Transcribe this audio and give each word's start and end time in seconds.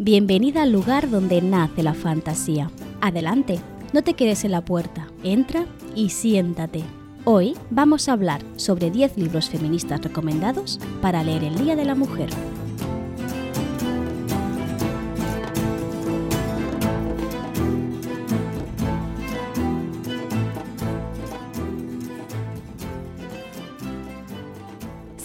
Bienvenida 0.00 0.62
al 0.62 0.70
lugar 0.70 1.10
donde 1.10 1.42
nace 1.42 1.82
la 1.82 1.92
fantasía. 1.92 2.70
Adelante, 3.00 3.58
no 3.92 4.02
te 4.02 4.14
quedes 4.14 4.44
en 4.44 4.52
la 4.52 4.64
puerta, 4.64 5.08
entra 5.24 5.66
y 5.96 6.10
siéntate. 6.10 6.84
Hoy 7.24 7.56
vamos 7.70 8.08
a 8.08 8.12
hablar 8.12 8.40
sobre 8.54 8.92
10 8.92 9.16
libros 9.16 9.50
feministas 9.50 10.00
recomendados 10.00 10.78
para 11.02 11.24
leer 11.24 11.42
el 11.42 11.58
Día 11.58 11.74
de 11.74 11.84
la 11.84 11.96
Mujer. 11.96 12.30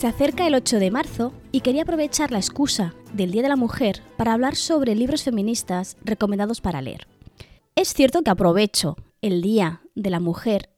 Se 0.03 0.09
acerca 0.09 0.45
el 0.45 0.53
8 0.53 0.79
de 0.79 0.91
marzo 0.91 1.31
y 1.53 1.61
quería 1.61 1.83
aprovechar 1.83 2.29
la 2.29 2.37
excusa 2.37 2.93
del 3.13 3.31
Día 3.31 3.41
de 3.41 3.47
la 3.47 3.55
Mujer 3.55 4.01
para 4.17 4.33
hablar 4.33 4.57
sobre 4.57 4.95
libros 4.95 5.23
feministas 5.23 5.95
recomendados 6.03 6.59
para 6.59 6.81
leer. 6.81 7.07
Es 7.75 7.93
cierto 7.93 8.21
que 8.21 8.29
aprovecho 8.29 8.97
el 9.21 9.41
Día 9.41 9.81
de 9.95 10.09
la 10.09 10.19
Mujer 10.19 10.71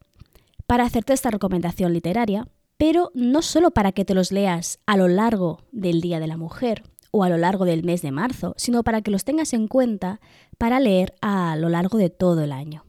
para 0.67 0.83
hacerte 0.83 1.13
esta 1.13 1.31
recomendación 1.31 1.91
literaria, 1.91 2.47
pero 2.77 3.09
no 3.15 3.41
solo 3.41 3.71
para 3.71 3.93
que 3.93 4.05
te 4.05 4.13
los 4.13 4.31
leas 4.31 4.77
a 4.85 4.95
lo 4.95 5.07
largo 5.07 5.57
del 5.71 6.01
Día 6.01 6.19
de 6.19 6.27
la 6.27 6.37
Mujer 6.37 6.83
o 7.09 7.23
a 7.23 7.29
lo 7.29 7.39
largo 7.39 7.65
del 7.65 7.83
mes 7.83 8.03
de 8.03 8.11
marzo, 8.11 8.53
sino 8.57 8.83
para 8.83 9.01
que 9.01 9.09
los 9.09 9.23
tengas 9.23 9.53
en 9.53 9.67
cuenta 9.67 10.21
para 10.59 10.79
leer 10.79 11.15
a 11.23 11.55
lo 11.55 11.69
largo 11.69 11.97
de 11.97 12.11
todo 12.11 12.43
el 12.43 12.51
año. 12.51 12.85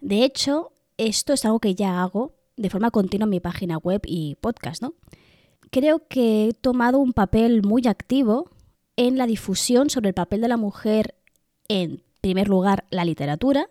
De 0.00 0.24
hecho, 0.24 0.72
esto 0.96 1.32
es 1.32 1.44
algo 1.44 1.60
que 1.60 1.76
ya 1.76 2.02
hago 2.02 2.34
de 2.56 2.68
forma 2.68 2.90
continua 2.90 3.26
en 3.26 3.30
mi 3.30 3.38
página 3.38 3.78
web 3.78 4.00
y 4.04 4.34
podcast, 4.40 4.82
¿no? 4.82 4.94
Creo 5.70 6.06
que 6.08 6.48
he 6.48 6.52
tomado 6.52 6.98
un 6.98 7.12
papel 7.12 7.62
muy 7.62 7.86
activo 7.86 8.50
en 8.96 9.16
la 9.16 9.26
difusión 9.26 9.90
sobre 9.90 10.08
el 10.08 10.14
papel 10.14 10.40
de 10.40 10.48
la 10.48 10.56
mujer 10.56 11.14
en 11.68 12.02
primer 12.20 12.48
lugar 12.48 12.84
la 12.90 13.04
literatura, 13.04 13.68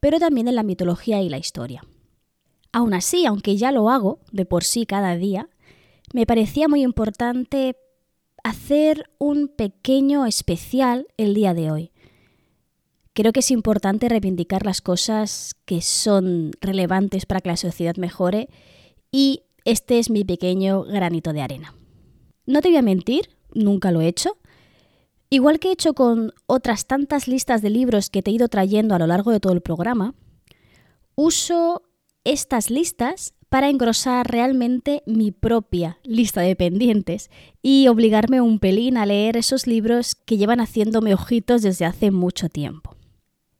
pero 0.00 0.18
también 0.18 0.48
en 0.48 0.54
la 0.54 0.62
mitología 0.62 1.20
y 1.20 1.28
la 1.28 1.38
historia. 1.38 1.84
Aún 2.72 2.94
así, 2.94 3.26
aunque 3.26 3.56
ya 3.56 3.72
lo 3.72 3.90
hago 3.90 4.20
de 4.32 4.46
por 4.46 4.64
sí 4.64 4.86
cada 4.86 5.16
día, 5.16 5.48
me 6.12 6.26
parecía 6.26 6.68
muy 6.68 6.82
importante 6.82 7.76
hacer 8.42 9.10
un 9.18 9.48
pequeño 9.48 10.24
especial 10.26 11.08
el 11.16 11.34
día 11.34 11.52
de 11.52 11.70
hoy. 11.70 11.92
Creo 13.12 13.32
que 13.32 13.40
es 13.40 13.50
importante 13.50 14.08
reivindicar 14.08 14.64
las 14.64 14.80
cosas 14.80 15.54
que 15.66 15.82
son 15.82 16.52
relevantes 16.60 17.26
para 17.26 17.40
que 17.40 17.50
la 17.50 17.56
sociedad 17.56 17.96
mejore 17.96 18.48
y 19.12 19.42
este 19.64 19.98
es 19.98 20.10
mi 20.10 20.24
pequeño 20.24 20.84
granito 20.84 21.32
de 21.32 21.42
arena. 21.42 21.74
No 22.46 22.60
te 22.60 22.68
voy 22.68 22.78
a 22.78 22.82
mentir, 22.82 23.30
nunca 23.54 23.92
lo 23.92 24.00
he 24.00 24.08
hecho. 24.08 24.36
Igual 25.28 25.60
que 25.60 25.68
he 25.68 25.72
hecho 25.72 25.94
con 25.94 26.32
otras 26.46 26.86
tantas 26.86 27.28
listas 27.28 27.62
de 27.62 27.70
libros 27.70 28.10
que 28.10 28.22
te 28.22 28.30
he 28.30 28.34
ido 28.34 28.48
trayendo 28.48 28.94
a 28.94 28.98
lo 28.98 29.06
largo 29.06 29.30
de 29.30 29.40
todo 29.40 29.52
el 29.52 29.60
programa, 29.60 30.14
uso 31.14 31.82
estas 32.24 32.70
listas 32.70 33.34
para 33.48 33.68
engrosar 33.68 34.30
realmente 34.30 35.02
mi 35.06 35.32
propia 35.32 35.98
lista 36.04 36.40
de 36.40 36.56
pendientes 36.56 37.30
y 37.62 37.88
obligarme 37.88 38.40
un 38.40 38.60
pelín 38.60 38.96
a 38.96 39.06
leer 39.06 39.36
esos 39.36 39.66
libros 39.66 40.14
que 40.14 40.36
llevan 40.36 40.60
haciéndome 40.60 41.14
ojitos 41.14 41.62
desde 41.62 41.84
hace 41.84 42.10
mucho 42.10 42.48
tiempo. 42.48 42.96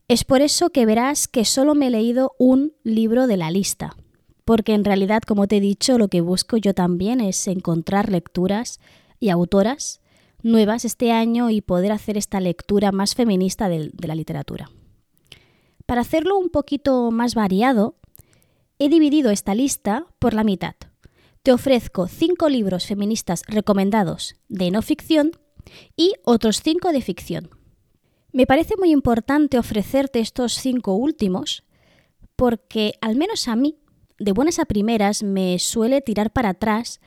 Es 0.09 0.25
por 0.25 0.43
eso 0.43 0.71
que 0.71 0.87
verás 0.87 1.29
que 1.29 1.45
solo 1.45 1.75
me 1.75 1.89
he 1.89 1.91
leído 1.91 2.33
un 2.39 2.73
libro 2.83 3.27
de 3.27 3.37
la 3.37 3.51
lista, 3.51 3.97
porque 4.45 4.75
en 4.75 4.85
realidad, 4.85 5.23
como 5.23 5.47
te 5.47 5.59
he 5.59 5.61
dicho, 5.61 5.99
lo 5.99 6.09
que 6.09 6.21
busco 6.21 6.57
yo 6.57 6.75
también 6.75 7.21
es 7.21 7.47
encontrar 7.47 8.11
lecturas 8.11 8.81
y 9.19 9.31
autoras 9.31 10.01
nuevas 10.43 10.85
este 10.85 11.13
año 11.13 11.51
y 11.51 11.61
poder 11.61 11.93
hacer 11.93 12.17
esta 12.17 12.41
lectura 12.41 12.93
más 12.93 13.15
feminista 13.15 13.69
de, 13.69 13.91
la 13.99 14.15
literatura. 14.15 14.71
Para 15.87 16.03
hacerlo 16.03 16.39
un 16.39 16.51
poquito 16.51 17.11
más 17.11 17.35
variado, 17.35 17.97
he 18.79 18.89
dividido 18.89 19.31
esta 19.31 19.55
lista 19.55 20.07
por 20.19 20.35
la 20.35 20.45
mitad. 20.45 20.75
Te 21.43 21.53
ofrezco 21.53 22.07
cinco 22.07 22.49
libros 22.49 22.87
feministas 22.87 23.43
recomendados 23.47 24.37
de 24.49 24.71
no 24.71 24.83
ficción 24.83 25.33
y 25.97 26.15
otros 26.25 26.61
cinco 26.63 26.93
de 26.93 27.03
ficción. 27.03 27.51
Me 28.33 28.47
parece 28.47 28.75
muy 28.79 28.93
importante 28.93 29.59
ofrecerte 29.59 30.21
estos 30.21 30.55
cinco 30.55 30.95
últimos 30.95 31.65
porque, 32.37 32.95
al 33.01 33.17
menos 33.17 33.49
a 33.49 33.57
mí, 33.57 33.77
de 34.21 34.33
buenas 34.33 34.59
a 34.59 34.67
primeras 34.67 35.23
me 35.23 35.59
suele 35.59 36.03
tirar 36.03 36.31
para 36.31 36.51
atrás 36.51 37.01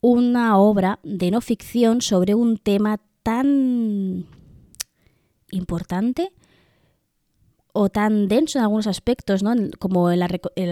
una 0.00 0.56
obra 0.58 1.00
de 1.02 1.30
no 1.30 1.40
ficción 1.40 2.00
sobre 2.00 2.34
un 2.34 2.56
tema 2.56 3.00
tan 3.22 4.26
importante 5.50 6.32
o 7.72 7.88
tan 7.88 8.28
denso 8.28 8.58
en 8.58 8.64
algunos 8.64 8.86
aspectos, 8.86 9.42
¿no? 9.42 9.54
como 9.78 10.10
en 10.10 10.20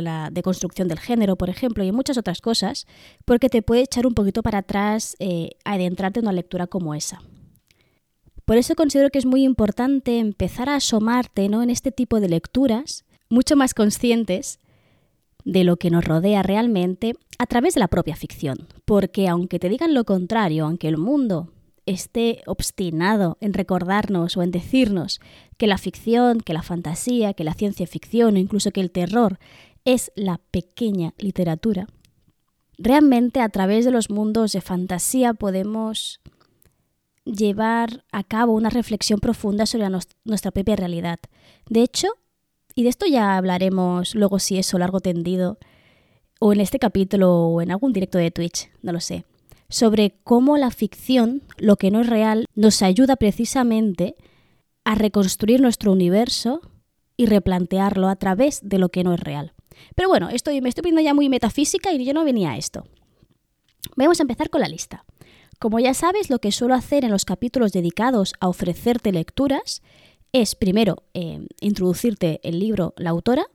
la, 0.05 0.29
deconstrucción 0.31 0.87
del 0.87 1.01
género, 1.01 1.37
por 1.37 1.51
ejemplo, 1.51 1.83
y 1.83 1.89
en 1.89 1.95
muchas 1.95 2.19
otras 2.19 2.41
cosas, 2.41 2.87
porque 3.25 3.49
te 3.49 3.63
puede 3.63 3.83
echar 3.83 4.07
un 4.07 4.15
poquito 4.15 4.43
para 4.43 4.59
atrás 4.59 5.17
eh, 5.19 5.51
adentrarte 5.65 6.21
en 6.21 6.27
una 6.27 6.33
lectura 6.33 6.67
como 6.67 6.95
esa. 6.95 7.21
Por 8.45 8.59
eso 8.59 8.75
considero 8.75 9.11
que 9.11 9.19
es 9.19 9.27
muy 9.27 9.45
importante 9.45 10.19
empezar 10.19 10.69
a 10.69 10.77
asomarte 10.77 11.49
¿no? 11.49 11.63
en 11.63 11.71
este 11.71 11.91
tipo 11.91 12.21
de 12.21 12.29
lecturas, 12.29 13.05
mucho 13.29 13.57
más 13.57 13.75
conscientes, 13.75 14.60
de 15.45 15.65
lo 15.65 15.77
que 15.77 15.91
nos 15.91 16.05
rodea 16.05 16.43
realmente 16.43 17.15
a 17.39 17.47
través 17.47 17.75
de 17.75 17.81
la 17.81 17.89
propia 17.89 18.17
ficción. 18.17 18.69
Porque 18.85 19.29
aunque 19.29 19.59
te 19.59 19.69
digan 19.69 19.95
lo 19.95 20.05
contrario, 20.05 20.67
aunque 20.67 20.89
el 20.89 20.99
mundo 20.99 21.53
esté 21.87 22.43
obstinado 22.47 23.37
en 23.41 23.53
recordarnos 23.53 24.37
o 24.37 24.43
en 24.43 24.51
decirnos 24.51 25.21
que 25.57 25.67
la 25.67 25.79
ficción, 25.79 26.41
que 26.41 26.53
la 26.53 26.63
fantasía, 26.63 27.35
que 27.35 27.45
la 27.45 27.55
ciencia 27.55 27.87
ficción 27.87 28.35
o 28.35 28.39
incluso 28.39 28.71
que 28.71 28.81
el 28.81 28.91
terror 28.91 29.39
es 29.85 30.13
la 30.15 30.41
pequeña 30.51 31.15
literatura, 31.19 31.87
realmente 32.79 33.41
a 33.41 33.49
través 33.49 33.85
de 33.85 33.91
los 33.91 34.11
mundos 34.11 34.53
de 34.53 34.61
fantasía 34.61 35.35
podemos 35.35 36.21
llevar 37.25 38.05
a 38.13 38.25
cabo 38.25 38.55
una 38.55 38.71
reflexión 38.71 39.21
profunda 39.21 39.67
sobre 39.67 39.89
nuestra 40.25 40.51
propia 40.51 40.77
realidad. 40.77 41.19
De 41.69 41.83
hecho, 41.83 42.09
y 42.75 42.83
de 42.85 42.89
esto 42.89 43.07
ya 43.07 43.37
hablaremos 43.37 44.15
luego 44.15 44.39
si 44.39 44.59
eso 44.59 44.79
largo 44.79 45.01
tendido, 45.01 45.59
o 46.39 46.53
en 46.53 46.61
este 46.61 46.79
capítulo 46.79 47.33
o 47.33 47.61
en 47.61 47.71
algún 47.71 47.93
directo 47.93 48.19
de 48.19 48.31
Twitch, 48.31 48.71
no 48.83 48.93
lo 48.93 49.01
sé, 49.01 49.25
sobre 49.69 50.19
cómo 50.25 50.57
la 50.57 50.71
ficción, 50.71 51.43
lo 51.59 51.77
que 51.77 51.91
no 51.91 52.01
es 52.01 52.09
real, 52.09 52.47
nos 52.55 52.83
ayuda 52.83 53.17
precisamente 53.17 54.17
a 54.85 54.95
reconstruir 54.95 55.61
nuestro 55.61 55.93
universo 55.93 56.61
y 57.17 57.27
replantearlo 57.27 58.09
a 58.09 58.17
través 58.17 58.61
de 58.63 58.79
lo 58.79 58.89
que 58.89 59.05
no 59.05 59.13
es 59.15 59.21
real. 59.21 59.53
Pero 59.95 60.09
bueno, 60.09 60.31
estoy, 60.31 60.61
me 60.61 60.69
estoy 60.69 60.83
poniendo 60.83 61.03
ya 61.03 61.15
muy 61.15 61.29
metafísica 61.29 61.93
y 61.93 62.05
yo 62.05 62.15
no 62.15 62.25
venía 62.25 62.53
a 62.53 62.57
esto. 62.57 62.87
Vamos 63.97 64.21
a 64.21 64.23
empezar 64.23 64.51
con 64.51 64.61
la 64.61 64.69
lista. 64.69 65.05
Como 65.59 65.79
ya 65.79 65.93
sabes, 65.93 66.31
lo 66.31 66.39
que 66.39 66.53
suelo 66.53 66.75
hacer 66.75 67.05
en 67.05 67.11
los 67.11 67.27
capítulos 67.27 67.73
dedicados 67.73 68.33
a 68.41 68.49
ofrecerte 68.49 69.13
lecturas 69.13 69.83
es 70.33 70.55
primero 70.55 71.03
eh, 71.15 71.47
introducirte 71.61 72.41
el 72.43 72.59
libro, 72.59 72.95
la 72.97 73.11
autora, 73.11 73.47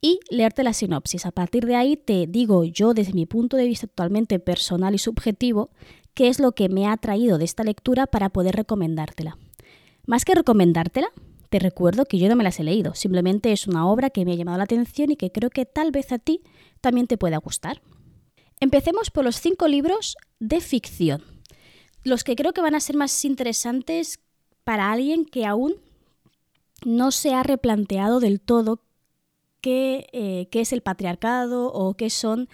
y 0.00 0.20
leerte 0.28 0.62
la 0.64 0.74
sinopsis. 0.74 1.24
A 1.24 1.30
partir 1.30 1.64
de 1.64 1.76
ahí 1.76 1.96
te 1.96 2.26
digo 2.26 2.64
yo, 2.64 2.92
desde 2.92 3.14
mi 3.14 3.24
punto 3.24 3.56
de 3.56 3.66
vista 3.66 3.86
totalmente 3.86 4.38
personal 4.38 4.94
y 4.94 4.98
subjetivo, 4.98 5.70
qué 6.12 6.28
es 6.28 6.40
lo 6.40 6.52
que 6.52 6.68
me 6.68 6.86
ha 6.86 6.96
traído 6.98 7.38
de 7.38 7.46
esta 7.46 7.64
lectura 7.64 8.06
para 8.06 8.28
poder 8.28 8.54
recomendártela. 8.54 9.38
Más 10.06 10.26
que 10.26 10.34
recomendártela, 10.34 11.08
te 11.48 11.58
recuerdo 11.58 12.04
que 12.04 12.18
yo 12.18 12.28
no 12.28 12.36
me 12.36 12.44
las 12.44 12.60
he 12.60 12.64
leído, 12.64 12.94
simplemente 12.94 13.52
es 13.52 13.66
una 13.66 13.88
obra 13.88 14.10
que 14.10 14.26
me 14.26 14.32
ha 14.32 14.36
llamado 14.36 14.58
la 14.58 14.64
atención 14.64 15.10
y 15.10 15.16
que 15.16 15.32
creo 15.32 15.48
que 15.48 15.64
tal 15.64 15.90
vez 15.90 16.12
a 16.12 16.18
ti 16.18 16.42
también 16.82 17.06
te 17.06 17.16
pueda 17.16 17.38
gustar. 17.38 17.80
Empecemos 18.60 19.10
por 19.10 19.24
los 19.24 19.36
cinco 19.40 19.68
libros 19.68 20.16
de 20.38 20.60
ficción, 20.60 21.22
los 22.02 22.24
que 22.24 22.36
creo 22.36 22.52
que 22.52 22.60
van 22.60 22.74
a 22.74 22.80
ser 22.80 22.96
más 22.96 23.24
interesantes 23.24 24.20
para 24.64 24.92
alguien 24.92 25.24
que 25.24 25.46
aún 25.46 25.76
no 26.84 27.10
se 27.10 27.34
ha 27.34 27.42
replanteado 27.42 28.20
del 28.20 28.40
todo 28.40 28.80
eh, 29.66 30.48
qué, 30.50 30.60
es 30.60 30.72
el 30.72 30.82
patriarcado 30.82 31.72
o 31.72 31.94
qué 31.94 32.10
son 32.10 32.48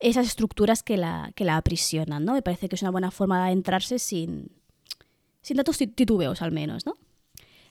esas 0.00 0.26
estructuras 0.26 0.82
que 0.82 0.96
la, 0.96 1.32
que 1.34 1.44
la 1.44 1.56
aprisionan, 1.56 2.24
¿no? 2.24 2.32
Me 2.32 2.42
parece 2.42 2.68
que 2.68 2.74
es 2.74 2.82
una 2.82 2.90
buena 2.90 3.10
forma 3.10 3.46
de 3.46 3.52
entrarse 3.52 3.98
sin, 3.98 4.50
sin 5.42 5.56
tantos 5.56 5.78
titubeos 5.78 6.42
al 6.42 6.52
menos, 6.52 6.86
¿no? 6.86 6.94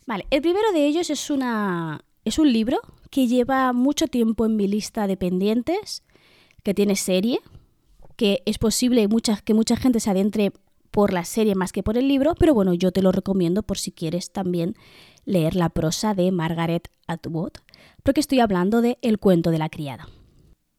Vale, 0.05 0.25
el 0.29 0.41
primero 0.41 0.71
de 0.71 0.85
ellos 0.85 1.09
es, 1.09 1.29
una, 1.29 2.01
es 2.23 2.39
un 2.39 2.51
libro 2.51 2.79
que 3.09 3.27
lleva 3.27 3.73
mucho 3.73 4.07
tiempo 4.07 4.45
en 4.45 4.55
mi 4.55 4.67
lista 4.67 5.07
de 5.07 5.17
pendientes, 5.17 6.03
que 6.63 6.73
tiene 6.73 6.95
serie, 6.95 7.39
que 8.15 8.41
es 8.45 8.57
posible 8.57 9.07
que 9.43 9.53
mucha 9.53 9.75
gente 9.75 9.99
se 9.99 10.09
adentre 10.09 10.51
por 10.91 11.13
la 11.13 11.25
serie 11.25 11.55
más 11.55 11.71
que 11.71 11.83
por 11.83 11.97
el 11.97 12.07
libro, 12.07 12.35
pero 12.35 12.53
bueno, 12.53 12.73
yo 12.73 12.91
te 12.91 13.01
lo 13.01 13.11
recomiendo 13.11 13.63
por 13.63 13.77
si 13.77 13.91
quieres 13.91 14.31
también 14.31 14.75
leer 15.29 15.55
la 15.55 15.69
prosa 15.69 16.13
de 16.15 16.31
Margaret 16.31 16.89
Atwood, 17.07 17.51
porque 18.03 18.19
estoy 18.19 18.39
hablando 18.39 18.81
de 18.81 18.97
El 19.01 19.19
cuento 19.19 19.51
de 19.51 19.59
la 19.59 19.69
criada. 19.69 20.09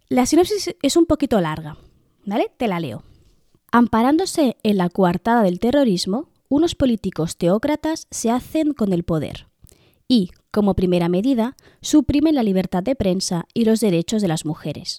La 0.08 0.26
sinopsis 0.26 0.75
es 0.82 0.97
un 0.97 1.06
poquito 1.06 1.41
larga, 1.41 1.76
¿vale? 2.26 2.50
Te 2.56 2.67
la 2.67 2.81
leo. 2.81 3.05
Amparándose 3.70 4.56
en 4.64 4.76
la 4.76 4.91
coartada 4.91 5.43
del 5.43 5.61
terrorismo, 5.61 6.29
unos 6.49 6.75
políticos 6.75 7.37
teócratas 7.37 8.08
se 8.11 8.31
hacen 8.31 8.73
con 8.73 8.93
el 8.93 9.05
poder 9.05 9.47
y, 10.08 10.31
como 10.50 10.75
primera 10.75 11.08
medida, 11.08 11.56
suprimen 11.81 12.35
la 12.35 12.43
libertad 12.43 12.82
de 12.82 12.97
prensa 12.97 13.47
y 13.55 13.64
los 13.64 13.79
derechos 13.79 14.20
de 14.20 14.26
las 14.26 14.44
mujeres. 14.44 14.99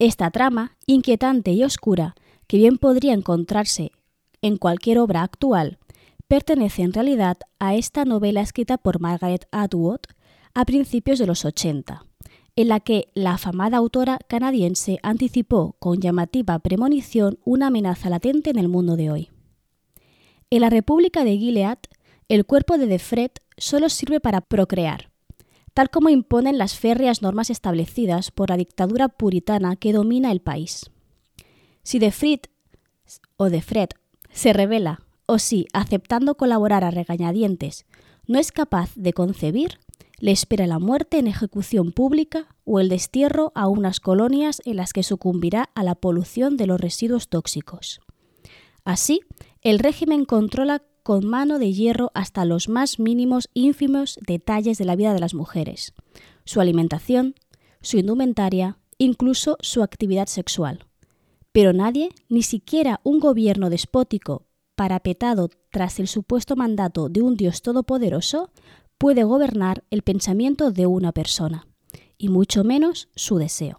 Esta 0.00 0.32
trama, 0.32 0.76
inquietante 0.86 1.52
y 1.52 1.62
oscura, 1.62 2.16
que 2.48 2.56
bien 2.56 2.78
podría 2.78 3.12
encontrarse 3.12 3.92
en 4.42 4.56
cualquier 4.56 4.98
obra 4.98 5.22
actual, 5.22 5.78
pertenece 6.28 6.82
en 6.82 6.92
realidad 6.92 7.38
a 7.58 7.74
esta 7.74 8.04
novela 8.04 8.40
escrita 8.40 8.78
por 8.78 9.00
Margaret 9.00 9.46
Atwood 9.50 10.00
a 10.54 10.64
principios 10.64 11.18
de 11.18 11.26
los 11.26 11.44
80, 11.44 12.04
en 12.56 12.68
la 12.68 12.80
que 12.80 13.08
la 13.14 13.34
afamada 13.34 13.78
autora 13.78 14.18
canadiense 14.28 14.98
anticipó 15.02 15.76
con 15.78 16.00
llamativa 16.00 16.58
premonición 16.60 17.38
una 17.44 17.66
amenaza 17.68 18.08
latente 18.10 18.50
en 18.50 18.58
el 18.58 18.68
mundo 18.68 18.96
de 18.96 19.10
hoy. 19.10 19.30
En 20.50 20.60
la 20.60 20.70
República 20.70 21.24
de 21.24 21.36
Gilead, 21.36 21.78
el 22.28 22.46
cuerpo 22.46 22.78
de 22.78 22.86
Defred 22.86 23.30
solo 23.56 23.88
sirve 23.88 24.20
para 24.20 24.40
procrear, 24.40 25.10
tal 25.74 25.90
como 25.90 26.08
imponen 26.08 26.58
las 26.58 26.78
férreas 26.78 27.22
normas 27.22 27.50
establecidas 27.50 28.30
por 28.30 28.50
la 28.50 28.56
dictadura 28.56 29.08
puritana 29.08 29.76
que 29.76 29.92
domina 29.92 30.30
el 30.30 30.40
país. 30.40 30.90
Si 31.82 31.98
Defred 31.98 32.40
o 33.36 33.50
Defred 33.50 33.88
se 34.30 34.52
revela, 34.52 35.03
o 35.26 35.38
si, 35.38 35.66
aceptando 35.72 36.36
colaborar 36.36 36.84
a 36.84 36.90
regañadientes, 36.90 37.86
no 38.26 38.38
es 38.38 38.52
capaz 38.52 38.90
de 38.94 39.12
concebir, 39.12 39.80
le 40.18 40.30
espera 40.30 40.66
la 40.66 40.78
muerte 40.78 41.18
en 41.18 41.26
ejecución 41.26 41.92
pública 41.92 42.46
o 42.64 42.80
el 42.80 42.88
destierro 42.88 43.52
a 43.54 43.68
unas 43.68 44.00
colonias 44.00 44.62
en 44.64 44.76
las 44.76 44.92
que 44.92 45.02
sucumbirá 45.02 45.70
a 45.74 45.82
la 45.82 45.94
polución 45.94 46.56
de 46.56 46.66
los 46.66 46.80
residuos 46.80 47.28
tóxicos. 47.28 48.00
Así, 48.84 49.20
el 49.62 49.78
régimen 49.78 50.24
controla 50.24 50.82
con 51.02 51.26
mano 51.26 51.58
de 51.58 51.72
hierro 51.72 52.10
hasta 52.14 52.44
los 52.44 52.68
más 52.68 52.98
mínimos 52.98 53.50
ínfimos 53.52 54.18
detalles 54.26 54.78
de 54.78 54.84
la 54.86 54.96
vida 54.96 55.12
de 55.12 55.20
las 55.20 55.34
mujeres, 55.34 55.92
su 56.44 56.60
alimentación, 56.60 57.34
su 57.82 57.98
indumentaria, 57.98 58.78
incluso 58.96 59.58
su 59.60 59.82
actividad 59.82 60.26
sexual. 60.26 60.86
Pero 61.52 61.72
nadie, 61.72 62.08
ni 62.28 62.42
siquiera 62.42 63.00
un 63.04 63.20
gobierno 63.20 63.68
despótico 63.68 64.46
parapetado 64.74 65.48
tras 65.70 65.98
el 66.00 66.08
supuesto 66.08 66.56
mandato 66.56 67.08
de 67.08 67.22
un 67.22 67.36
Dios 67.36 67.62
todopoderoso, 67.62 68.50
puede 68.98 69.24
gobernar 69.24 69.84
el 69.90 70.02
pensamiento 70.02 70.70
de 70.70 70.86
una 70.86 71.12
persona, 71.12 71.66
y 72.18 72.28
mucho 72.28 72.64
menos 72.64 73.08
su 73.14 73.38
deseo. 73.38 73.76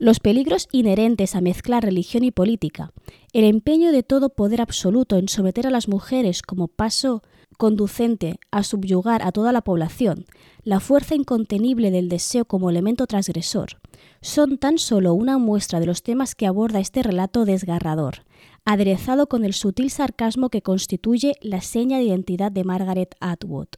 Los 0.00 0.20
peligros 0.20 0.68
inherentes 0.70 1.34
a 1.34 1.40
mezclar 1.40 1.82
religión 1.82 2.22
y 2.22 2.30
política, 2.30 2.92
el 3.32 3.44
empeño 3.44 3.90
de 3.90 4.04
todo 4.04 4.28
poder 4.28 4.60
absoluto 4.60 5.16
en 5.16 5.28
someter 5.28 5.66
a 5.66 5.70
las 5.70 5.88
mujeres 5.88 6.42
como 6.42 6.68
paso 6.68 7.22
conducente 7.56 8.38
a 8.52 8.62
subyugar 8.62 9.22
a 9.24 9.32
toda 9.32 9.52
la 9.52 9.62
población, 9.62 10.26
la 10.62 10.78
fuerza 10.78 11.16
incontenible 11.16 11.90
del 11.90 12.08
deseo 12.08 12.44
como 12.44 12.70
elemento 12.70 13.08
transgresor, 13.08 13.80
son 14.22 14.58
tan 14.58 14.78
solo 14.78 15.14
una 15.14 15.38
muestra 15.38 15.80
de 15.80 15.86
los 15.86 16.04
temas 16.04 16.36
que 16.36 16.46
aborda 16.46 16.78
este 16.78 17.02
relato 17.02 17.44
desgarrador, 17.44 18.24
aderezado 18.68 19.28
con 19.28 19.46
el 19.46 19.54
sutil 19.54 19.90
sarcasmo 19.90 20.50
que 20.50 20.60
constituye 20.60 21.36
la 21.40 21.62
seña 21.62 21.96
de 21.96 22.04
identidad 22.04 22.52
de 22.52 22.64
Margaret 22.64 23.14
Atwood. 23.18 23.68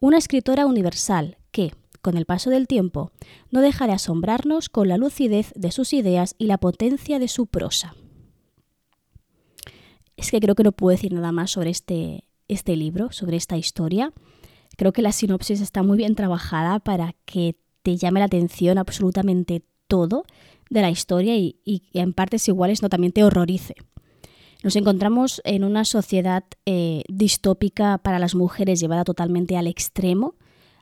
Una 0.00 0.16
escritora 0.16 0.64
universal 0.64 1.36
que, 1.50 1.74
con 2.00 2.16
el 2.16 2.24
paso 2.24 2.48
del 2.48 2.66
tiempo, 2.66 3.12
no 3.50 3.60
deja 3.60 3.86
de 3.86 3.92
asombrarnos 3.92 4.70
con 4.70 4.88
la 4.88 4.96
lucidez 4.96 5.52
de 5.54 5.70
sus 5.70 5.92
ideas 5.92 6.34
y 6.38 6.46
la 6.46 6.56
potencia 6.56 7.18
de 7.18 7.28
su 7.28 7.46
prosa. 7.46 7.94
Es 10.16 10.30
que 10.30 10.40
creo 10.40 10.54
que 10.54 10.64
no 10.64 10.72
puedo 10.72 10.96
decir 10.96 11.12
nada 11.12 11.30
más 11.30 11.50
sobre 11.50 11.68
este, 11.68 12.24
este 12.48 12.74
libro, 12.74 13.12
sobre 13.12 13.36
esta 13.36 13.58
historia. 13.58 14.14
Creo 14.78 14.94
que 14.94 15.02
la 15.02 15.12
sinopsis 15.12 15.60
está 15.60 15.82
muy 15.82 15.98
bien 15.98 16.14
trabajada 16.14 16.78
para 16.78 17.14
que 17.26 17.56
te 17.82 17.98
llame 17.98 18.20
la 18.20 18.26
atención 18.26 18.78
absolutamente 18.78 19.62
todo 19.88 20.24
de 20.70 20.80
la 20.80 20.90
historia 20.90 21.36
y, 21.36 21.82
en 21.92 22.14
partes 22.14 22.48
iguales 22.48 22.80
no 22.80 22.88
también 22.88 23.12
te 23.12 23.22
horrorice. 23.22 23.74
Nos 24.62 24.76
encontramos 24.76 25.42
en 25.44 25.64
una 25.64 25.84
sociedad 25.84 26.44
eh, 26.64 27.02
distópica 27.08 27.98
para 27.98 28.18
las 28.18 28.34
mujeres 28.34 28.80
llevada 28.80 29.04
totalmente 29.04 29.56
al 29.56 29.66
extremo. 29.66 30.34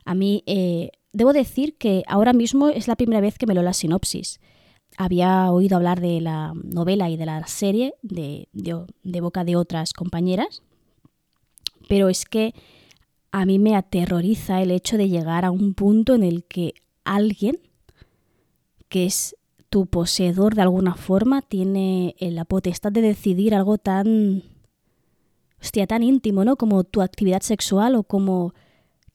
A 0.05 0.15
mí 0.15 0.43
eh, 0.45 0.91
Debo 1.15 1.31
decir 1.31 1.77
que 1.77 2.03
ahora 2.07 2.33
mismo 2.33 2.67
es 2.67 2.89
la 2.89 2.97
primera 2.97 3.21
vez 3.21 3.37
que 3.37 3.47
me 3.47 3.53
lo 3.53 3.61
la 3.61 3.71
sinopsis. 3.71 4.41
Había 4.97 5.49
oído 5.49 5.77
hablar 5.77 6.01
de 6.01 6.19
la 6.19 6.51
novela 6.61 7.09
y 7.09 7.15
de 7.15 7.25
la 7.25 7.47
serie 7.47 7.93
de, 8.01 8.49
boca 9.21 9.45
de 9.45 9.55
otras 9.55 9.93
compañeras, 9.93 10.61
pero 11.87 12.09
es 12.09 12.25
que 12.25 12.53
a 13.31 13.45
mí 13.45 13.59
me 13.59 13.77
aterroriza 13.77 14.61
el 14.61 14.71
hecho 14.71 14.97
de 14.97 15.07
llegar 15.07 15.45
a 15.45 15.51
un 15.51 15.73
punto 15.73 16.15
en 16.15 16.23
el 16.23 16.43
que 16.43 16.73
alguien 17.05 17.59
que 18.89 19.05
es 19.05 19.37
tu 19.75 19.87
poseedor 19.87 20.55
de 20.55 20.61
alguna 20.61 20.95
forma 20.95 21.41
tiene 21.41 22.15
la 22.21 22.45
potestad 22.45 22.93
de 22.93 23.01
decidir 23.01 23.53
algo 23.53 23.77
tan 23.77 24.41
hostia, 25.61 25.85
tan 25.85 26.01
íntimo, 26.01 26.45
¿no? 26.45 26.55
Como 26.55 26.85
tu 26.85 27.01
actividad 27.01 27.41
sexual 27.41 27.95
o 27.95 28.03
como 28.03 28.53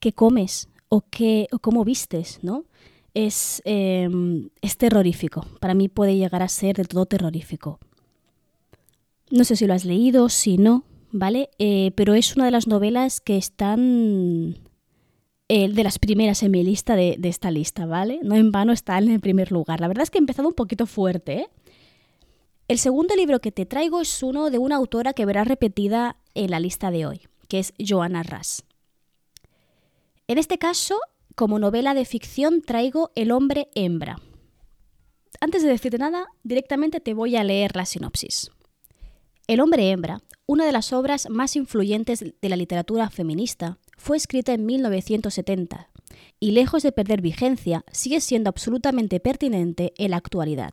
qué 0.01 0.13
comes 0.13 0.69
o, 0.91 1.01
qué, 1.09 1.49
o 1.51 1.61
cómo 1.61 1.83
vistes, 1.83 2.41
¿no? 2.43 2.67
Es, 3.15 3.63
em, 3.65 4.51
es 4.61 4.77
terrorífico. 4.77 5.47
Para 5.61 5.73
mí 5.73 5.89
puede 5.89 6.19
llegar 6.19 6.43
a 6.43 6.49
ser 6.49 6.77
del 6.77 6.89
todo 6.89 7.07
terrorífico. 7.07 7.81
No 9.31 9.45
sé 9.45 9.57
si 9.57 9.67
lo 9.67 9.73
has 9.73 9.87
leído, 9.87 10.29
si 10.29 10.59
no, 10.59 10.85
¿vale? 11.11 11.49
Eh, 11.59 11.93
pero 11.95 12.13
es 12.13 12.37
una 12.37 12.45
de 12.45 12.51
las 12.51 12.67
novelas 12.67 13.23
que 13.23 13.39
están 13.39 14.59
de 15.51 15.83
las 15.83 15.99
primeras 15.99 16.45
en 16.45 16.53
mi 16.53 16.63
lista 16.63 16.95
de, 16.95 17.19
esta 17.25 17.51
lista, 17.51 17.85
¿vale? 17.85 18.21
No 18.23 18.37
en 18.37 18.53
vano 18.53 18.73
está 18.73 18.97
en 18.99 19.11
el 19.11 19.19
primer 19.19 19.51
lugar. 19.51 19.81
La 19.81 19.89
verdad 19.89 20.05
es 20.05 20.11
que 20.11 20.19
he 20.19 20.21
empezado 20.21 20.47
un 20.47 20.55
poquito 20.55 20.87
fuerte, 20.87 21.39
¿eh? 21.39 21.49
El 22.69 22.79
segundo 22.79 23.17
libro 23.17 23.41
que 23.41 23.51
te 23.51 23.67
traigo 23.67 24.01
es 24.01 24.23
uno 24.23 24.51
de 24.51 24.59
una 24.59 24.77
autora 24.77 25.13
que 25.13 25.27
verás 25.27 25.49
repetida 25.49 26.19
en 26.35 26.53
la 26.53 26.61
lista 26.61 26.93
de 26.93 27.05
hoy, 27.05 27.23
que 27.49 27.59
es 27.59 27.75
Joanna 27.85 28.23
Russ. 28.23 28.63
En 30.29 30.39
este 30.39 30.57
caso, 30.57 31.01
como 31.35 31.59
novela 31.59 31.95
de 31.95 32.05
ficción, 32.05 32.63
traigo 32.63 33.11
El 33.17 33.33
hombre 33.33 33.71
hembra. 33.75 34.21
Antes 35.41 35.65
de 35.65 35.69
decirte 35.69 35.99
nada, 35.99 36.29
directamente 36.45 37.01
te 37.01 37.13
voy 37.13 37.35
a 37.35 37.43
leer 37.43 37.75
la 37.75 37.87
sinopsis. 37.87 38.53
El 39.49 39.59
hombre 39.59 39.91
hembra, 39.91 40.21
una 40.47 40.65
de 40.65 40.71
las 40.71 40.93
obras 40.93 41.29
más 41.29 41.57
influyentes 41.57 42.21
de 42.41 42.49
la 42.49 42.55
literatura 42.55 43.11
feminista, 43.11 43.79
fue 44.01 44.17
escrita 44.17 44.55
en 44.55 44.65
1970 44.65 45.91
y 46.41 46.53
lejos 46.53 46.83
de 46.83 46.91
perder 46.91 47.21
vigencia, 47.21 47.85
sigue 47.93 48.21
siendo 48.21 48.49
absolutamente 48.49 49.21
pertinente 49.21 49.93
en 49.99 50.13
la 50.13 50.17
actualidad. 50.17 50.73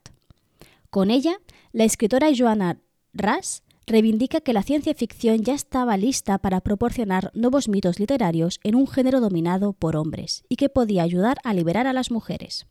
Con 0.89 1.11
ella, 1.11 1.37
la 1.73 1.83
escritora 1.83 2.29
Joanna 2.35 2.79
Russ 3.13 3.63
reivindica 3.85 4.39
que 4.39 4.53
la 4.53 4.63
ciencia 4.63 4.93
ficción 4.93 5.43
ya 5.43 5.53
estaba 5.53 5.97
lista 5.97 6.37
para 6.37 6.61
proporcionar 6.61 7.31
nuevos 7.33 7.67
mitos 7.67 7.99
literarios 7.99 8.59
en 8.63 8.75
un 8.75 8.87
género 8.87 9.19
dominado 9.19 9.73
por 9.73 9.97
hombres 9.97 10.43
y 10.47 10.55
que 10.55 10.69
podía 10.69 11.03
ayudar 11.03 11.37
a 11.43 11.53
liberar 11.53 11.85
a 11.85 11.93
las 11.93 12.11
mujeres. 12.11 12.65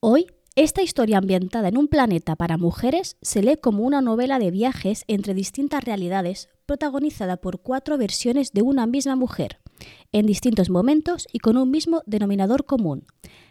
Hoy, 0.00 0.26
esta 0.56 0.82
historia 0.82 1.18
ambientada 1.18 1.68
en 1.68 1.78
un 1.78 1.86
planeta 1.86 2.34
para 2.34 2.58
mujeres 2.58 3.16
se 3.22 3.42
lee 3.42 3.56
como 3.56 3.84
una 3.84 4.00
novela 4.00 4.40
de 4.40 4.50
viajes 4.50 5.04
entre 5.06 5.34
distintas 5.34 5.84
realidades 5.84 6.48
protagonizada 6.66 7.36
por 7.36 7.62
cuatro 7.62 7.96
versiones 7.96 8.52
de 8.52 8.62
una 8.62 8.86
misma 8.86 9.16
mujer, 9.16 9.60
en 10.12 10.26
distintos 10.26 10.70
momentos 10.70 11.26
y 11.32 11.38
con 11.38 11.56
un 11.56 11.70
mismo 11.70 12.02
denominador 12.06 12.64
común, 12.64 13.04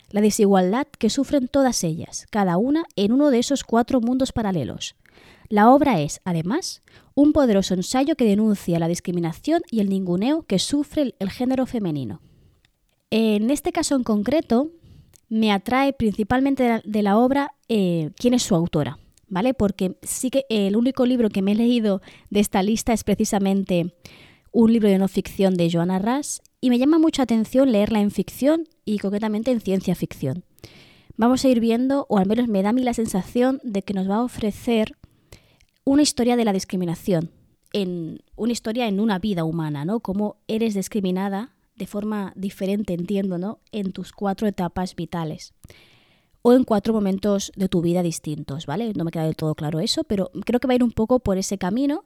la 0.10 0.22
desigualdad 0.22 0.88
que 0.98 1.10
sufren 1.10 1.48
todas 1.48 1.84
ellas, 1.84 2.28
cada 2.30 2.58
una 2.58 2.86
en 2.96 3.12
uno 3.12 3.30
de 3.30 3.40
esos 3.40 3.64
cuatro 3.64 4.00
mundos 4.02 4.32
paralelos, 4.32 4.96
la 5.50 5.72
obra 5.72 6.02
es, 6.02 6.20
además, 6.26 6.82
un 7.16 7.32
poderoso 7.32 7.74
ensayo 7.74 8.16
que 8.16 8.26
denuncia 8.26 8.80
la 8.80 8.88
discriminación 8.88 9.62
y 9.72 9.80
el 9.80 9.90
ninguneo 9.90 10.44
que 10.44 10.60
sufre 10.60 11.16
el 11.20 11.30
género 11.30 11.66
femenino. 11.66 12.22
En 13.10 13.50
este 13.50 13.72
caso 13.72 13.96
en 13.96 14.04
concreto, 14.04 14.72
me 15.30 15.52
atrae 15.52 15.94
principalmente 15.94 16.82
de 16.84 17.02
la, 17.02 17.18
obra 17.18 17.54
eh, 17.70 18.12
quién 18.18 18.34
es 18.34 18.44
su 18.44 18.56
autora, 18.56 19.00
¿vale? 19.30 19.54
Porque 19.54 19.98
sí 20.02 20.30
que 20.30 20.46
el 20.50 20.76
único 20.76 21.06
libro 21.06 21.30
que 21.30 21.42
me 21.42 21.54
he 21.54 21.56
leído 21.56 22.02
de 22.30 22.42
esta 22.42 22.62
lista 22.62 22.92
es 22.92 23.06
precisamente 23.06 23.94
un 24.52 24.74
libro 24.74 24.90
de 24.90 24.98
no 24.98 25.08
ficción 25.08 25.56
de 25.56 25.70
Joanna 25.70 26.00
Russ 26.00 26.42
y 26.62 26.70
me 26.70 26.80
llama 26.80 27.00
mucha 27.00 27.24
atención 27.24 27.72
leerla 27.72 28.00
en 28.00 28.12
ficción 28.12 28.68
y 28.86 29.00
concretamente 29.00 29.52
en 29.52 29.62
ciencia 29.62 29.96
ficción. 29.96 30.44
Vamos 31.16 31.44
a 31.44 31.50
ir 31.50 31.60
viendo, 31.60 32.06
o 32.10 32.18
al 32.18 32.28
menos 32.28 32.48
me 32.48 32.62
da 32.62 32.70
a 32.70 32.74
mí 32.74 32.84
la 32.84 32.94
sensación 32.94 33.60
de 33.64 33.82
que 33.82 33.94
nos 33.94 34.10
va 34.10 34.16
a 34.16 34.24
ofrecer 34.24 34.96
una 35.84 36.02
historia 36.02 36.36
de 36.36 36.46
la 36.46 36.54
discriminación, 36.54 37.32
en 37.74 38.20
una 38.36 38.52
historia 38.52 38.88
en 38.88 39.00
una 39.00 39.20
vida 39.20 39.44
humana, 39.44 39.86
¿no? 39.86 40.00
Cómo 40.00 40.38
eres 40.48 40.74
discriminada 40.74 41.56
de 41.76 41.88
forma 41.88 42.34
diferente, 42.36 42.94
entiendo, 42.94 43.38
¿no? 43.38 43.60
En 43.72 43.92
tus 43.92 44.12
cuatro 44.12 44.48
etapas 44.48 44.96
vitales 44.96 45.54
o 46.42 46.54
en 46.54 46.64
cuatro 46.64 46.94
momentos 46.94 47.52
de 47.56 47.68
tu 47.68 47.82
vida 47.82 48.04
distintos, 48.04 48.66
¿vale? 48.66 48.94
No 48.94 49.04
me 49.04 49.12
queda 49.12 49.26
del 49.26 49.36
todo 49.36 49.56
claro 49.56 49.80
eso, 49.80 50.04
pero 50.04 50.32
creo 50.46 50.60
que 50.60 50.68
va 50.68 50.74
a 50.74 50.76
ir 50.76 50.84
un 50.84 50.92
poco 50.92 51.20
por 51.20 51.38
ese 51.38 51.58
camino 51.58 52.04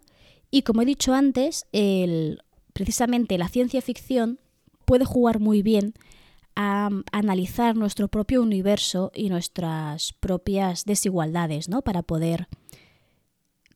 Y 0.51 0.63
como 0.63 0.81
he 0.81 0.86
dicho 0.86 1.13
antes, 1.13 1.65
el, 1.72 2.43
precisamente 2.74 3.38
la 3.38 3.48
ciencia 3.48 3.81
ficción 3.81 4.39
puede 4.86 5.05
jugar 5.05 5.39
muy 5.39 5.62
bien 5.62 5.93
a, 6.55 6.89
analizar 7.13 7.75
nuestro 7.77 8.10
propio 8.10 8.41
universo 8.41 9.12
y 9.15 9.29
nuestras 9.29 10.13
propias 10.13 10.84
desigualdades, 10.84 11.70
¿no? 11.70 11.81
Para 11.81 12.03
poder, 12.03 12.50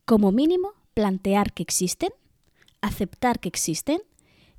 como 0.04 0.32
mínimo, 0.32 0.74
plantear 0.92 1.54
que 1.54 1.62
existen, 1.62 2.10
aceptar 2.82 3.40
que 3.40 3.48
existen 3.48 4.02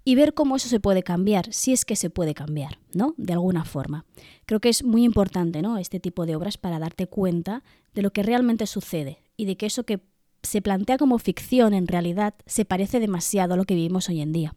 y 0.03 0.15
ver 0.15 0.33
cómo 0.33 0.55
eso 0.55 0.69
se 0.69 0.79
puede 0.79 1.03
cambiar, 1.03 1.53
si 1.53 1.73
es 1.73 1.85
que 1.85 1.95
se 1.95 2.09
puede 2.09 2.33
cambiar, 2.33 2.79
¿no? 2.93 3.13
De 3.17 3.33
alguna 3.33 3.65
forma. 3.65 4.05
Creo 4.45 4.59
que 4.59 4.69
es 4.69 4.83
muy 4.83 5.03
importante, 5.03 5.61
¿no? 5.61 5.77
Este 5.77 5.99
tipo 5.99 6.25
de 6.25 6.35
obras 6.35 6.57
para 6.57 6.79
darte 6.79 7.07
cuenta 7.07 7.63
de 7.93 8.01
lo 8.01 8.11
que 8.11 8.23
realmente 8.23 8.65
sucede 8.65 9.21
y 9.35 9.45
de 9.45 9.57
que 9.57 9.65
eso 9.65 9.83
que 9.83 9.99
se 10.47 10.61
plantea 10.61 10.97
como 10.97 11.19
ficción 11.19 11.73
en 11.73 11.87
realidad 11.87 12.33
se 12.45 12.65
parece 12.65 12.99
demasiado 12.99 13.53
a 13.53 13.57
lo 13.57 13.65
que 13.65 13.75
vivimos 13.75 14.09
hoy 14.09 14.21
en 14.21 14.31
día 14.31 14.55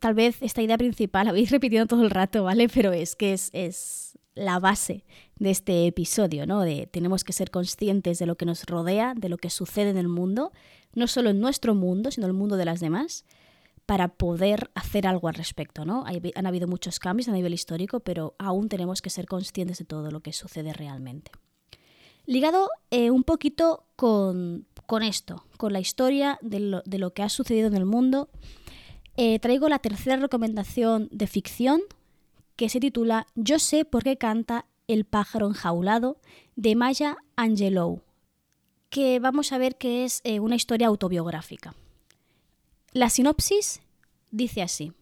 tal 0.00 0.14
vez 0.14 0.42
esta 0.42 0.62
idea 0.62 0.78
principal 0.78 1.24
la 1.24 1.30
habéis 1.30 1.50
repetido 1.50 1.86
todo 1.86 2.02
el 2.02 2.10
rato, 2.10 2.44
¿vale? 2.44 2.68
Pero 2.68 2.92
es 2.92 3.16
que 3.16 3.32
es, 3.32 3.50
es 3.52 4.18
la 4.34 4.58
base 4.58 5.04
de 5.36 5.50
este 5.50 5.86
episodio, 5.86 6.46
¿no? 6.46 6.60
De 6.60 6.86
tenemos 6.86 7.24
que 7.24 7.32
ser 7.32 7.50
conscientes 7.50 8.18
de 8.18 8.26
lo 8.26 8.36
que 8.36 8.46
nos 8.46 8.64
rodea, 8.64 9.14
de 9.16 9.28
lo 9.28 9.38
que 9.38 9.50
sucede 9.50 9.90
en 9.90 9.96
el 9.96 10.08
mundo, 10.08 10.52
no 10.94 11.06
solo 11.06 11.30
en 11.30 11.40
nuestro 11.40 11.74
mundo, 11.74 12.10
sino 12.10 12.26
en 12.26 12.32
el 12.32 12.36
mundo 12.36 12.56
de 12.56 12.64
las 12.64 12.80
demás, 12.80 13.24
para 13.86 14.08
poder 14.08 14.70
hacer 14.74 15.06
algo 15.06 15.28
al 15.28 15.34
respecto, 15.34 15.84
¿no? 15.84 16.04
han 16.06 16.46
habido 16.46 16.66
muchos 16.66 16.98
cambios 16.98 17.28
a 17.28 17.32
nivel 17.32 17.52
histórico, 17.52 18.00
pero 18.00 18.34
aún 18.38 18.68
tenemos 18.70 19.02
que 19.02 19.10
ser 19.10 19.26
conscientes 19.26 19.78
de 19.78 19.84
todo 19.84 20.10
lo 20.10 20.20
que 20.20 20.32
sucede 20.32 20.72
realmente. 20.72 21.30
Ligado 22.26 22.70
eh, 22.90 23.10
un 23.10 23.22
poquito 23.22 23.84
con, 23.96 24.66
con, 24.86 25.02
esto, 25.02 25.44
con 25.56 25.72
la 25.72 25.80
historia 25.80 26.38
de 26.40 26.60
lo, 26.60 26.82
de 26.84 26.98
lo 26.98 27.12
que 27.12 27.22
ha 27.22 27.28
sucedido 27.28 27.66
en 27.66 27.74
el 27.74 27.84
mundo, 27.84 28.28
eh, 29.16 29.38
traigo 29.38 29.68
la 29.68 29.78
tercera 29.78 30.16
recomendación 30.16 31.08
de 31.12 31.26
ficción 31.26 31.82
que 32.56 32.68
se 32.68 32.80
titula 32.80 33.26
Yo 33.34 33.58
sé 33.58 33.84
por 33.84 34.04
qué 34.04 34.16
canta 34.16 34.66
el 34.88 35.04
pájaro 35.04 35.46
enjaulado 35.46 36.18
de 36.56 36.74
Maya 36.74 37.16
Angelou, 37.36 38.02
que 38.90 39.18
vamos 39.18 39.52
a 39.52 39.58
ver 39.58 39.76
que 39.76 40.04
es 40.04 40.20
eh, 40.24 40.40
una 40.40 40.56
historia 40.56 40.88
autobiográfica. 40.88 41.74
La 42.92 43.10
sinopsis 43.10 43.80
dice 44.30 44.62
así. 44.62 44.92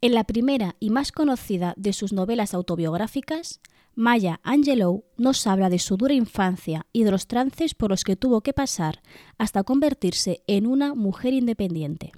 En 0.00 0.12
la 0.12 0.24
primera 0.24 0.76
y 0.80 0.90
más 0.90 1.12
conocida 1.12 1.72
de 1.76 1.92
sus 1.92 2.12
novelas 2.12 2.52
autobiográficas, 2.52 3.60
Maya 3.96 4.40
Angelou 4.42 5.04
nos 5.16 5.46
habla 5.46 5.70
de 5.70 5.78
su 5.78 5.96
dura 5.96 6.14
infancia 6.14 6.86
y 6.92 7.04
de 7.04 7.12
los 7.12 7.28
trances 7.28 7.74
por 7.74 7.90
los 7.90 8.02
que 8.02 8.16
tuvo 8.16 8.40
que 8.40 8.52
pasar 8.52 9.02
hasta 9.38 9.62
convertirse 9.62 10.42
en 10.48 10.66
una 10.66 10.94
mujer 10.94 11.32
independiente. 11.32 12.10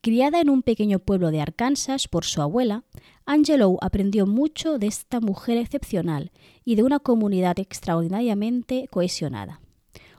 Criada 0.00 0.40
en 0.40 0.48
un 0.48 0.62
pequeño 0.62 1.00
pueblo 1.00 1.32
de 1.32 1.40
Arkansas 1.40 2.06
por 2.06 2.24
su 2.24 2.40
abuela, 2.40 2.84
Angelou 3.26 3.78
aprendió 3.80 4.26
mucho 4.26 4.78
de 4.78 4.86
esta 4.86 5.20
mujer 5.20 5.58
excepcional 5.58 6.30
y 6.64 6.76
de 6.76 6.84
una 6.84 7.00
comunidad 7.00 7.58
extraordinariamente 7.58 8.86
cohesionada. 8.88 9.60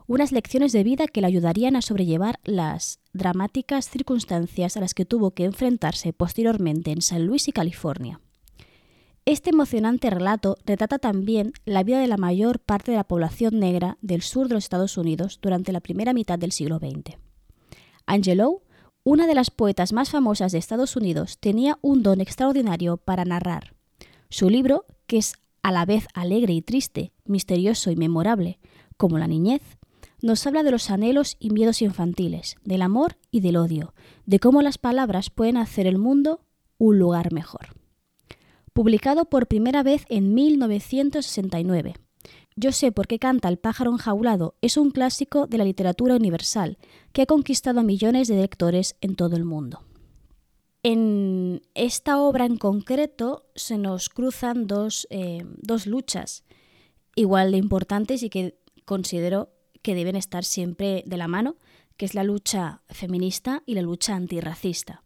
Unas 0.05 0.33
lecciones 0.33 0.73
de 0.73 0.83
vida 0.83 1.07
que 1.07 1.21
le 1.21 1.27
ayudarían 1.27 1.77
a 1.77 1.81
sobrellevar 1.81 2.41
las 2.43 2.99
dramáticas 3.13 3.89
circunstancias 3.89 4.75
a 4.75 4.81
las 4.81 4.93
que 4.93 5.05
tuvo 5.05 5.31
que 5.31 5.45
enfrentarse 5.45 6.11
posteriormente 6.11 6.91
en 6.91 7.01
San 7.01 7.25
Luis 7.25 7.47
y 7.47 7.53
California. 7.53 8.19
Este 9.25 9.51
emocionante 9.51 10.09
relato 10.09 10.57
retrata 10.65 10.99
también 10.99 11.53
la 11.65 11.83
vida 11.83 11.99
de 11.99 12.07
la 12.07 12.17
mayor 12.17 12.59
parte 12.59 12.91
de 12.91 12.97
la 12.97 13.05
población 13.05 13.57
negra 13.57 13.97
del 14.01 14.21
sur 14.21 14.49
de 14.49 14.55
los 14.55 14.65
Estados 14.65 14.97
Unidos 14.97 15.39
durante 15.41 15.71
la 15.71 15.79
primera 15.79 16.11
mitad 16.11 16.37
del 16.37 16.51
siglo 16.51 16.77
XX. 16.79 17.17
Angelou 18.05 18.63
una 19.05 19.27
de 19.27 19.35
las 19.35 19.51
poetas 19.51 19.91
más 19.91 20.11
famosas 20.11 20.53
de 20.53 20.57
Estados 20.57 20.95
Unidos 20.95 21.37
tenía 21.37 21.77
un 21.81 22.03
don 22.03 22.21
extraordinario 22.21 22.95
para 22.95 23.25
narrar. 23.25 23.75
Su 24.29 24.49
libro, 24.49 24.85
que 25.07 25.17
es 25.17 25.33
a 25.61 25.73
la 25.73 25.85
vez 25.85 26.07
alegre 26.13 26.53
y 26.53 26.61
triste, 26.61 27.11
misterioso 27.25 27.91
y 27.91 27.97
memorable, 27.97 28.59
como 28.95 29.17
la 29.17 29.27
niñez, 29.27 29.61
nos 30.21 30.47
habla 30.47 30.63
de 30.63 30.71
los 30.71 30.89
anhelos 30.89 31.35
y 31.39 31.49
miedos 31.49 31.81
infantiles, 31.81 32.55
del 32.63 32.81
amor 32.81 33.17
y 33.29 33.41
del 33.41 33.57
odio, 33.57 33.93
de 34.25 34.39
cómo 34.39 34.61
las 34.61 34.77
palabras 34.77 35.29
pueden 35.29 35.57
hacer 35.57 35.85
el 35.85 35.97
mundo 35.97 36.39
un 36.77 36.97
lugar 36.97 37.33
mejor. 37.33 37.82
Publicado 38.73 39.25
por 39.25 39.45
primera 39.47 39.83
vez 39.83 40.03
en 40.09 40.33
1969, 40.33 41.93
yo 42.55 42.71
sé 42.71 42.91
por 42.91 43.07
qué 43.07 43.19
canta 43.19 43.47
El 43.47 43.57
pájaro 43.57 43.91
enjaulado 43.91 44.55
es 44.61 44.77
un 44.77 44.89
clásico 44.89 45.45
de 45.45 45.59
la 45.59 45.63
literatura 45.63 46.15
universal 46.15 46.79
que 47.11 47.21
ha 47.21 47.25
conquistado 47.27 47.81
a 47.81 47.83
millones 47.83 48.27
de 48.27 48.37
lectores 48.37 48.95
en 49.01 49.15
todo 49.15 49.35
el 49.35 49.45
mundo. 49.45 49.81
En 50.81 51.61
esta 51.75 52.19
obra 52.19 52.45
en 52.45 52.57
concreto 52.57 53.45
se 53.53 53.77
nos 53.77 54.09
cruzan 54.09 54.65
dos, 54.65 55.07
eh, 55.11 55.45
dos 55.61 55.85
luchas 55.85 56.43
igual 57.15 57.51
de 57.51 57.57
importantes 57.57 58.23
y 58.23 58.29
que 58.31 58.57
considero 58.85 59.49
que 59.83 59.93
deben 59.93 60.15
estar 60.15 60.43
siempre 60.43 61.03
de 61.05 61.17
la 61.17 61.27
mano, 61.27 61.57
que 61.95 62.05
es 62.05 62.15
la 62.15 62.23
lucha 62.23 62.81
feminista 62.89 63.61
y 63.67 63.75
la 63.75 63.83
lucha 63.83 64.15
antirracista. 64.15 65.03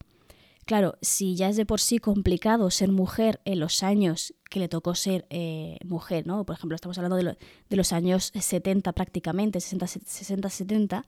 Claro, 0.68 0.98
si 1.02 1.38
ya 1.38 1.48
es 1.48 1.56
de 1.56 1.66
por 1.66 1.80
sí 1.80 1.98
complicado 1.98 2.70
ser 2.72 2.92
mujer 2.92 3.40
en 3.46 3.62
los 3.62 3.84
años 3.84 4.34
que 4.50 4.60
le 4.60 4.68
tocó 4.68 4.96
ser 4.96 5.26
eh, 5.30 5.78
mujer, 5.86 6.28
¿no? 6.28 6.46
Por 6.46 6.58
ejemplo, 6.58 6.76
estamos 6.76 6.98
hablando 6.98 7.16
de, 7.16 7.38
los 7.78 7.94
años 7.94 8.34
70 8.38 8.92
prácticamente, 8.92 9.60
60-70, 9.60 11.06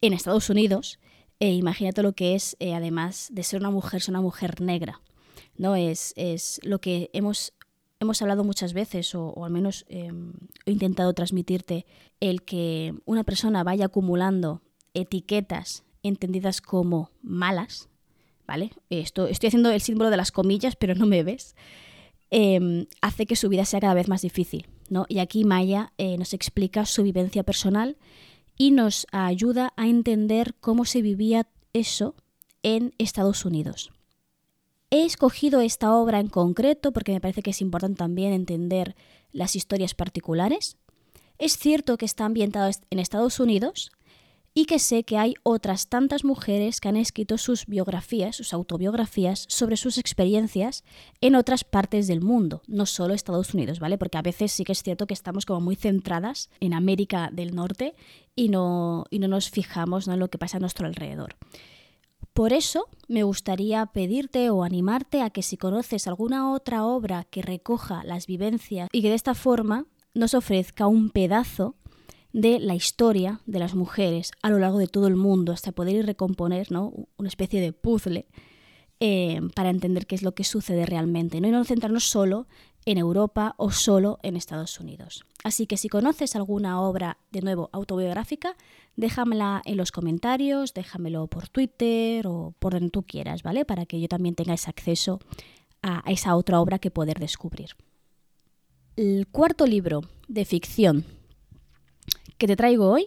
en 0.00 0.12
Estados 0.12 0.50
Unidos, 0.50 0.98
e 1.38 1.52
imagínate 1.52 2.02
lo 2.02 2.14
que 2.14 2.34
es, 2.34 2.56
eh, 2.58 2.74
además 2.74 3.28
de 3.30 3.44
ser 3.44 3.60
una 3.60 3.70
mujer, 3.70 4.02
ser 4.02 4.10
una 4.10 4.22
mujer 4.22 4.60
negra, 4.60 5.00
¿no? 5.56 5.76
Es, 5.76 6.12
es 6.16 6.58
lo 6.64 6.80
que 6.80 7.08
hemos, 7.12 7.52
hemos 8.00 8.20
hablado 8.22 8.42
muchas 8.42 8.72
veces, 8.72 9.14
o, 9.14 9.44
al 9.44 9.52
menos 9.52 9.84
em, 9.88 10.32
he 10.64 10.72
intentado 10.72 11.12
transmitirte, 11.12 11.86
el 12.18 12.42
que 12.42 12.92
una 13.04 13.22
persona 13.22 13.62
vaya 13.62 13.86
acumulando 13.86 14.62
etiquetas 14.94 15.84
entendidas 16.02 16.60
como 16.60 17.12
malas, 17.22 17.88
¿vale? 18.46 18.70
Esto, 18.90 19.26
estoy 19.26 19.48
haciendo 19.48 19.70
el 19.70 19.80
símbolo 19.80 20.10
de 20.10 20.16
las 20.16 20.32
comillas, 20.32 20.76
pero 20.76 20.94
no 20.94 21.06
me 21.06 21.22
ves. 21.22 21.54
Em, 22.30 22.86
hace 23.00 23.26
que 23.26 23.36
su 23.36 23.48
vida 23.48 23.64
sea 23.64 23.80
cada 23.80 23.94
vez 23.94 24.08
más 24.08 24.22
difícil, 24.22 24.66
¿no? 24.88 25.06
Y 25.08 25.18
aquí 25.18 25.44
Maya 25.44 25.92
eh, 25.98 26.18
nos 26.18 26.32
explica 26.34 26.84
su 26.84 27.02
vivencia 27.02 27.44
personal 27.44 27.96
y 28.56 28.72
nos 28.72 29.06
ayuda 29.12 29.72
a 29.76 29.86
entender 29.86 30.54
cómo 30.60 30.84
se 30.84 31.02
vivía 31.02 31.46
eso 31.72 32.14
en 32.62 32.94
Estados 32.98 33.44
Unidos. 33.44 33.92
He 34.90 35.04
escogido 35.04 35.60
esta 35.60 35.92
obra 35.94 36.20
en 36.20 36.28
concreto 36.28 36.92
porque 36.92 37.12
me 37.12 37.20
parece 37.20 37.42
que 37.42 37.50
es 37.50 37.60
importante 37.60 37.98
también 37.98 38.32
entender 38.32 38.96
las 39.32 39.56
historias 39.56 39.94
particulares. 39.94 40.76
Es 41.38 41.58
cierto 41.58 41.96
que 41.98 42.06
está 42.06 42.24
ambientado 42.24 42.70
en 42.90 42.98
Estados 42.98 43.40
Unidos, 43.40 43.90
y 44.58 44.64
que 44.64 44.78
sé 44.78 45.04
que 45.04 45.18
hay 45.18 45.34
otras 45.42 45.88
tantas 45.88 46.24
mujeres 46.24 46.80
que 46.80 46.88
han 46.88 46.96
escrito 46.96 47.36
sus 47.36 47.66
biografías, 47.66 48.36
sus 48.36 48.54
autobiografías 48.54 49.44
sobre 49.50 49.76
sus 49.76 49.98
experiencias 49.98 50.82
en 51.20 51.34
otras 51.34 51.62
partes 51.62 52.06
del 52.06 52.22
mundo, 52.22 52.62
no 52.66 52.86
solo 52.86 53.12
Estados 53.12 53.52
Unidos, 53.52 53.80
¿vale? 53.80 53.98
Porque 53.98 54.16
a 54.16 54.22
veces 54.22 54.52
sí 54.52 54.64
que 54.64 54.72
es 54.72 54.82
cierto 54.82 55.06
que 55.06 55.12
estamos 55.12 55.44
como 55.44 55.60
muy 55.60 55.76
centradas 55.76 56.48
en 56.58 56.72
América 56.72 57.28
del 57.30 57.54
Norte 57.54 57.94
y 58.34 58.48
no, 58.48 59.04
y 59.10 59.18
no 59.18 59.28
nos 59.28 59.50
fijamos 59.50 60.08
en 60.08 60.18
lo 60.18 60.28
que 60.28 60.38
pasa 60.38 60.56
a 60.56 60.60
nuestro 60.60 60.86
alrededor. 60.86 61.36
Por 62.32 62.54
eso 62.54 62.88
me 63.08 63.24
gustaría 63.24 63.84
pedirte 63.84 64.48
o 64.48 64.64
animarte 64.64 65.20
a 65.20 65.28
que 65.28 65.42
si 65.42 65.58
conoces 65.58 66.06
alguna 66.06 66.50
otra 66.50 66.86
obra 66.86 67.24
que 67.24 67.42
recoja 67.42 68.04
las 68.04 68.26
vivencias 68.26 68.88
y 68.90 69.02
que 69.02 69.10
de 69.10 69.16
esta 69.16 69.34
forma 69.34 69.84
nos 70.14 70.32
ofrezca 70.32 70.86
un 70.86 71.10
pedazo 71.10 71.76
de 72.36 72.60
la 72.60 72.74
historia 72.74 73.40
de 73.46 73.58
las 73.58 73.74
mujeres 73.74 74.30
a 74.42 74.50
lo 74.50 74.58
largo 74.58 74.76
de 74.76 74.88
todo 74.88 75.06
el 75.06 75.16
mundo 75.16 75.52
hasta 75.52 75.72
poder 75.72 75.96
ir 75.96 76.04
recomponer 76.04 76.70
¿no? 76.70 76.92
una 77.16 77.30
especie 77.30 77.62
de 77.62 77.72
puzzle 77.72 78.26
eh, 79.00 79.40
para 79.54 79.70
entender 79.70 80.06
qué 80.06 80.16
es 80.16 80.22
lo 80.22 80.34
que 80.34 80.44
sucede 80.44 80.84
realmente 80.84 81.40
¿no? 81.40 81.48
y 81.48 81.50
no 81.50 81.64
centrarnos 81.64 82.04
solo 82.04 82.46
en 82.84 82.98
Europa 82.98 83.54
o 83.56 83.70
solo 83.70 84.18
en 84.22 84.36
Estados 84.36 84.78
Unidos. 84.78 85.24
Así 85.44 85.66
que 85.66 85.78
si 85.78 85.88
conoces 85.88 86.36
alguna 86.36 86.78
obra 86.82 87.16
de 87.32 87.40
nuevo 87.40 87.70
autobiográfica, 87.72 88.54
déjamela 88.96 89.62
en 89.64 89.78
los 89.78 89.90
comentarios, 89.90 90.74
déjamelo 90.74 91.28
por 91.28 91.48
Twitter 91.48 92.26
o 92.26 92.52
por 92.58 92.74
donde 92.74 92.90
tú 92.90 93.02
quieras, 93.02 93.42
¿vale? 93.42 93.64
Para 93.64 93.86
que 93.86 93.98
yo 93.98 94.08
también 94.08 94.34
tenga 94.34 94.52
ese 94.52 94.68
acceso 94.68 95.20
a 95.80 96.02
esa 96.06 96.36
otra 96.36 96.60
obra 96.60 96.78
que 96.78 96.90
poder 96.90 97.18
descubrir. 97.18 97.70
El 98.94 99.26
cuarto 99.26 99.66
libro 99.66 100.02
de 100.28 100.44
ficción 100.44 101.15
que 102.38 102.46
te 102.46 102.56
traigo 102.56 102.90
hoy 102.90 103.06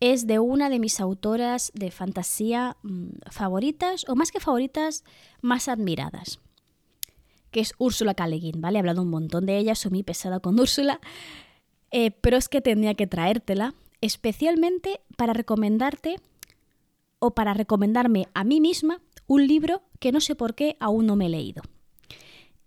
es 0.00 0.26
de 0.26 0.38
una 0.38 0.68
de 0.68 0.78
mis 0.78 1.00
autoras 1.00 1.72
de 1.74 1.90
fantasía 1.90 2.76
mm, 2.82 3.30
favoritas, 3.30 4.04
o 4.08 4.14
más 4.14 4.30
que 4.30 4.40
favoritas, 4.40 5.04
más 5.40 5.68
admiradas, 5.68 6.38
que 7.50 7.60
es 7.60 7.74
Úrsula 7.78 8.14
K. 8.14 8.26
¿vale? 8.56 8.78
He 8.78 8.80
hablado 8.80 9.02
un 9.02 9.10
montón 9.10 9.46
de 9.46 9.56
ella, 9.56 9.74
soy 9.74 9.92
muy 9.92 10.02
pesada 10.02 10.40
con 10.40 10.60
Úrsula, 10.60 11.00
eh, 11.90 12.10
pero 12.10 12.36
es 12.36 12.48
que 12.48 12.60
tenía 12.60 12.94
que 12.94 13.06
traértela, 13.06 13.74
especialmente 14.00 15.00
para 15.16 15.32
recomendarte 15.32 16.16
o 17.18 17.34
para 17.34 17.54
recomendarme 17.54 18.28
a 18.34 18.44
mí 18.44 18.60
misma 18.60 19.00
un 19.26 19.46
libro 19.46 19.82
que 19.98 20.12
no 20.12 20.20
sé 20.20 20.34
por 20.34 20.54
qué 20.54 20.76
aún 20.78 21.06
no 21.06 21.16
me 21.16 21.26
he 21.26 21.30
leído. 21.30 21.62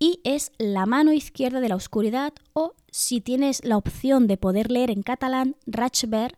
Y 0.01 0.21
es 0.23 0.53
La 0.57 0.85
mano 0.85 1.11
izquierda 1.11 1.59
de 1.59 1.67
la 1.67 1.75
oscuridad 1.75 2.33
o 2.53 2.73
si 2.89 3.19
tienes 3.19 3.61
la 3.65 3.75
opción 3.75 4.27
de 4.27 4.37
poder 4.37 4.71
leer 4.71 4.91
en 4.91 5.03
catalán, 5.03 5.57
Rachber 5.67 6.37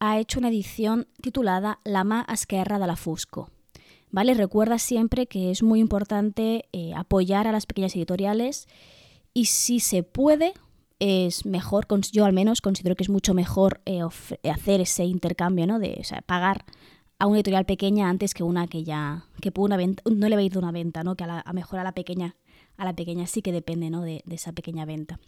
ha 0.00 0.18
hecho 0.18 0.38
una 0.38 0.48
edición 0.48 1.06
titulada 1.20 1.78
La 1.84 2.04
mà 2.04 2.24
esquerra 2.32 2.78
de 2.78 2.86
la 2.86 2.96
Fusco. 2.96 3.50
¿Vale? 4.10 4.32
Recuerda 4.32 4.78
siempre 4.78 5.26
que 5.26 5.50
es 5.50 5.62
muy 5.62 5.78
importante 5.78 6.64
eh, 6.72 6.94
apoyar 6.94 7.46
a 7.46 7.52
las 7.52 7.66
pequeñas 7.66 7.94
editoriales 7.96 8.66
y 9.34 9.44
si 9.44 9.78
se 9.80 10.02
puede, 10.02 10.54
es 10.98 11.44
mejor, 11.44 11.86
yo 12.12 12.24
al 12.24 12.32
menos 12.32 12.62
considero 12.62 12.96
que 12.96 13.02
es 13.02 13.10
mucho 13.10 13.34
mejor 13.34 13.82
eh, 13.84 14.00
hacer 14.50 14.80
ese 14.80 15.04
intercambio, 15.04 15.66
¿no? 15.66 15.78
De 15.78 16.02
pagar 16.24 16.64
a 17.18 17.26
una 17.26 17.36
editorial 17.36 17.66
pequeña 17.66 18.08
antes 18.08 18.34
que 18.34 18.42
una 18.42 18.66
que 18.66 18.84
ya 18.84 19.26
que 19.40 19.52
una 19.56 19.76
venta, 19.76 20.02
no 20.10 20.28
le 20.28 20.34
va 20.34 20.40
a 20.40 20.44
ir 20.44 20.52
de 20.52 20.58
una 20.58 20.72
venta, 20.72 21.04
¿no? 21.04 21.14
Que 21.14 21.24
a, 21.24 21.42
a 21.44 21.52
mejor 21.52 21.78
a 21.78 21.84
la 21.84 21.92
pequeña 21.92 22.36
a 22.76 22.84
la 22.84 22.94
pequeña 22.94 23.26
sí 23.26 23.42
que 23.42 23.52
depende, 23.52 23.90
¿no? 23.90 24.02
De, 24.02 24.22
de 24.24 24.34
esa 24.34 24.52
pequeña 24.52 24.84
venta. 24.84 25.18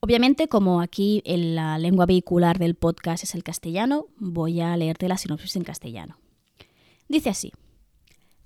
Obviamente, 0.00 0.48
como 0.48 0.80
aquí 0.80 1.22
en 1.24 1.54
la 1.54 1.78
lengua 1.78 2.06
vehicular 2.06 2.58
del 2.58 2.74
podcast 2.74 3.24
es 3.24 3.34
el 3.34 3.42
castellano, 3.42 4.06
voy 4.18 4.60
a 4.60 4.76
leerte 4.76 5.08
la 5.08 5.18
sinopsis 5.18 5.56
en 5.56 5.64
castellano. 5.64 6.18
Dice 7.08 7.30
así: 7.30 7.52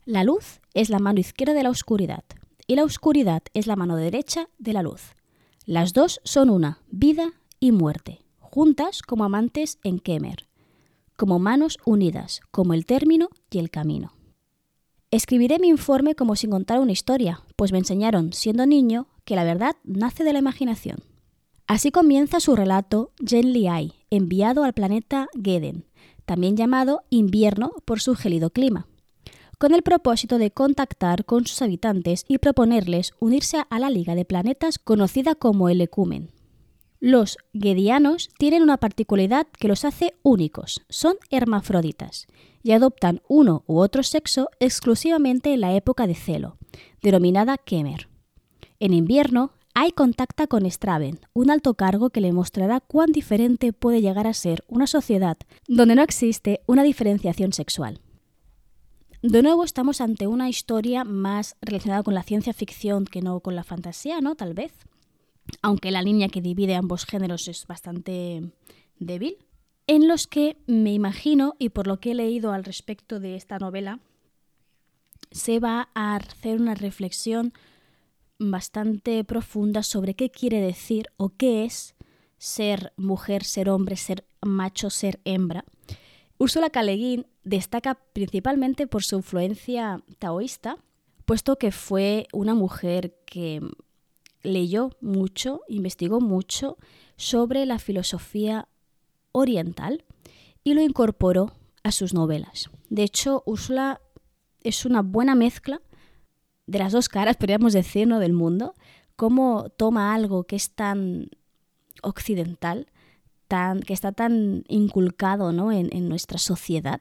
La 0.05 0.25
luz 0.25 0.61
es 0.75 0.91
la 0.91 0.99
mano 0.99 1.21
izquierda 1.21 1.55
de 1.55 1.63
la 1.63 1.71
oscuridad 1.71 2.25
y 2.67 2.77
la 2.77 2.85
oscuridad 2.85 3.43
es 3.53 3.67
la 3.67 3.77
mano 3.77 3.97
derecha 3.97 4.49
de 4.59 4.73
la 4.73 4.83
luz. 4.83 5.17
Las 5.67 5.93
dos 5.93 6.21
son 6.25 6.51
una, 6.51 6.79
vida 6.91 7.33
y 7.59 7.73
muerte, 7.73 8.21
juntas 8.39 9.03
como 9.03 9.25
amantes 9.25 9.79
en 9.83 9.99
Kemer, 9.99 10.47
como 11.17 11.39
manos 11.39 11.79
unidas, 11.85 12.41
como 12.51 12.75
el 12.75 12.87
término 12.87 13.29
y 13.51 13.59
el 13.59 13.71
camino. 13.71 14.13
Escribiré 15.13 15.59
mi 15.59 15.69
informe 15.69 16.15
como 16.15 16.37
sin 16.37 16.51
contar 16.51 16.79
una 16.79 16.93
historia, 16.93 17.43
pues 17.57 17.73
me 17.73 17.79
enseñaron, 17.79 18.33
siendo 18.33 18.65
niño, 18.67 19.09
que 19.25 19.35
la 19.35 19.45
verdad 19.45 19.77
nace 19.83 20.23
de 20.23 20.33
la 20.33 20.39
imaginación. 20.39 20.99
Así 21.67 21.91
comienza 21.91 22.41
su 22.41 22.55
relato 22.55 23.13
Jen 23.25 23.53
Liai, 23.53 23.93
enviado 24.11 24.65
al 24.65 24.73
planeta 24.73 25.29
Geden, 25.43 25.85
también 26.27 26.57
llamado 26.57 27.03
invierno 27.11 27.73
por 27.85 28.01
su 28.01 28.15
gélido 28.15 28.51
clima 28.51 28.87
con 29.61 29.75
el 29.75 29.83
propósito 29.83 30.39
de 30.39 30.51
contactar 30.51 31.27
con 31.27 31.47
sus 31.47 31.61
habitantes 31.61 32.25
y 32.27 32.39
proponerles 32.39 33.13
unirse 33.21 33.63
a 33.69 33.79
la 33.79 33.91
Liga 33.91 34.15
de 34.15 34.25
Planetas 34.25 34.79
conocida 34.79 35.35
como 35.35 35.69
el 35.69 35.83
Ecumen. 35.83 36.31
Los 37.03 37.39
Gedianos 37.55 38.29
tienen 38.37 38.63
una 38.63 38.77
particularidad 38.77 39.47
que 39.59 39.69
los 39.69 39.87
hace 39.87 40.13
únicos, 40.23 40.83
son 40.91 41.17
hermafroditas 41.31 42.27
y 42.63 42.73
adoptan 42.73 43.23
uno 43.27 43.65
u 43.67 43.79
otro 43.79 44.03
sexo 44.03 44.51
exclusivamente 44.61 45.55
en 45.55 45.63
la 45.63 45.75
época 45.75 46.07
de 46.07 46.15
celo, 46.15 46.59
denominada 47.01 47.57
Kemer. 47.57 48.11
En 48.81 48.93
invierno, 48.93 49.53
hay 49.73 49.93
contacta 49.93 50.47
con 50.47 50.71
Straven, 50.71 51.21
un 51.33 51.51
alto 51.51 51.73
cargo 51.73 52.11
que 52.11 52.21
le 52.21 52.33
mostrará 52.33 52.81
cuán 52.81 53.13
diferente 53.13 53.73
puede 53.73 54.03
llegar 54.03 54.27
a 54.27 54.35
ser 54.35 54.63
una 54.69 54.87
sociedad 54.87 55.39
donde 55.67 55.95
no 55.95 56.03
existe 56.03 56.61
una 56.67 56.83
diferenciación 56.83 57.55
sexual. 57.55 58.03
De 59.23 59.43
nuevo 59.43 59.65
estamos 59.65 60.03
ante 60.03 60.27
una 60.27 60.51
historia 60.51 61.05
más 61.05 61.57
relacionada 61.63 62.03
con 62.03 62.13
la 62.13 62.25
ciencia 62.25 62.53
ficción 62.53 63.07
que 63.07 63.23
no 63.23 63.41
con 63.41 63.57
la 63.57 63.65
fantasía, 63.65 64.21
¿no? 64.21 64.35
Tal 64.35 64.53
vez. 64.53 64.73
Aunque 65.63 65.91
la 65.91 66.03
línea 66.03 66.29
que 66.29 66.41
divide 66.41 66.75
ambos 66.75 67.05
géneros 67.05 67.49
es 67.49 67.67
bastante 67.67 68.43
débil. 68.99 69.37
En 69.87 70.07
los 70.07 70.27
que 70.27 70.57
me 70.67 70.93
imagino, 70.93 71.55
y 71.59 71.71
por 71.71 71.87
lo 71.87 71.99
que 71.99 72.13
he 72.13 72.15
leído 72.15 72.53
al 72.53 72.65
respecto 72.65 73.19
de 73.19 73.37
esta 73.37 73.59
novela, 73.59 73.99
se 75.31 75.59
va 75.59 75.89
a 75.95 76.17
hacer 76.17 76.61
una 76.61 76.75
reflexión 76.75 77.53
bastante 78.39 79.23
profunda 79.25 79.83
sobre 79.83 80.15
qué 80.15 80.31
quiere 80.31 80.61
decir 80.61 81.09
o 81.17 81.31
qué 81.31 81.65
es 81.65 81.95
ser 82.39 82.93
mujer, 82.97 83.45
ser 83.45 83.69
hombre, 83.69 83.97
ser 83.97 84.25
macho, 84.41 84.91
ser 84.91 85.21
hembra. 85.25 85.65
Ursula 86.39 86.71
K. 86.71 86.81
destaca 87.45 87.97
principalmente 88.15 88.87
por 88.87 89.03
su 89.03 89.17
influencia 89.17 90.03
taoísta, 90.19 90.79
puesto 91.27 91.57
que 91.57 91.71
fue 91.71 92.27
una 92.33 92.55
mujer 92.55 93.15
que 93.27 93.61
leyó 94.43 94.97
mucho, 95.01 95.63
investigó 95.69 96.21
mucho 96.21 96.79
sobre 97.17 97.67
la 97.67 97.79
filosofía 97.79 98.69
oriental 99.33 100.05
y 100.65 100.75
lo 100.75 100.83
incorporó 100.83 101.53
a 101.83 101.93
sus 101.93 102.15
novelas. 102.15 102.71
De 102.89 103.03
hecho, 103.03 103.43
Úrsula 103.47 104.01
es 104.63 104.85
una 104.85 105.03
buena 105.03 105.35
mezcla 105.35 105.81
de 106.67 106.79
las 106.79 106.93
dos 106.93 107.09
caras, 107.09 107.37
podríamos 107.39 107.73
decir, 107.73 108.07
¿no? 108.07 108.19
del 108.19 108.33
mundo, 108.33 108.75
cómo 109.17 109.69
toma 109.71 110.15
algo 110.15 110.45
que 110.45 110.57
es 110.57 110.71
tan 110.71 111.29
occidental, 112.03 112.87
que 113.85 113.93
está 113.93 114.13
tan 114.13 114.65
inculcado 114.69 115.53
¿no? 115.53 115.73
en, 115.73 116.09
nuestra 116.09 116.39
sociedad, 116.39 117.01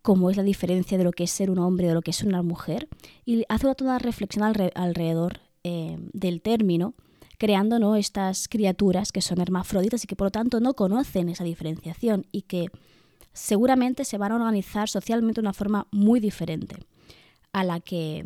como 0.00 0.30
es 0.30 0.36
la 0.36 0.44
diferencia 0.44 0.96
de 0.96 1.04
lo 1.04 1.10
que 1.10 1.24
es 1.24 1.30
ser 1.30 1.50
un 1.50 1.58
hombre 1.58 1.88
de 1.88 1.94
lo 1.94 2.02
que 2.02 2.12
es 2.12 2.22
una 2.22 2.42
mujer, 2.42 2.88
y 3.24 3.44
hace 3.48 3.66
una 3.66 3.74
toda 3.74 3.98
reflexión 3.98 4.44
alrededor 4.44 5.40
eh, 5.64 5.96
del 6.12 6.40
término, 6.40 6.94
creando 7.38 7.78
¿no? 7.78 7.96
estas 7.96 8.48
criaturas 8.48 9.12
que 9.12 9.20
son 9.20 9.40
hermafroditas 9.40 10.04
y 10.04 10.06
que 10.06 10.16
por 10.16 10.26
lo 10.26 10.30
tanto 10.30 10.60
no 10.60 10.74
conocen 10.74 11.28
esa 11.28 11.44
diferenciación 11.44 12.26
y 12.32 12.42
que 12.42 12.66
seguramente 13.32 14.04
se 14.04 14.18
van 14.18 14.32
a 14.32 14.36
organizar 14.36 14.88
socialmente 14.88 15.40
de 15.40 15.46
una 15.46 15.52
forma 15.52 15.86
muy 15.90 16.20
diferente 16.20 16.76
a 17.52 17.64
la 17.64 17.80
que, 17.80 18.24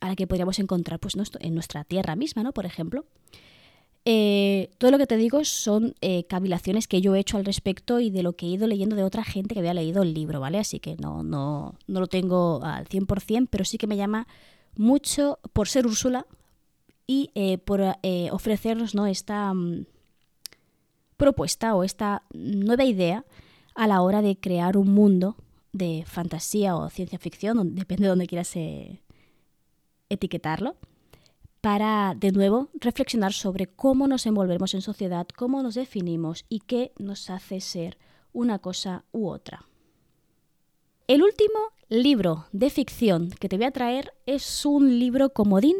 a 0.00 0.08
la 0.08 0.16
que 0.16 0.26
podríamos 0.26 0.58
encontrar 0.58 0.98
pues, 0.98 1.14
en 1.40 1.54
nuestra 1.54 1.84
tierra 1.84 2.16
misma, 2.16 2.42
¿no? 2.42 2.52
por 2.52 2.66
ejemplo. 2.66 3.04
Eh, 4.06 4.70
todo 4.76 4.90
lo 4.90 4.98
que 4.98 5.06
te 5.06 5.16
digo 5.16 5.44
son 5.44 5.94
eh, 6.02 6.24
cavilaciones 6.24 6.86
que 6.86 7.00
yo 7.00 7.14
he 7.14 7.20
hecho 7.20 7.38
al 7.38 7.46
respecto 7.46 8.00
y 8.00 8.10
de 8.10 8.22
lo 8.22 8.34
que 8.34 8.44
he 8.44 8.50
ido 8.50 8.66
leyendo 8.66 8.96
de 8.96 9.02
otra 9.02 9.24
gente 9.24 9.54
que 9.54 9.60
había 9.60 9.72
leído 9.72 10.02
el 10.02 10.12
libro, 10.12 10.40
¿vale? 10.40 10.58
Así 10.58 10.78
que 10.78 10.96
no, 10.96 11.22
no, 11.22 11.74
no 11.86 12.00
lo 12.00 12.06
tengo 12.06 12.62
al 12.62 12.86
100%, 12.86 13.48
pero 13.50 13.64
sí 13.64 13.78
que 13.78 13.86
me 13.86 13.96
llama 13.96 14.26
mucho 14.76 15.38
por 15.54 15.68
ser 15.68 15.86
Úrsula 15.86 16.26
y 17.06 17.30
eh, 17.34 17.58
por 17.58 17.82
ofrecernos 18.32 18.94
¿no? 18.94 19.06
esta 19.06 19.52
mm, 19.52 19.86
propuesta 21.16 21.74
o 21.74 21.84
esta 21.84 22.22
nueva 22.32 22.84
idea 22.84 23.24
a 23.74 23.86
la 23.86 24.02
hora 24.02 24.22
de 24.22 24.36
crear 24.36 24.76
un 24.76 24.92
mundo 24.94 25.36
de 25.72 26.04
fantasía 26.06 26.76
o 26.76 26.88
ciencia 26.88 27.18
ficción, 27.18 27.74
depende 27.74 28.04
de 28.04 28.08
donde 28.08 28.26
quieras 28.26 28.54
etiquetarlo 30.08 30.76
para 31.64 32.14
de 32.14 32.30
nuevo 32.30 32.68
reflexionar 32.74 33.32
sobre 33.32 33.68
cómo 33.68 34.06
nos 34.06 34.26
envolvemos 34.26 34.74
en 34.74 34.82
sociedad, 34.82 35.26
cómo 35.34 35.62
nos 35.62 35.76
definimos 35.76 36.44
y 36.50 36.60
qué 36.60 36.92
nos 36.98 37.30
hace 37.30 37.62
ser 37.62 37.96
una 38.34 38.58
cosa 38.58 39.06
u 39.12 39.28
otra. 39.28 39.64
El 41.06 41.22
último 41.22 41.58
libro 41.88 42.44
de 42.52 42.68
ficción 42.68 43.30
que 43.30 43.48
te 43.48 43.56
voy 43.56 43.64
a 43.64 43.70
traer 43.70 44.12
es 44.26 44.66
un 44.66 44.98
libro 44.98 45.30
comodín 45.30 45.76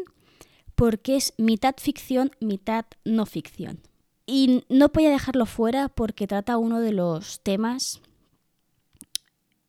porque 0.75 1.15
es 1.15 1.33
mitad 1.37 1.75
ficción, 1.77 2.31
mitad 2.39 2.85
no 3.03 3.25
ficción. 3.25 3.79
Y 4.25 4.63
no 4.69 4.89
podía 4.89 5.09
dejarlo 5.09 5.45
fuera 5.45 5.89
porque 5.89 6.27
trata 6.27 6.57
uno 6.57 6.79
de 6.79 6.91
los 6.91 7.41
temas 7.41 8.01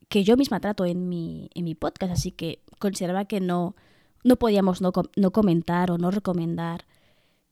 que 0.09 0.25
yo 0.25 0.37
misma 0.37 0.61
trato 0.61 0.85
en 0.85 1.09
mi, 1.09 1.51
en 1.55 1.65
mi 1.65 1.75
podcast, 1.75 2.13
así 2.13 2.31
que 2.31 2.61
consideraba 2.79 3.25
que 3.25 3.41
no, 3.41 3.77
no 4.25 4.37
podíamos 4.37 4.81
no, 4.81 4.93
comentar 4.93 5.91
o 5.91 5.99
no 5.99 6.11
recomendar 6.11 6.85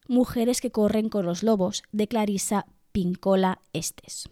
Mujeres 0.07 0.61
que 0.61 0.69
corren 0.69 1.09
con 1.09 1.25
los 1.25 1.41
lobos 1.41 1.81
de 1.91 2.07
Clarisa 2.07 2.67
Pincola 2.91 3.59
Estes. 3.73 4.29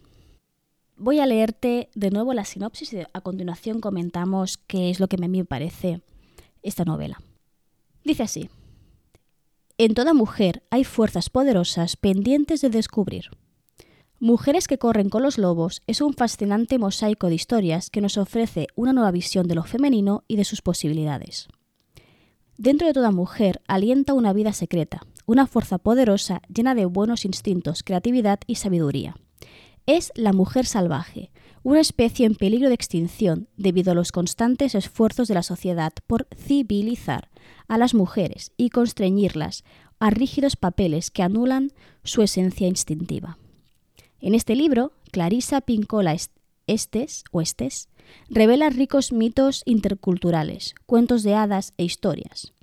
Voy 0.97 1.19
a 1.19 1.25
leerte 1.25 1.89
de 1.95 2.11
nuevo 2.11 2.35
la 2.35 2.45
sinopsis 2.45 2.93
y 2.93 2.99
a 3.11 3.21
continuación 3.21 3.79
comentamos 3.79 4.59
qué 4.67 4.91
es 4.91 4.99
lo 4.99 5.07
que 5.07 5.15
a 5.15 5.27
mí 5.27 5.39
me 5.39 5.45
parece 5.45 6.01
esta 6.61 6.85
novela. 6.85 7.19
Dice 8.03 8.21
así. 8.21 8.49
En 9.79 9.95
toda 9.95 10.13
mujer 10.13 10.61
hay 10.69 10.83
fuerzas 10.83 11.31
poderosas 11.31 11.95
pendientes 11.95 12.61
de 12.61 12.69
descubrir. 12.69 13.31
Mujeres 14.19 14.67
que 14.67 14.77
corren 14.77 15.09
con 15.09 15.23
los 15.23 15.39
lobos 15.39 15.81
es 15.87 15.99
un 15.99 16.13
fascinante 16.13 16.77
mosaico 16.77 17.27
de 17.27 17.35
historias 17.35 17.89
que 17.89 17.99
nos 17.99 18.19
ofrece 18.19 18.67
una 18.75 18.93
nueva 18.93 19.09
visión 19.09 19.47
de 19.47 19.55
lo 19.55 19.63
femenino 19.63 20.23
y 20.27 20.35
de 20.35 20.45
sus 20.45 20.61
posibilidades. 20.61 21.47
Dentro 22.55 22.85
de 22.85 22.93
toda 22.93 23.09
mujer 23.09 23.61
alienta 23.67 24.13
una 24.13 24.31
vida 24.31 24.53
secreta, 24.53 25.01
una 25.25 25.47
fuerza 25.47 25.79
poderosa 25.79 26.43
llena 26.53 26.75
de 26.75 26.85
buenos 26.85 27.25
instintos, 27.25 27.81
creatividad 27.81 28.39
y 28.45 28.55
sabiduría. 28.55 29.15
Es 29.87 30.11
la 30.15 30.33
mujer 30.33 30.67
salvaje, 30.67 31.31
una 31.63 31.79
especie 31.79 32.25
en 32.25 32.35
peligro 32.35 32.67
de 32.67 32.75
extinción 32.75 33.47
debido 33.57 33.91
a 33.91 33.95
los 33.95 34.11
constantes 34.11 34.75
esfuerzos 34.75 35.27
de 35.27 35.33
la 35.33 35.43
sociedad 35.43 35.93
por 36.07 36.27
civilizar 36.35 37.29
a 37.67 37.77
las 37.77 37.93
mujeres 37.93 38.51
y 38.57 38.69
constreñirlas 38.69 39.63
a 39.99 40.09
rígidos 40.09 40.55
papeles 40.57 41.09
que 41.09 41.23
anulan 41.23 41.71
su 42.03 42.21
esencia 42.21 42.67
instintiva. 42.67 43.37
En 44.19 44.35
este 44.35 44.55
libro, 44.55 44.91
Clarisa 45.11 45.61
Pincola 45.61 46.15
estes 46.67 47.23
o 47.31 47.41
estes, 47.41 47.89
revela 48.29 48.69
ricos 48.69 49.11
mitos 49.11 49.63
interculturales, 49.65 50.75
cuentos 50.85 51.23
de 51.23 51.35
hadas 51.35 51.73
e 51.77 51.83
historias, 51.83 52.53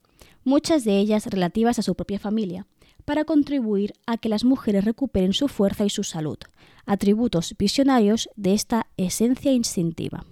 muchas 0.45 0.85
de 0.85 0.99
ellas 0.99 1.27
relativas 1.27 1.79
a 1.79 1.83
su 1.83 1.95
propia 1.95 2.19
familia, 2.19 2.67
para 3.05 3.25
contribuir 3.25 3.95
a 4.07 4.17
que 4.17 4.29
las 4.29 4.45
mujeres 4.45 4.85
recuperen 4.85 5.33
su 5.33 5.49
fuerza 5.49 5.85
y 5.85 5.91
su 5.91 6.03
salud, 6.03 6.39
atributos 6.87 7.55
visionarios 7.59 8.29
de 8.37 8.55
esta 8.55 8.87
esencia 8.97 9.53
instintiva. 9.53 10.25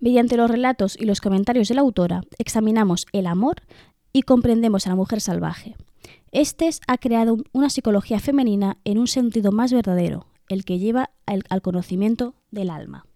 Mediante 0.00 0.36
los 0.36 0.50
relatos 0.50 0.96
y 0.98 1.04
los 1.04 1.20
comentarios 1.20 1.68
de 1.68 1.74
la 1.74 1.80
autora, 1.80 2.22
examinamos 2.38 3.06
el 3.12 3.26
amor 3.26 3.62
y 4.12 4.22
comprendemos 4.22 4.86
a 4.86 4.90
la 4.90 4.96
mujer 4.96 5.20
salvaje. 5.20 5.76
Estes 6.30 6.80
ha 6.86 6.98
creado 6.98 7.38
una 7.52 7.70
psicología 7.70 8.20
femenina 8.20 8.78
en 8.84 8.98
un 8.98 9.08
sentido 9.08 9.50
más 9.50 9.72
verdadero, 9.72 10.26
el 10.48 10.64
que 10.64 10.78
lleva 10.78 11.10
al, 11.26 11.42
al 11.50 11.62
conocimiento 11.62 12.34
del 12.50 12.70
alma. 12.70 13.06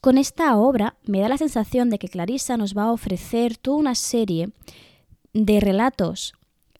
Con 0.00 0.16
esta 0.16 0.56
obra 0.56 0.96
me 1.04 1.20
da 1.20 1.28
la 1.28 1.38
sensación 1.38 1.90
de 1.90 1.98
que 1.98 2.08
Clarissa 2.08 2.56
nos 2.56 2.76
va 2.76 2.84
a 2.84 2.92
ofrecer 2.92 3.56
toda 3.56 3.78
una 3.78 3.94
serie 3.94 4.50
de 5.32 5.60
relatos 5.60 6.34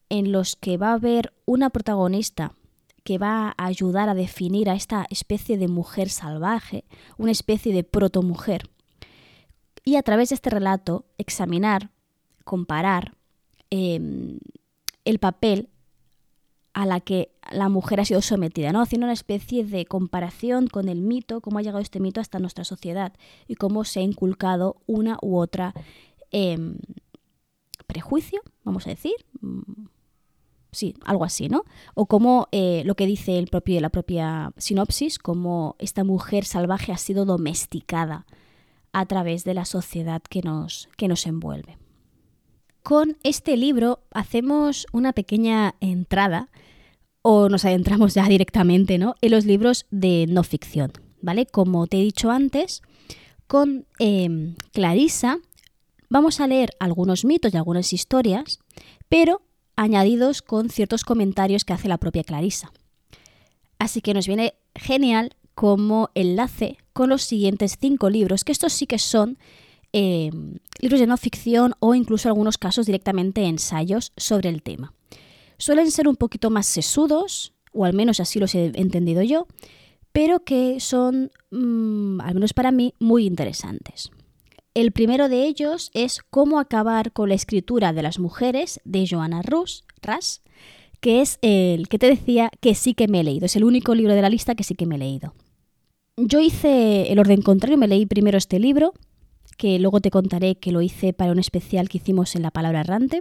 en 0.08 0.32
los 0.32 0.56
que 0.56 0.76
va 0.76 0.90
a 0.90 0.94
haber 0.94 1.34
una 1.44 1.70
protagonista 1.70 2.52
que 3.04 3.18
va 3.18 3.54
a 3.56 3.66
ayudar 3.66 4.08
a 4.08 4.14
definir 4.14 4.68
a 4.68 4.74
esta 4.74 5.06
especie 5.08 5.56
de 5.56 5.68
mujer 5.68 6.10
salvaje, 6.10 6.84
una 7.16 7.30
especie 7.30 7.72
de 7.72 7.84
protomujer. 7.84 8.68
Y 9.84 9.96
a 9.96 10.02
través 10.02 10.28
de 10.28 10.34
este 10.34 10.50
relato 10.50 11.06
examinar, 11.16 11.90
comparar 12.44 13.16
em, 13.70 14.38
el 15.04 15.18
papel 15.18 15.70
a 16.74 16.84
la 16.84 17.00
que 17.00 17.32
la 17.50 17.68
mujer 17.68 18.00
ha 18.00 18.04
sido 18.04 18.20
sometida, 18.20 18.72
¿no? 18.72 18.82
Haciendo 18.82 19.06
una 19.06 19.14
especie 19.14 19.64
de 19.64 19.86
comparación 19.86 20.66
con 20.66 20.88
el 20.88 21.00
mito, 21.00 21.40
cómo 21.40 21.58
ha 21.58 21.62
llegado 21.62 21.80
este 21.80 22.00
mito 22.00 22.20
hasta 22.20 22.38
nuestra 22.38 22.64
sociedad 22.64 23.14
y 23.46 23.54
cómo 23.54 23.84
se 23.84 24.00
ha 24.00 24.02
inculcado 24.02 24.82
una 24.86 25.18
u 25.22 25.38
otra 25.38 25.72
em, 26.30 26.78
prejuicio, 27.86 28.42
vamos 28.64 28.86
a 28.86 28.90
decir, 28.90 29.14
mm, 29.40 29.86
sí, 30.72 30.94
algo 31.04 31.24
así, 31.24 31.48
¿no? 31.48 31.64
O 31.94 32.06
como 32.06 32.48
eh, 32.52 32.82
lo 32.84 32.94
que 32.94 33.06
dice 33.06 33.38
el 33.38 33.48
propio, 33.48 33.80
la 33.80 33.90
propia 33.90 34.52
sinopsis, 34.56 35.18
como 35.18 35.76
esta 35.78 36.04
mujer 36.04 36.44
salvaje 36.44 36.92
ha 36.92 36.98
sido 36.98 37.24
domesticada 37.24 38.26
a 38.92 39.06
través 39.06 39.44
de 39.44 39.54
la 39.54 39.64
sociedad 39.64 40.22
que 40.22 40.42
nos, 40.42 40.88
que 40.96 41.08
nos 41.08 41.26
envuelve. 41.26 41.78
Con 42.82 43.18
este 43.22 43.56
libro 43.56 44.00
hacemos 44.12 44.86
una 44.92 45.12
pequeña 45.12 45.74
entrada 45.80 46.48
o 47.22 47.48
nos 47.48 47.64
adentramos 47.64 48.14
ya 48.14 48.24
directamente 48.28 48.98
¿no? 48.98 49.14
en 49.20 49.30
los 49.30 49.44
libros 49.44 49.86
de 49.90 50.26
no 50.28 50.42
ficción. 50.42 50.92
¿vale? 51.20 51.46
Como 51.46 51.86
te 51.86 51.98
he 51.98 52.02
dicho 52.02 52.30
antes, 52.30 52.82
con 53.46 53.86
eh, 53.98 54.54
Clarisa 54.72 55.38
vamos 56.08 56.40
a 56.40 56.46
leer 56.46 56.70
algunos 56.78 57.24
mitos 57.24 57.52
y 57.52 57.56
algunas 57.56 57.92
historias, 57.92 58.60
pero 59.08 59.42
añadidos 59.78 60.42
con 60.42 60.70
ciertos 60.70 61.04
comentarios 61.04 61.64
que 61.64 61.72
hace 61.72 61.88
la 61.88 61.98
propia 61.98 62.24
Clarisa. 62.24 62.72
Así 63.78 64.00
que 64.00 64.12
nos 64.12 64.26
viene 64.26 64.54
genial 64.74 65.36
como 65.54 66.10
enlace 66.14 66.78
con 66.92 67.08
los 67.08 67.22
siguientes 67.22 67.78
cinco 67.80 68.10
libros, 68.10 68.42
que 68.42 68.50
estos 68.50 68.72
sí 68.72 68.86
que 68.86 68.98
son 68.98 69.38
eh, 69.92 70.30
libros 70.80 71.00
de 71.00 71.06
no 71.06 71.16
ficción 71.16 71.74
o 71.78 71.94
incluso 71.94 72.28
en 72.28 72.30
algunos 72.30 72.58
casos 72.58 72.86
directamente 72.86 73.44
ensayos 73.44 74.12
sobre 74.16 74.48
el 74.48 74.62
tema. 74.62 74.92
Suelen 75.58 75.92
ser 75.92 76.08
un 76.08 76.16
poquito 76.16 76.50
más 76.50 76.66
sesudos, 76.66 77.52
o 77.72 77.84
al 77.84 77.92
menos 77.92 78.18
así 78.18 78.40
los 78.40 78.56
he 78.56 78.72
entendido 78.74 79.22
yo, 79.22 79.46
pero 80.10 80.40
que 80.40 80.80
son, 80.80 81.30
mm, 81.52 82.20
al 82.20 82.34
menos 82.34 82.52
para 82.52 82.72
mí, 82.72 82.94
muy 82.98 83.26
interesantes. 83.26 84.10
El 84.78 84.92
primero 84.92 85.28
de 85.28 85.44
ellos 85.44 85.90
es 85.92 86.20
Cómo 86.30 86.60
acabar 86.60 87.10
con 87.10 87.30
la 87.30 87.34
escritura 87.34 87.92
de 87.92 88.00
las 88.00 88.20
mujeres 88.20 88.80
de 88.84 89.08
Joanna 89.10 89.42
Rus, 89.42 89.82
que 91.00 91.20
es 91.20 91.40
el 91.42 91.88
que 91.88 91.98
te 91.98 92.06
decía 92.06 92.48
que 92.60 92.76
sí 92.76 92.94
que 92.94 93.08
me 93.08 93.18
he 93.18 93.24
leído. 93.24 93.46
Es 93.46 93.56
el 93.56 93.64
único 93.64 93.96
libro 93.96 94.14
de 94.14 94.22
la 94.22 94.28
lista 94.30 94.54
que 94.54 94.62
sí 94.62 94.76
que 94.76 94.86
me 94.86 94.94
he 94.94 94.98
leído. 94.98 95.34
Yo 96.16 96.38
hice 96.38 97.10
el 97.10 97.18
orden 97.18 97.42
contrario, 97.42 97.76
me 97.76 97.88
leí 97.88 98.06
primero 98.06 98.38
este 98.38 98.60
libro, 98.60 98.94
que 99.56 99.80
luego 99.80 100.00
te 100.00 100.12
contaré 100.12 100.54
que 100.54 100.70
lo 100.70 100.80
hice 100.80 101.12
para 101.12 101.32
un 101.32 101.40
especial 101.40 101.88
que 101.88 101.98
hicimos 101.98 102.36
en 102.36 102.42
la 102.42 102.52
palabra 102.52 102.82
errante. 102.82 103.18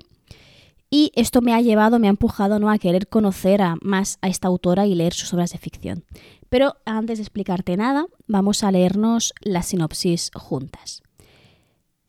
Y 0.91 1.11
esto 1.15 1.41
me 1.41 1.55
ha 1.55 1.61
llevado, 1.61 1.97
me 1.97 2.05
ha 2.05 2.11
empujado 2.11 2.59
¿no? 2.59 2.69
a 2.69 2.77
querer 2.77 3.07
conocer 3.07 3.63
a, 3.63 3.77
más 3.81 4.19
a 4.21 4.27
esta 4.27 4.47
autora 4.47 4.85
y 4.85 4.93
leer 4.93 5.15
sus 5.15 5.33
obras 5.33 5.53
de 5.53 5.57
ficción. 5.57 6.03
Pero 6.49 6.75
antes 6.85 7.17
de 7.17 7.23
explicarte 7.23 7.77
nada, 7.77 8.05
vamos 8.27 8.63
a 8.63 8.71
leernos 8.71 9.33
la 9.41 9.63
sinopsis 9.63 10.29
juntas. 10.35 11.01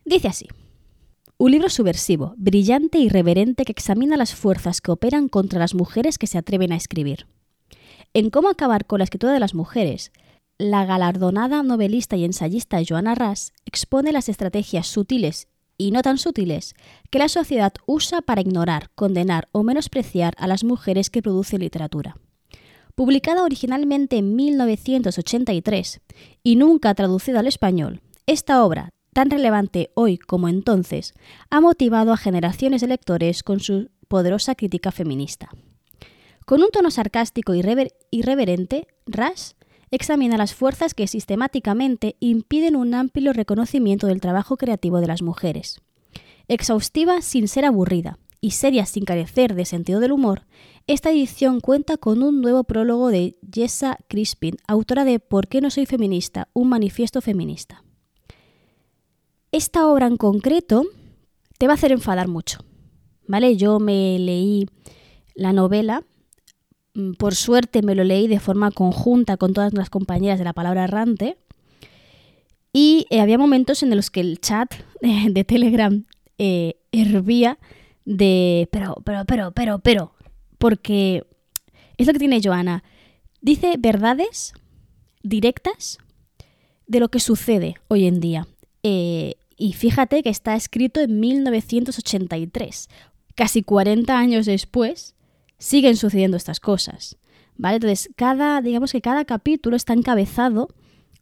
Dice 0.08 0.28
así. 0.28 0.46
Un 1.36 1.50
libro 1.50 1.68
subversivo, 1.68 2.32
brillante 2.38 2.96
y 2.98 3.10
reverente 3.10 3.66
que 3.66 3.72
examina 3.72 4.16
las 4.16 4.34
fuerzas 4.34 4.80
que 4.80 4.90
operan 4.90 5.28
contra 5.28 5.58
las 5.58 5.74
mujeres 5.74 6.16
que 6.16 6.26
se 6.26 6.38
atreven 6.38 6.72
a 6.72 6.76
escribir. 6.76 7.26
En 8.14 8.30
cómo 8.30 8.48
acabar 8.48 8.86
con 8.86 9.00
la 9.00 9.04
escritura 9.04 9.34
de 9.34 9.40
las 9.40 9.54
mujeres, 9.54 10.10
la 10.56 10.86
galardonada 10.86 11.62
novelista 11.62 12.16
y 12.16 12.24
ensayista 12.24 12.78
Joanna 12.88 13.16
Ras 13.16 13.52
expone 13.66 14.12
las 14.12 14.30
estrategias 14.30 14.86
sutiles 14.86 15.46
y 15.76 15.90
no 15.90 16.00
tan 16.00 16.16
sutiles 16.16 16.74
que 17.10 17.18
la 17.18 17.28
sociedad 17.28 17.74
usa 17.84 18.22
para 18.22 18.40
ignorar, 18.40 18.90
condenar 18.94 19.48
o 19.52 19.62
menospreciar 19.62 20.32
a 20.38 20.46
las 20.46 20.64
mujeres 20.64 21.10
que 21.10 21.20
producen 21.20 21.60
literatura. 21.60 22.16
Publicada 22.94 23.44
originalmente 23.44 24.16
en 24.16 24.34
1983 24.34 26.00
y 26.42 26.56
nunca 26.56 26.94
traducida 26.94 27.40
al 27.40 27.46
español, 27.46 28.00
esta 28.26 28.64
obra, 28.64 28.88
tan 29.12 29.30
relevante 29.30 29.90
hoy 29.94 30.18
como 30.18 30.48
entonces, 30.48 31.14
ha 31.50 31.60
motivado 31.60 32.12
a 32.12 32.16
generaciones 32.16 32.80
de 32.80 32.88
lectores 32.88 33.42
con 33.42 33.60
su 33.60 33.90
poderosa 34.08 34.54
crítica 34.54 34.90
feminista. 34.92 35.48
Con 36.46 36.62
un 36.62 36.70
tono 36.70 36.90
sarcástico 36.90 37.54
y 37.54 37.62
irreverente, 38.10 38.86
Rush 39.06 39.52
examina 39.90 40.36
las 40.36 40.54
fuerzas 40.54 40.94
que 40.94 41.06
sistemáticamente 41.06 42.16
impiden 42.20 42.76
un 42.76 42.94
amplio 42.94 43.32
reconocimiento 43.32 44.06
del 44.06 44.20
trabajo 44.20 44.56
creativo 44.56 45.00
de 45.00 45.06
las 45.06 45.22
mujeres. 45.22 45.80
Exhaustiva 46.46 47.20
sin 47.20 47.48
ser 47.48 47.64
aburrida 47.64 48.18
y 48.40 48.52
seria 48.52 48.86
sin 48.86 49.04
carecer 49.04 49.54
de 49.54 49.64
sentido 49.64 50.00
del 50.00 50.12
humor, 50.12 50.46
esta 50.86 51.10
edición 51.10 51.60
cuenta 51.60 51.96
con 51.96 52.22
un 52.22 52.40
nuevo 52.40 52.64
prólogo 52.64 53.08
de 53.08 53.36
Jessa 53.52 53.98
Crispin, 54.08 54.56
autora 54.66 55.04
de 55.04 55.20
¿Por 55.20 55.48
qué 55.48 55.60
no 55.60 55.70
soy 55.70 55.86
feminista? 55.86 56.48
Un 56.54 56.68
manifiesto 56.68 57.20
feminista. 57.20 57.84
Esta 59.50 59.86
obra 59.86 60.06
en 60.06 60.18
concreto 60.18 60.84
te 61.56 61.66
va 61.66 61.72
a 61.72 61.76
hacer 61.76 61.92
enfadar 61.92 62.28
mucho, 62.28 62.58
¿vale? 63.26 63.56
Yo 63.56 63.80
me 63.80 64.18
leí 64.18 64.66
la 65.34 65.52
novela, 65.52 66.04
mm, 66.94 67.12
por 67.12 67.34
suerte 67.34 67.82
me 67.82 67.94
lo 67.94 68.04
leí 68.04 68.28
de 68.28 68.40
forma 68.40 68.70
conjunta 68.70 69.36
con 69.38 69.54
todas 69.54 69.72
las 69.72 69.88
compañeras 69.88 70.38
de 70.38 70.44
la 70.44 70.52
palabra 70.52 70.84
errante, 70.84 71.38
y 72.72 73.06
eh, 73.08 73.20
había 73.20 73.38
momentos 73.38 73.82
en 73.82 73.94
los 73.96 74.10
que 74.10 74.20
el 74.20 74.38
chat 74.40 74.72
de, 75.00 75.44
Telegram 75.44 76.04
eh, 76.36 76.74
hervía 76.92 77.58
de 78.04 78.68
pero, 78.70 78.96
pero, 79.04 79.24
pero, 79.24 79.52
pero, 79.52 79.78
pero, 79.78 80.12
porque 80.58 81.24
es 81.96 82.06
lo 82.06 82.12
que 82.12 82.18
tiene 82.18 82.40
Joana. 82.42 82.84
Dice 83.40 83.76
verdades 83.78 84.52
directas 85.22 85.98
de 86.86 87.00
lo 87.00 87.08
que 87.08 87.20
sucede 87.20 87.76
hoy 87.88 88.06
en 88.06 88.20
día. 88.20 88.46
Eh, 88.90 89.34
y 89.58 89.74
fíjate 89.74 90.22
que 90.22 90.30
está 90.30 90.56
escrito 90.56 91.00
en 91.00 91.20
1983. 91.20 92.88
Casi 93.34 93.62
40 93.62 94.18
años 94.18 94.46
después, 94.46 95.14
siguen 95.58 95.94
sucediendo 95.96 96.38
estas 96.38 96.58
cosas. 96.58 97.18
¿Vale? 97.56 97.76
Entonces, 97.76 98.08
cada, 98.16 98.62
digamos 98.62 98.92
que 98.92 99.02
cada 99.02 99.26
capítulo 99.26 99.76
está 99.76 99.92
encabezado 99.92 100.68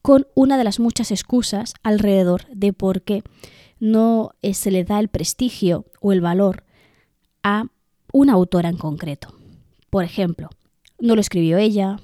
con 0.01 0.29
una 0.37 0.59
de 0.59 0.63
las 0.63 0.79
muchas 0.79 1.11
excusas 1.11 1.75
alrededor 1.83 2.47
de 2.55 2.73
por 2.73 3.03
qué 3.03 3.25
no 3.81 4.31
eh, 4.43 4.55
se 4.55 4.71
le 4.71 4.85
da 4.85 5.01
el 5.01 5.09
prestigio 5.09 5.87
o 6.01 6.13
el 6.13 6.21
valor 6.21 6.63
a 7.43 7.65
una 8.13 8.35
autora 8.35 8.69
en 8.69 8.77
concreto. 8.77 9.35
Por 9.91 10.05
ejemplo, 10.05 10.51
no 11.01 11.17
lo 11.17 11.21
escribió 11.21 11.59
ella, 11.59 11.99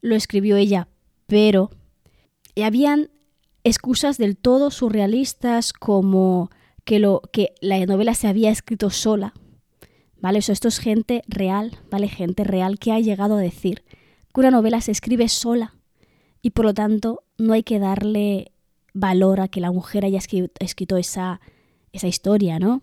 lo 0.00 0.16
escribió 0.16 0.56
ella, 0.56 0.88
pero 1.28 1.70
habían 2.56 3.10
excusas 3.64 4.18
del 4.18 4.36
todo 4.36 4.70
surrealistas 4.70 5.72
como 5.72 6.50
que, 6.84 6.98
lo, 6.98 7.22
que 7.32 7.54
la 7.60 7.84
novela 7.86 8.14
se 8.14 8.28
había 8.28 8.50
escrito 8.50 8.90
sola. 8.90 9.32
¿Vale? 10.20 10.38
Eso, 10.38 10.52
esto 10.52 10.68
es 10.68 10.78
gente 10.78 11.22
real, 11.26 11.76
¿vale? 11.90 12.08
Gente 12.08 12.44
real 12.44 12.78
que 12.78 12.92
ha 12.92 13.00
llegado 13.00 13.36
a 13.36 13.40
decir 13.40 13.84
que 14.32 14.40
una 14.40 14.50
novela 14.50 14.80
se 14.80 14.90
escribe 14.90 15.28
sola 15.28 15.74
y 16.40 16.50
por 16.50 16.64
lo 16.64 16.74
tanto 16.74 17.24
no 17.36 17.52
hay 17.52 17.62
que 17.62 17.78
darle 17.78 18.52
valor 18.94 19.40
a 19.40 19.48
que 19.48 19.60
la 19.60 19.72
mujer 19.72 20.04
haya 20.04 20.18
escrito 20.18 20.96
esa, 20.96 21.40
esa 21.92 22.06
historia, 22.06 22.58
¿no? 22.58 22.80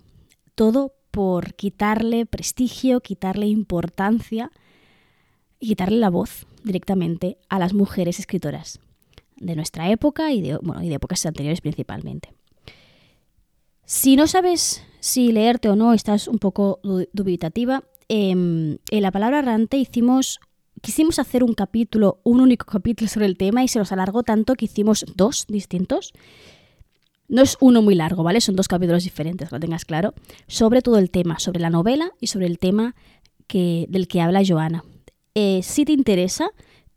Todo 0.55 0.93
por 1.09 1.55
quitarle 1.55 2.25
prestigio, 2.25 3.01
quitarle 3.01 3.47
importancia 3.47 4.51
y 5.59 5.67
quitarle 5.67 5.97
la 5.97 6.09
voz 6.09 6.45
directamente 6.63 7.37
a 7.49 7.59
las 7.59 7.73
mujeres 7.73 8.19
escritoras. 8.19 8.79
De 9.41 9.55
nuestra 9.55 9.89
época 9.89 10.31
y 10.31 10.41
de, 10.41 10.57
bueno, 10.57 10.83
y 10.83 10.89
de 10.89 10.95
épocas 10.95 11.25
anteriores 11.25 11.61
principalmente. 11.61 12.33
Si 13.85 14.15
no 14.15 14.27
sabes 14.27 14.83
si 15.01 15.31
leerte 15.31 15.67
o 15.67 15.75
no, 15.75 15.93
estás 15.93 16.27
un 16.27 16.37
poco 16.37 16.79
dubitativa, 17.11 17.83
em, 18.07 18.77
en 18.89 19.01
la 19.01 19.11
palabra 19.11 19.39
errante 19.39 19.77
hicimos, 19.77 20.39
quisimos 20.81 21.19
hacer 21.19 21.43
un 21.43 21.53
capítulo, 21.53 22.19
un 22.23 22.39
único 22.39 22.65
capítulo 22.65 23.09
sobre 23.09 23.25
el 23.25 23.37
tema 23.37 23.63
y 23.63 23.67
se 23.67 23.79
nos 23.79 23.91
alargó 23.91 24.23
tanto 24.23 24.55
que 24.55 24.65
hicimos 24.65 25.05
dos 25.15 25.45
distintos. 25.47 26.13
No 27.27 27.41
es 27.41 27.57
uno 27.59 27.81
muy 27.81 27.95
largo, 27.95 28.23
¿vale? 28.23 28.41
Son 28.41 28.55
dos 28.55 28.67
capítulos 28.67 29.03
diferentes, 29.03 29.51
lo 29.51 29.59
tengas 29.59 29.85
claro, 29.85 30.13
sobre 30.47 30.81
todo 30.81 30.97
el 30.97 31.09
tema, 31.09 31.39
sobre 31.39 31.59
la 31.59 31.69
novela 31.69 32.11
y 32.19 32.27
sobre 32.27 32.45
el 32.45 32.59
tema 32.59 32.95
que, 33.47 33.87
del 33.89 34.07
que 34.07 34.21
habla 34.21 34.43
Joana. 34.45 34.83
Eh, 35.33 35.61
si 35.63 35.85
te 35.85 35.93
interesa, 35.93 36.51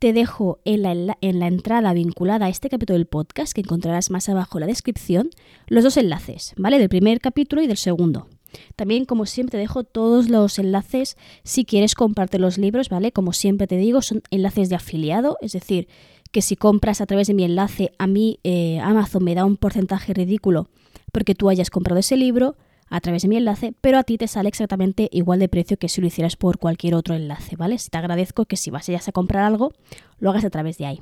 te 0.04 0.12
dejo 0.12 0.58
en 0.66 0.82
la, 0.82 1.16
en 1.22 1.38
la, 1.38 1.46
entrada 1.46 1.94
vinculada 1.94 2.44
a 2.44 2.48
este 2.50 2.68
capítulo 2.68 2.98
del 2.98 3.06
podcast, 3.06 3.54
que 3.54 3.62
encontrarás 3.62 4.10
más 4.10 4.28
abajo 4.28 4.58
en 4.58 4.60
la 4.60 4.66
descripción, 4.66 5.30
los 5.66 5.82
dos 5.82 5.96
enlaces, 5.96 6.52
¿vale? 6.58 6.78
Del 6.78 6.90
primer 6.90 7.22
capítulo 7.22 7.62
y 7.62 7.66
del 7.66 7.78
segundo. 7.78 8.28
También, 8.76 9.06
como 9.06 9.24
siempre, 9.24 9.52
te 9.52 9.56
dejo 9.56 9.82
todos 9.82 10.28
los 10.28 10.58
enlaces 10.58 11.16
si 11.42 11.64
quieres 11.64 11.94
comprarte 11.94 12.38
los 12.38 12.58
libros, 12.58 12.90
¿vale? 12.90 13.12
Como 13.12 13.32
siempre 13.32 13.66
te 13.66 13.78
digo, 13.78 14.02
son 14.02 14.20
enlaces 14.30 14.68
de 14.68 14.74
afiliado, 14.76 15.38
es 15.40 15.52
decir, 15.52 15.88
que 16.32 16.42
si 16.42 16.54
compras 16.54 17.00
a 17.00 17.06
través 17.06 17.28
de 17.28 17.32
mi 17.32 17.44
enlace, 17.44 17.94
a 17.96 18.06
mí 18.06 18.40
eh, 18.44 18.80
Amazon 18.80 19.24
me 19.24 19.34
da 19.34 19.46
un 19.46 19.56
porcentaje 19.56 20.12
ridículo 20.12 20.68
porque 21.12 21.34
tú 21.34 21.48
hayas 21.48 21.70
comprado 21.70 22.00
ese 22.00 22.18
libro 22.18 22.56
a 22.88 23.00
través 23.00 23.22
de 23.22 23.28
mi 23.28 23.36
enlace, 23.36 23.74
pero 23.80 23.98
a 23.98 24.04
ti 24.04 24.18
te 24.18 24.28
sale 24.28 24.48
exactamente 24.48 25.08
igual 25.12 25.38
de 25.38 25.48
precio 25.48 25.76
que 25.76 25.88
si 25.88 26.00
lo 26.00 26.06
hicieras 26.06 26.36
por 26.36 26.58
cualquier 26.58 26.94
otro 26.94 27.14
enlace, 27.14 27.56
¿vale? 27.56 27.78
Si 27.78 27.90
te 27.90 27.98
agradezco 27.98 28.44
que 28.44 28.56
si 28.56 28.70
vas 28.70 28.88
a 28.88 29.12
comprar 29.12 29.44
algo, 29.44 29.72
lo 30.18 30.30
hagas 30.30 30.44
a 30.44 30.50
través 30.50 30.78
de 30.78 30.86
ahí. 30.86 31.00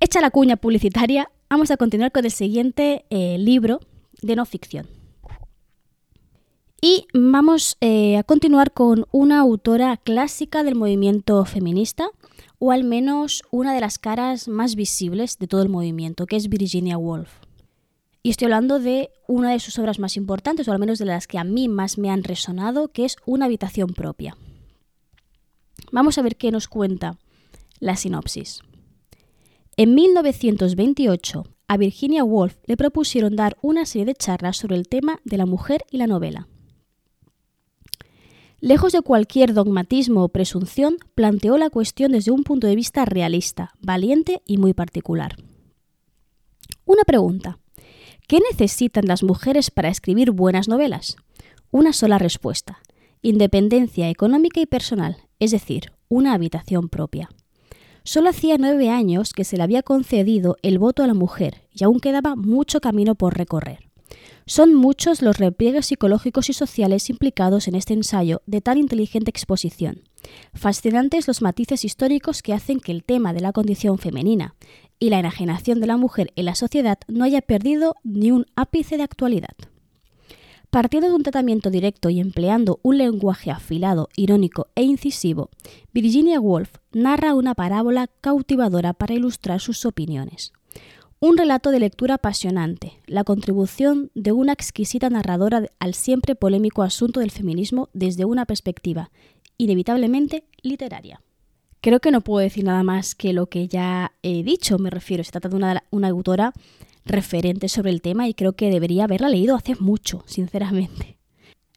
Hecha 0.00 0.20
la 0.20 0.30
cuña 0.30 0.56
publicitaria, 0.56 1.30
vamos 1.50 1.70
a 1.70 1.76
continuar 1.76 2.12
con 2.12 2.24
el 2.24 2.30
siguiente 2.30 3.04
eh, 3.10 3.36
libro 3.38 3.80
de 4.22 4.36
no 4.36 4.46
ficción. 4.46 4.86
Y 6.80 7.06
vamos 7.12 7.76
eh, 7.80 8.16
a 8.16 8.22
continuar 8.22 8.72
con 8.72 9.06
una 9.10 9.40
autora 9.40 9.96
clásica 9.96 10.62
del 10.62 10.76
movimiento 10.76 11.44
feminista, 11.44 12.08
o 12.60 12.70
al 12.70 12.84
menos 12.84 13.42
una 13.50 13.74
de 13.74 13.80
las 13.80 13.98
caras 13.98 14.46
más 14.46 14.76
visibles 14.76 15.38
de 15.38 15.48
todo 15.48 15.62
el 15.62 15.68
movimiento, 15.68 16.26
que 16.26 16.36
es 16.36 16.48
Virginia 16.48 16.96
Woolf. 16.96 17.47
Y 18.22 18.30
estoy 18.30 18.46
hablando 18.46 18.80
de 18.80 19.10
una 19.26 19.52
de 19.52 19.60
sus 19.60 19.78
obras 19.78 19.98
más 19.98 20.16
importantes, 20.16 20.68
o 20.68 20.72
al 20.72 20.78
menos 20.78 20.98
de 20.98 21.04
las 21.04 21.26
que 21.26 21.38
a 21.38 21.44
mí 21.44 21.68
más 21.68 21.98
me 21.98 22.10
han 22.10 22.24
resonado, 22.24 22.88
que 22.88 23.04
es 23.04 23.16
Una 23.26 23.46
habitación 23.46 23.94
propia. 23.94 24.36
Vamos 25.92 26.18
a 26.18 26.22
ver 26.22 26.36
qué 26.36 26.50
nos 26.50 26.68
cuenta 26.68 27.18
la 27.80 27.96
sinopsis. 27.96 28.60
En 29.76 29.94
1928, 29.94 31.44
a 31.68 31.76
Virginia 31.76 32.24
Woolf 32.24 32.56
le 32.66 32.76
propusieron 32.76 33.36
dar 33.36 33.56
una 33.62 33.86
serie 33.86 34.06
de 34.06 34.14
charlas 34.14 34.56
sobre 34.56 34.76
el 34.76 34.88
tema 34.88 35.20
de 35.24 35.36
la 35.36 35.46
mujer 35.46 35.84
y 35.90 35.98
la 35.98 36.06
novela. 36.06 36.48
Lejos 38.60 38.92
de 38.92 39.02
cualquier 39.02 39.54
dogmatismo 39.54 40.24
o 40.24 40.30
presunción, 40.30 40.96
planteó 41.14 41.58
la 41.58 41.70
cuestión 41.70 42.10
desde 42.10 42.32
un 42.32 42.42
punto 42.42 42.66
de 42.66 42.74
vista 42.74 43.04
realista, 43.04 43.72
valiente 43.80 44.42
y 44.46 44.58
muy 44.58 44.74
particular. 44.74 45.36
Una 46.84 47.04
pregunta. 47.04 47.58
¿Qué 48.28 48.40
necesitan 48.40 49.06
las 49.06 49.22
mujeres 49.22 49.70
para 49.70 49.88
escribir 49.88 50.32
buenas 50.32 50.68
novelas? 50.68 51.16
Una 51.70 51.94
sola 51.94 52.18
respuesta. 52.18 52.80
Independencia 53.22 54.10
económica 54.10 54.60
y 54.60 54.66
personal, 54.66 55.16
es 55.38 55.50
decir, 55.50 55.92
una 56.10 56.34
habitación 56.34 56.90
propia. 56.90 57.30
Solo 58.04 58.28
hacía 58.28 58.58
nueve 58.58 58.90
años 58.90 59.32
que 59.32 59.44
se 59.44 59.56
le 59.56 59.62
había 59.62 59.82
concedido 59.82 60.58
el 60.60 60.78
voto 60.78 61.02
a 61.02 61.06
la 61.06 61.14
mujer 61.14 61.62
y 61.72 61.84
aún 61.84 62.00
quedaba 62.00 62.36
mucho 62.36 62.82
camino 62.82 63.14
por 63.14 63.34
recorrer. 63.34 63.88
Son 64.44 64.74
muchos 64.74 65.22
los 65.22 65.38
repliegues 65.38 65.86
psicológicos 65.86 66.50
y 66.50 66.52
sociales 66.52 67.08
implicados 67.08 67.66
en 67.66 67.74
este 67.74 67.94
ensayo 67.94 68.42
de 68.44 68.60
tan 68.60 68.76
inteligente 68.76 69.30
exposición. 69.30 70.02
Fascinantes 70.52 71.28
los 71.28 71.40
matices 71.40 71.84
históricos 71.84 72.42
que 72.42 72.52
hacen 72.52 72.80
que 72.80 72.92
el 72.92 73.04
tema 73.04 73.32
de 73.32 73.40
la 73.40 73.52
condición 73.52 73.98
femenina 73.98 74.54
y 74.98 75.10
la 75.10 75.18
enajenación 75.18 75.80
de 75.80 75.86
la 75.86 75.96
mujer 75.96 76.32
en 76.36 76.46
la 76.46 76.54
sociedad 76.54 76.98
no 77.08 77.24
haya 77.24 77.40
perdido 77.40 77.94
ni 78.04 78.30
un 78.30 78.46
ápice 78.56 78.96
de 78.96 79.02
actualidad. 79.02 79.54
Partiendo 80.70 81.08
de 81.08 81.14
un 81.14 81.22
tratamiento 81.22 81.70
directo 81.70 82.10
y 82.10 82.20
empleando 82.20 82.78
un 82.82 82.98
lenguaje 82.98 83.50
afilado, 83.50 84.10
irónico 84.16 84.66
e 84.74 84.82
incisivo, 84.82 85.48
Virginia 85.94 86.40
Woolf 86.40 86.74
narra 86.92 87.34
una 87.34 87.54
parábola 87.54 88.08
cautivadora 88.20 88.92
para 88.92 89.14
ilustrar 89.14 89.60
sus 89.60 89.86
opiniones. 89.86 90.52
Un 91.20 91.38
relato 91.38 91.70
de 91.70 91.80
lectura 91.80 92.16
apasionante, 92.16 93.00
la 93.06 93.24
contribución 93.24 94.10
de 94.14 94.32
una 94.32 94.52
exquisita 94.52 95.08
narradora 95.08 95.64
al 95.80 95.94
siempre 95.94 96.34
polémico 96.34 96.82
asunto 96.82 97.20
del 97.20 97.30
feminismo 97.30 97.88
desde 97.92 98.24
una 98.24 98.44
perspectiva 98.44 99.10
inevitablemente 99.58 100.44
literaria. 100.62 101.20
Creo 101.80 102.00
que 102.00 102.10
no 102.10 102.22
puedo 102.22 102.40
decir 102.40 102.64
nada 102.64 102.82
más 102.82 103.14
que 103.14 103.32
lo 103.32 103.46
que 103.46 103.68
ya 103.68 104.12
he 104.22 104.42
dicho, 104.42 104.78
me 104.78 104.90
refiero, 104.90 105.22
se 105.22 105.30
trata 105.30 105.48
de 105.48 105.56
una, 105.90 106.08
autora 106.08 106.52
referente 107.04 107.68
sobre 107.68 107.90
el 107.90 108.02
tema 108.02 108.28
y 108.28 108.34
creo 108.34 108.54
que 108.54 108.70
debería 108.70 109.04
haberla 109.04 109.28
leído 109.28 109.54
hace 109.54 109.76
mucho, 109.76 110.24
sinceramente. 110.26 111.18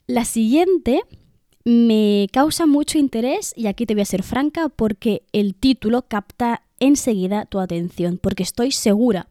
La 0.08 0.26
siguiente 0.26 1.04
me 1.64 2.28
causa 2.34 2.66
mucho 2.66 2.98
interés 2.98 3.54
y 3.56 3.68
aquí 3.68 3.86
te 3.86 3.94
voy 3.94 4.02
a 4.02 4.06
ser 4.06 4.24
franca 4.24 4.70
porque 4.70 5.24
el 5.32 5.54
título 5.54 6.02
capta 6.02 6.64
enseguida 6.80 7.46
tu 7.46 7.60
atención, 7.60 8.18
porque 8.18 8.44
estoy 8.44 8.72
segura 8.72 9.28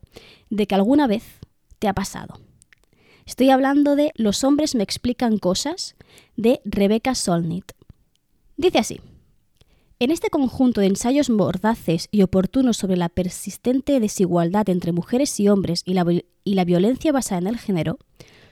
de 0.50 0.66
que 0.66 0.76
alguna 0.76 1.08
vez 1.08 1.24
te 1.80 1.88
ha 1.88 1.94
pasado. 1.94 2.38
Estoy 3.26 3.50
hablando 3.50 3.96
de 3.96 4.12
Los 4.14 4.44
hombres 4.44 4.74
me 4.74 4.84
explican 4.84 5.38
cosas 5.38 5.96
de 6.36 6.60
Rebecca 6.64 7.14
Solnit. 7.14 7.72
Dice 8.56 8.78
así. 8.78 9.00
En 10.02 10.10
este 10.10 10.30
conjunto 10.30 10.80
de 10.80 10.86
ensayos 10.86 11.28
mordaces 11.28 12.08
y 12.10 12.22
oportunos 12.22 12.78
sobre 12.78 12.96
la 12.96 13.10
persistente 13.10 14.00
desigualdad 14.00 14.66
entre 14.70 14.92
mujeres 14.92 15.38
y 15.38 15.50
hombres 15.50 15.82
y 15.84 15.92
la, 15.92 16.64
violencia 16.64 17.12
basada 17.12 17.42
en 17.42 17.46
el 17.48 17.58
género, 17.58 17.98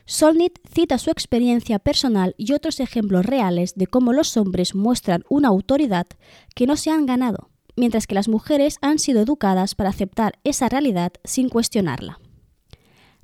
Solnit 0.04 0.58
cita 0.70 0.98
su 0.98 1.08
experiencia 1.08 1.78
personal 1.78 2.34
y 2.36 2.52
otros 2.52 2.80
ejemplos 2.80 3.24
reales 3.24 3.76
de 3.76 3.86
cómo 3.86 4.12
los 4.12 4.36
hombres 4.36 4.74
muestran 4.74 5.24
una 5.30 5.48
autoridad 5.48 6.06
que 6.54 6.66
no 6.66 6.76
se 6.76 6.90
han 6.90 7.06
ganado, 7.06 7.48
mientras 7.76 8.06
que 8.06 8.14
las 8.14 8.28
mujeres 8.28 8.76
han 8.82 8.98
sido 8.98 9.22
educadas 9.22 9.74
para 9.74 9.88
aceptar 9.88 10.38
esa 10.44 10.68
realidad 10.68 11.12
sin 11.24 11.48
cuestionarla. 11.48 12.18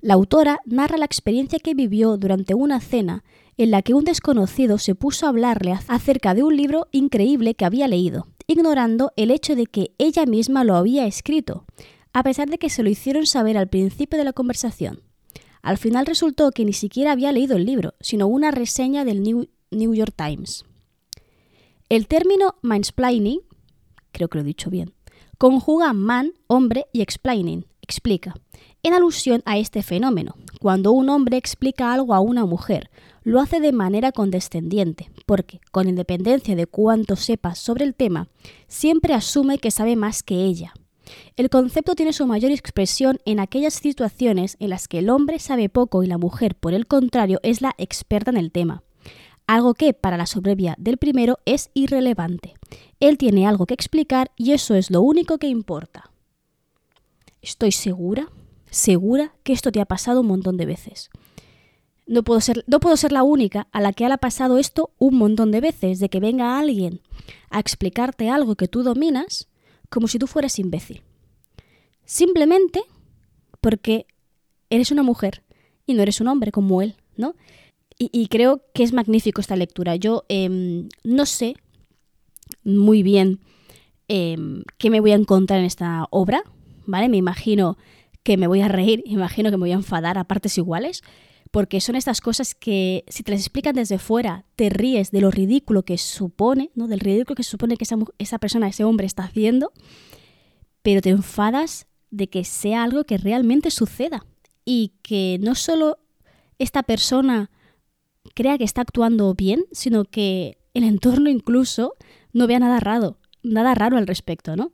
La 0.01 0.15
autora 0.15 0.61
narra 0.65 0.97
la 0.97 1.05
experiencia 1.05 1.59
que 1.59 1.75
vivió 1.75 2.17
durante 2.17 2.55
una 2.55 2.81
cena 2.81 3.23
en 3.57 3.71
la 3.71 3.83
que 3.83 3.95
un 3.95 4.05
desconocido 4.05 4.79
se 4.79 4.95
puso 4.95 5.27
a 5.27 5.29
hablarle 5.29 5.79
acerca 5.89 6.35
de 6.35 6.43
un 6.43 6.57
libro 6.57 6.89
increíble 6.93 7.55
que 7.55 7.65
había 7.65 7.89
leído, 7.89 8.27
ignorando 8.47 9.13
el 9.17 9.31
hecho 9.31 9.57
de 9.57 9.67
que 9.67 9.93
ella 9.99 10.27
misma 10.27 10.65
lo 10.65 10.77
había 10.77 11.07
escrito, 11.07 11.65
a 12.13 12.23
pesar 12.23 12.49
de 12.49 12.59
que 12.59 12.71
se 12.71 12.83
lo 12.83 12.91
hicieron 12.91 13.27
saber 13.27 13.57
al 13.57 13.69
principio 13.69 14.19
de 14.19 14.25
la 14.25 14.33
conversación. 14.33 15.03
Al 15.63 15.79
final 15.79 16.07
resultó 16.07 16.51
que 16.51 16.65
ni 16.65 16.73
siquiera 16.73 17.13
había 17.13 17.33
leído 17.33 17.57
el 17.57 17.65
libro, 17.65 17.95
sino 18.01 18.27
una 18.27 18.51
reseña 18.51 19.05
del 19.05 19.23
New, 19.23 19.95
York 19.95 20.15
Times. 20.17 20.65
El 21.89 22.07
término 22.07 22.57
mansplaining 22.63 23.41
creo 24.15 24.29
que 24.29 24.39
lo 24.39 24.43
he 24.43 24.47
dicho 24.47 24.71
bien, 24.71 24.95
conjuga 25.37 25.93
man, 25.93 26.33
hombre 26.47 26.87
y 26.93 27.03
explaining, 27.03 27.67
explica, 27.83 28.35
en 28.85 28.95
alusión 28.95 29.43
a 29.45 29.59
este 29.59 29.83
fenómeno. 29.83 30.37
Cuando 30.61 30.93
un 30.93 31.09
hombre 31.09 31.37
explica 31.37 31.93
algo 31.93 32.15
a 32.15 32.21
una 32.21 32.47
mujer, 32.47 32.91
lo 33.25 33.41
hace 33.41 33.59
de 33.59 33.73
manera 33.73 34.13
condescendiente, 34.13 35.11
porque, 35.27 35.61
con 35.73 35.89
independencia 35.89 36.55
de 36.55 36.67
cuánto 36.69 37.17
sepa 37.17 37.57
sobre 37.57 37.85
el 37.85 37.97
tema, 37.97 38.29
siempre 38.69 39.15
asume 39.15 39.59
que 39.59 39.73
sabe 39.73 39.97
más 39.97 40.23
que 40.23 40.45
ella. 40.45 40.73
El 41.37 41.51
concepto 41.51 41.97
tiene 41.97 42.13
su 42.13 42.27
mayor 42.27 42.53
expresión 42.53 43.19
en 43.25 43.41
aquellas 43.41 43.75
situaciones 43.75 44.57
en 44.61 44.71
las 44.71 44.87
que 44.87 45.01
el 45.01 45.11
hombre 45.11 45.41
sabe 45.41 45.69
poco 45.69 46.05
y 46.05 46.07
la 46.07 46.19
mujer, 46.19 46.55
por 46.55 46.75
el 46.75 46.87
contrario, 46.87 47.41
es 47.43 47.61
la 47.61 47.75
experta 47.77 48.31
en 48.31 48.37
el 48.37 48.53
tema 48.53 48.85
algo 49.47 49.75
que 49.75 49.93
para 49.93 50.17
la 50.17 50.27
sobrevia 50.27 50.75
del 50.79 50.97
primero 50.97 51.39
es 51.45 51.71
irrelevante. 51.75 52.55
Él 53.01 53.19
tiene 53.19 53.47
algo 53.47 53.67
que 53.67 53.75
explicar 53.75 54.31
y 54.37 54.53
eso 54.53 54.75
es 54.75 54.91
lo 54.91 55.03
único 55.03 55.39
que 55.39 55.49
importa. 55.49 56.11
Estoy 57.43 57.73
segura, 57.73 58.29
segura 58.75 59.35
que 59.43 59.53
esto 59.53 59.73
te 59.73 59.81
ha 59.81 59.87
pasado 59.87 60.21
un 60.21 60.27
montón 60.27 60.57
de 60.57 60.67
veces. 60.67 61.11
No 62.07 62.23
puedo, 62.23 62.41
ser, 62.41 62.65
no 62.67 62.81
puedo 62.81 62.97
ser 62.97 63.13
la 63.13 63.23
única 63.23 63.67
a 63.73 63.81
la 63.81 63.93
que 63.93 64.05
ha 64.05 64.17
pasado 64.19 64.59
esto 64.59 64.91
un 64.99 65.17
montón 65.17 65.51
de 65.51 65.61
veces, 65.61 66.01
de 66.01 66.11
que 66.11 66.21
venga 66.21 66.59
alguien 66.59 67.01
a 67.49 67.61
explicarte 67.61 68.29
algo 68.29 68.57
que 68.57 68.69
tú 68.69 68.83
dominas 68.83 69.49
como 69.89 70.09
si 70.09 70.19
tú 70.19 70.27
fueras 70.27 70.59
imbécil. 70.59 71.03
Simplemente 72.05 72.83
porque 73.61 74.07
eres 74.69 74.91
una 74.91 75.03
mujer 75.03 75.43
y 75.87 75.95
no 75.95 76.03
eres 76.03 76.21
un 76.21 76.29
hombre 76.29 76.53
como 76.53 76.83
él, 76.83 76.97
¿no? 77.17 77.35
Y, 77.97 78.27
creo 78.27 78.61
que 78.75 78.83
es 78.83 78.93
magnífico 78.93 79.41
esta 79.41 79.55
lectura. 79.55 79.95
Yo 79.95 80.25
em, 80.29 80.89
no 81.05 81.27
sé 81.27 81.55
muy 82.65 83.05
bien 83.05 83.39
em, 84.09 84.65
qué 84.79 84.91
me 84.91 84.99
voy 84.99 85.13
a 85.13 85.15
encontrar 85.15 85.61
en 85.61 85.65
esta 85.65 86.09
obra, 86.11 86.43
¿vale? 86.87 87.09
Me 87.09 87.19
imagino 87.19 87.79
que 88.25 88.37
me 88.37 88.49
voy 88.49 88.63
a 88.63 88.69
reír, 88.69 89.03
imagino 89.07 89.51
que 89.51 89.57
me 89.57 89.63
voy 89.63 89.73
a 89.73 89.75
enfadar 89.75 90.19
a 90.19 90.25
partes 90.25 90.59
iguales, 90.59 91.03
porque 91.51 91.81
son 91.81 91.95
estas 91.95 92.21
cosas 92.21 92.55
que 92.55 93.05
si 93.07 93.23
te 93.23 93.31
las 93.31 93.43
explican 93.43 93.77
desde 93.77 93.99
fuera, 93.99 94.45
te 94.57 94.71
ríes 94.71 95.13
de 95.13 95.21
lo 95.21 95.31
ridículo 95.31 95.85
que 95.85 95.99
supone, 95.99 96.71
¿no? 96.75 96.89
Del 96.89 96.99
ridículo 96.99 97.37
que 97.37 97.45
supone 97.45 97.77
que 97.77 97.85
esa, 97.85 97.97
esa 98.19 98.39
persona, 98.39 98.67
ese 98.67 98.83
hombre 98.83 99.07
está 99.07 99.23
haciendo, 99.23 99.73
pero 100.83 101.01
te 101.01 101.11
enfadas 101.11 101.87
de 102.11 102.29
que 102.29 102.45
sea 102.45 102.83
algo 102.83 103.05
que 103.05 103.19
realmente 103.19 103.71
suceda 103.71 104.27
y 104.65 104.95
que 105.03 105.39
no 105.41 105.55
solo 105.55 105.99
esta 106.59 106.83
persona 106.83 107.51
crea 108.35 108.59
que 108.59 108.65
está 108.65 108.81
actuando 108.81 109.35
bien, 109.35 109.65
sino 109.71 110.05
que 110.05 110.59
el 110.73 110.85
entorno 110.85 111.29
incluso 111.31 111.95
no 112.33 112.47
vea 112.47 112.59
nada 112.59 112.81
raro, 112.81 113.19
nada 113.43 113.75
raro 113.75 113.97
al 113.97 114.07
respecto, 114.07 114.57
¿no? 114.57 114.73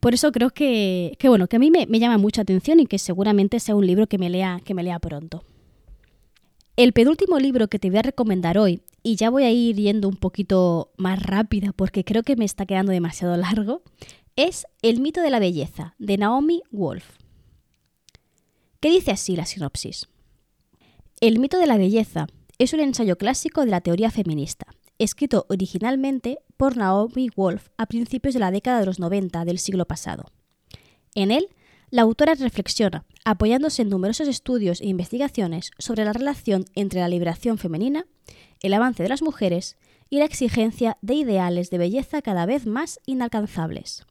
Por 0.00 0.14
eso 0.14 0.30
creo 0.32 0.50
que, 0.50 1.16
bueno, 1.24 1.48
que 1.48 1.56
a 1.56 1.58
mí 1.58 1.70
me, 1.70 1.86
me, 1.86 1.98
llama 1.98 2.18
mucha 2.18 2.42
atención 2.42 2.80
y 2.80 2.86
que 2.86 2.98
seguramente 2.98 3.58
sea 3.60 3.74
un 3.74 3.86
libro 3.86 4.06
que 4.06 4.18
me 4.18 4.30
lea, 4.30 4.60
que 4.64 4.74
me 4.74 4.82
lea 4.82 4.98
pronto. 4.98 5.44
El 6.76 6.92
penúltimo 6.92 7.38
libro 7.38 7.68
que 7.68 7.78
te 7.78 7.90
voy 7.90 7.98
a 7.98 8.02
recomendar 8.02 8.56
hoy, 8.56 8.80
y 9.02 9.16
ya 9.16 9.30
voy 9.30 9.44
a 9.44 9.50
ir 9.50 9.76
yendo 9.76 10.08
un 10.08 10.16
poquito 10.16 10.92
más 10.96 11.22
rápida 11.22 11.72
porque 11.72 12.04
creo 12.04 12.22
que 12.22 12.36
me 12.36 12.44
está 12.44 12.66
quedando 12.66 12.92
demasiado 12.92 13.36
largo, 13.36 13.82
es 14.36 14.66
El 14.82 15.00
mito 15.00 15.20
de 15.20 15.30
la 15.30 15.38
belleza, 15.38 15.94
de 15.98 16.16
Naomi 16.16 16.62
Wolf. 16.70 17.04
¿Qué 18.80 18.90
dice 18.90 19.10
así 19.10 19.36
la 19.36 19.44
sinopsis? 19.44 20.08
El 21.20 21.38
mito 21.38 21.58
de 21.58 21.66
la 21.66 21.76
belleza 21.76 22.26
es 22.58 22.72
un 22.72 22.80
ensayo 22.80 23.18
clásico 23.18 23.64
de 23.64 23.70
la 23.70 23.82
teoría 23.82 24.10
feminista, 24.10 24.66
escrito 25.00 25.46
originalmente 25.48 26.38
por 26.56 26.76
Naomi 26.76 27.30
Wolf 27.34 27.68
a 27.78 27.86
principios 27.86 28.34
de 28.34 28.40
la 28.40 28.50
década 28.50 28.80
de 28.80 28.86
los 28.86 29.00
90 29.00 29.44
del 29.46 29.58
siglo 29.58 29.86
pasado. 29.86 30.26
En 31.14 31.30
él, 31.30 31.48
la 31.88 32.02
autora 32.02 32.34
reflexiona, 32.34 33.04
apoyándose 33.24 33.82
en 33.82 33.88
numerosos 33.88 34.28
estudios 34.28 34.80
e 34.80 34.86
investigaciones 34.86 35.70
sobre 35.78 36.04
la 36.04 36.12
relación 36.12 36.66
entre 36.74 37.00
la 37.00 37.08
liberación 37.08 37.56
femenina, 37.56 38.06
el 38.60 38.74
avance 38.74 39.02
de 39.02 39.08
las 39.08 39.22
mujeres 39.22 39.78
y 40.10 40.18
la 40.18 40.26
exigencia 40.26 40.98
de 41.00 41.14
ideales 41.14 41.70
de 41.70 41.78
belleza 41.78 42.20
cada 42.20 42.44
vez 42.44 42.66
más 42.66 43.00
inalcanzables. 43.06 44.04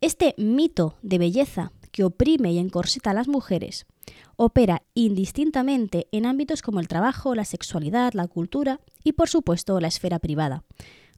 Este 0.00 0.34
mito 0.38 0.96
de 1.02 1.18
belleza 1.18 1.70
que 1.92 2.02
oprime 2.02 2.50
y 2.52 2.58
encorseta 2.58 3.10
a 3.10 3.14
las 3.14 3.28
mujeres 3.28 3.86
opera 4.36 4.82
indistintamente 4.94 6.08
en 6.12 6.26
ámbitos 6.26 6.62
como 6.62 6.80
el 6.80 6.88
trabajo, 6.88 7.34
la 7.34 7.44
sexualidad, 7.44 8.12
la 8.14 8.26
cultura 8.26 8.80
y 9.02 9.12
por 9.12 9.28
supuesto 9.28 9.80
la 9.80 9.88
esfera 9.88 10.18
privada, 10.18 10.64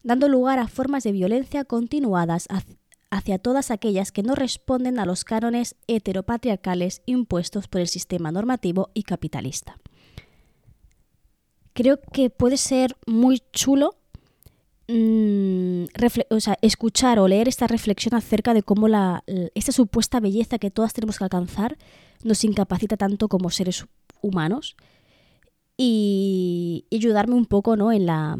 dando 0.03 0.29
lugar 0.29 0.59
a 0.59 0.67
formas 0.67 1.03
de 1.03 1.11
violencia 1.11 1.63
continuadas 1.63 2.47
hacia 3.09 3.39
todas 3.39 3.71
aquellas 3.71 4.11
que 4.11 4.23
no 4.23 4.35
responden 4.35 4.99
a 4.99 5.05
los 5.05 5.23
cánones 5.23 5.75
heteropatriarcales 5.87 7.01
impuestos 7.05 7.67
por 7.67 7.81
el 7.81 7.87
sistema 7.87 8.31
normativo 8.31 8.89
y 8.93 9.03
capitalista. 9.03 9.79
Creo 11.73 11.99
que 12.11 12.29
puede 12.29 12.57
ser 12.57 12.97
muy 13.05 13.43
chulo 13.51 13.97
mm, 14.87 15.85
escuchar 16.61 17.19
o 17.19 17.27
leer 17.27 17.47
esta 17.47 17.67
reflexión 17.67 18.15
acerca 18.15 18.53
de 18.53 18.63
cómo 18.63 18.87
la, 18.87 19.23
esta 19.55 19.71
supuesta 19.71 20.19
belleza 20.19 20.59
que 20.59 20.71
todas 20.71 20.93
tenemos 20.93 21.17
que 21.17 21.23
alcanzar 21.23 21.77
nos 22.23 22.43
incapacita 22.43 22.97
tanto 22.97 23.27
como 23.27 23.49
seres 23.49 23.85
humanos 24.21 24.75
y, 25.77 26.85
ayudarme 26.91 27.35
un 27.35 27.45
poco 27.45 27.75
¿no? 27.75 27.91
en 27.91 28.05
la 28.07 28.37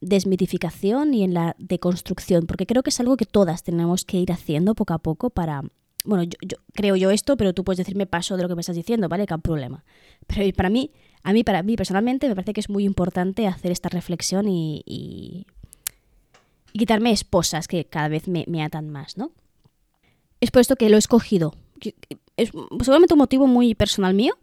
desmitificación 0.00 1.14
y 1.14 1.24
en 1.24 1.32
la 1.32 1.56
deconstrucción, 1.58 2.46
porque 2.46 2.66
creo 2.66 2.82
que 2.82 2.90
es 2.90 3.00
algo 3.00 3.16
que 3.16 3.24
todas 3.24 3.62
tenemos 3.62 4.04
que 4.04 4.18
ir 4.18 4.30
haciendo 4.32 4.74
poco 4.74 4.92
a 4.92 4.98
poco 4.98 5.30
para... 5.30 5.62
Bueno, 6.04 6.24
yo, 6.24 6.58
creo 6.74 6.96
yo 6.96 7.10
esto, 7.10 7.38
pero 7.38 7.54
tú 7.54 7.64
puedes 7.64 7.78
decirme 7.78 8.04
paso 8.04 8.36
de 8.36 8.42
lo 8.42 8.48
que 8.50 8.54
me 8.54 8.60
estás 8.60 8.76
diciendo, 8.76 9.08
¿vale? 9.08 9.26
Que 9.26 9.32
hay 9.32 9.40
problema. 9.40 9.86
Pero 10.26 10.54
para 10.54 10.68
mí, 10.68 10.90
a 11.22 11.32
mí, 11.32 11.44
para 11.44 11.62
mí 11.62 11.76
personalmente, 11.76 12.28
me 12.28 12.34
parece 12.34 12.52
que 12.52 12.60
es 12.60 12.68
muy 12.68 12.84
importante 12.84 13.46
hacer 13.46 13.72
esta 13.72 13.88
reflexión 13.88 14.46
y, 14.46 15.46
quitarme 16.78 17.12
esposas 17.12 17.68
que 17.68 17.84
cada 17.84 18.08
vez 18.08 18.28
me, 18.28 18.44
me, 18.48 18.62
atan 18.62 18.90
más, 18.90 19.16
¿no? 19.16 19.32
Es 20.40 20.50
por 20.50 20.60
esto 20.60 20.76
que 20.76 20.88
lo 20.88 20.96
he 20.96 20.98
escogido. 20.98 21.54
Es 22.36 22.50
seguramente 22.80 23.14
un 23.14 23.18
motivo 23.18 23.46
muy 23.46 23.74
personal 23.74 24.14
mío, 24.14 24.36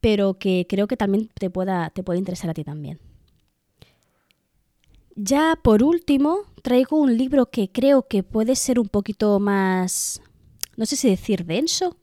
pero 0.00 0.34
que 0.34 0.66
creo 0.68 0.86
que 0.86 0.96
también 0.96 1.30
te 1.34 1.50
pueda, 1.50 1.90
te 1.90 2.02
puede 2.02 2.18
interesar 2.18 2.50
a 2.50 2.54
ti 2.54 2.64
también. 2.64 2.98
Ya 5.16 5.58
por 5.62 5.82
último, 5.82 6.40
traigo 6.62 6.96
un 6.96 7.16
libro 7.16 7.50
que 7.50 7.70
creo 7.70 8.06
que 8.06 8.22
puede 8.22 8.56
ser 8.56 8.78
un 8.78 8.88
poquito 8.88 9.38
más, 9.40 10.22
no 10.76 10.86
sé 10.86 10.96
si 10.96 11.08
decir 11.08 11.44
denso, 11.44 11.96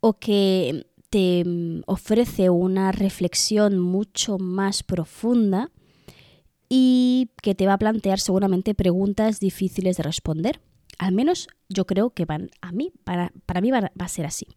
o 0.00 0.18
que 0.18 0.86
te 1.10 1.42
mm, 1.44 1.82
ofrece 1.86 2.50
una 2.50 2.92
reflexión 2.92 3.78
mucho 3.78 4.38
más 4.38 4.82
profunda 4.82 5.70
y 6.76 7.30
que 7.40 7.54
te 7.54 7.68
va 7.68 7.74
a 7.74 7.78
plantear 7.78 8.18
seguramente 8.18 8.74
preguntas 8.74 9.38
difíciles 9.38 9.96
de 9.96 10.02
responder. 10.02 10.60
Al 10.98 11.12
menos 11.12 11.46
yo 11.68 11.86
creo 11.86 12.10
que 12.10 12.24
van 12.24 12.50
a 12.62 12.72
mí, 12.72 12.90
para, 13.04 13.32
para 13.46 13.60
mí 13.60 13.70
va 13.70 13.92
a 13.96 14.08
ser 14.08 14.26
así. 14.26 14.48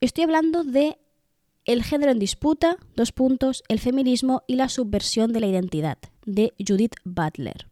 Estoy 0.00 0.22
hablando 0.22 0.62
de 0.62 0.98
el 1.64 1.82
género 1.82 2.12
en 2.12 2.20
disputa, 2.20 2.76
dos 2.94 3.10
puntos, 3.10 3.64
el 3.66 3.80
feminismo 3.80 4.44
y 4.46 4.54
la 4.54 4.68
subversión 4.68 5.32
de 5.32 5.40
la 5.40 5.48
identidad, 5.48 5.98
de 6.24 6.52
Judith 6.64 6.94
Butler. 7.04 7.66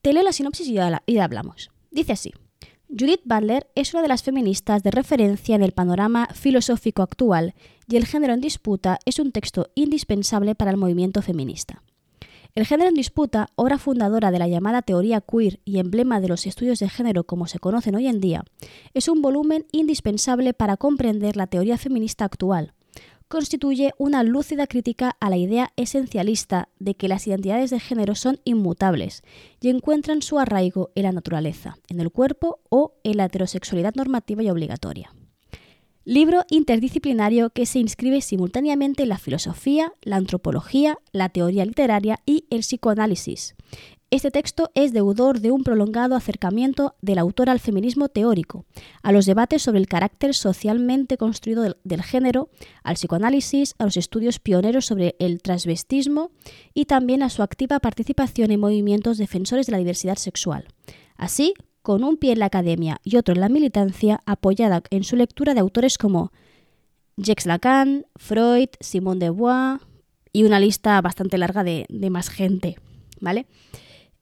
Te 0.00 0.12
leo 0.12 0.22
la 0.22 0.32
sinopsis 0.32 0.68
y 0.68 0.74
ya, 0.74 1.02
hablamos. 1.20 1.72
Dice 1.90 2.12
así. 2.12 2.32
Judith 2.88 3.22
Butler 3.24 3.66
es 3.74 3.92
una 3.92 4.02
de 4.02 4.08
las 4.08 4.22
feministas 4.22 4.84
de 4.84 4.92
referencia 4.92 5.56
en 5.56 5.64
el 5.64 5.72
panorama 5.72 6.28
filosófico 6.32 7.02
actual 7.02 7.54
y 7.88 7.96
El 7.96 8.06
género 8.06 8.34
en 8.34 8.40
disputa 8.40 9.00
es 9.04 9.18
un 9.18 9.32
texto 9.32 9.66
indispensable 9.74 10.54
para 10.54 10.70
el 10.70 10.76
movimiento 10.76 11.22
feminista. 11.22 11.82
El 12.54 12.66
género 12.66 12.88
en 12.88 12.96
disputa, 12.96 13.48
obra 13.54 13.78
fundadora 13.78 14.32
de 14.32 14.40
la 14.40 14.48
llamada 14.48 14.82
teoría 14.82 15.20
queer 15.20 15.60
y 15.64 15.78
emblema 15.78 16.20
de 16.20 16.28
los 16.28 16.46
estudios 16.46 16.80
de 16.80 16.88
género 16.88 17.24
como 17.24 17.46
se 17.46 17.60
conocen 17.60 17.94
hoy 17.94 18.08
en 18.08 18.20
día, 18.20 18.44
es 18.92 19.08
un 19.08 19.22
volumen 19.22 19.66
indispensable 19.70 20.52
para 20.52 20.76
comprender 20.76 21.36
la 21.36 21.46
teoría 21.46 21.78
feminista 21.78 22.24
actual. 22.24 22.74
Constituye 23.28 23.92
una 23.96 24.24
lúcida 24.24 24.66
crítica 24.66 25.16
a 25.20 25.30
la 25.30 25.36
idea 25.36 25.72
esencialista 25.76 26.68
de 26.80 26.96
que 26.96 27.06
las 27.06 27.28
identidades 27.28 27.70
de 27.70 27.78
género 27.78 28.16
son 28.16 28.40
inmutables 28.42 29.22
y 29.60 29.68
encuentran 29.68 30.20
su 30.20 30.40
arraigo 30.40 30.90
en 30.96 31.04
la 31.04 31.12
naturaleza, 31.12 31.76
en 31.88 32.00
el 32.00 32.10
cuerpo 32.10 32.58
o 32.68 32.94
en 33.04 33.18
la 33.18 33.26
heterosexualidad 33.26 33.94
normativa 33.94 34.42
y 34.42 34.50
obligatoria. 34.50 35.12
Libro 36.10 36.44
interdisciplinario 36.50 37.50
que 37.50 37.66
se 37.66 37.78
inscribe 37.78 38.20
simultáneamente 38.20 39.04
en 39.04 39.10
la 39.10 39.18
filosofía, 39.18 39.92
la 40.02 40.16
antropología, 40.16 40.98
la 41.12 41.28
teoría 41.28 41.64
literaria 41.64 42.18
y 42.26 42.46
el 42.50 42.62
psicoanálisis. 42.62 43.54
Este 44.10 44.32
texto 44.32 44.72
es 44.74 44.92
deudor 44.92 45.38
de 45.38 45.52
un 45.52 45.62
prolongado 45.62 46.16
acercamiento 46.16 46.96
del 47.00 47.18
autor 47.18 47.48
al 47.48 47.60
feminismo 47.60 48.08
teórico, 48.08 48.64
a 49.04 49.12
los 49.12 49.24
debates 49.24 49.62
sobre 49.62 49.78
el 49.78 49.86
carácter 49.86 50.34
socialmente 50.34 51.16
construido 51.16 51.76
del, 51.84 52.02
género, 52.02 52.48
al 52.82 52.96
psicoanálisis, 52.96 53.76
a 53.78 53.84
los 53.84 53.96
estudios 53.96 54.40
pioneros 54.40 54.86
sobre 54.86 55.14
el 55.20 55.40
transvestismo 55.40 56.32
y 56.74 56.86
también 56.86 57.22
a 57.22 57.30
su 57.30 57.44
activa 57.44 57.78
participación 57.78 58.50
en 58.50 58.58
movimientos 58.58 59.16
defensores 59.16 59.66
de 59.66 59.72
la 59.72 59.78
diversidad 59.78 60.16
sexual. 60.16 60.66
Así 61.16 61.54
con 61.82 62.04
un 62.04 62.16
pie 62.16 62.32
en 62.32 62.40
la 62.40 62.46
academia 62.46 63.00
y 63.04 63.16
otro 63.16 63.34
en 63.34 63.40
la 63.40 63.48
militancia, 63.48 64.20
apoyada 64.26 64.82
en 64.90 65.04
su 65.04 65.16
lectura 65.16 65.54
de 65.54 65.60
autores 65.60 65.98
como 65.98 66.32
Jacques 67.16 67.46
Lacan, 67.46 68.06
Freud, 68.16 68.68
Simone 68.80 69.20
de 69.20 69.30
Beauvoir 69.30 69.80
y 70.32 70.44
una 70.44 70.60
lista 70.60 71.00
bastante 71.00 71.38
larga 71.38 71.64
de, 71.64 71.86
más 72.10 72.28
gente, 72.28 72.76
¿vale? 73.20 73.46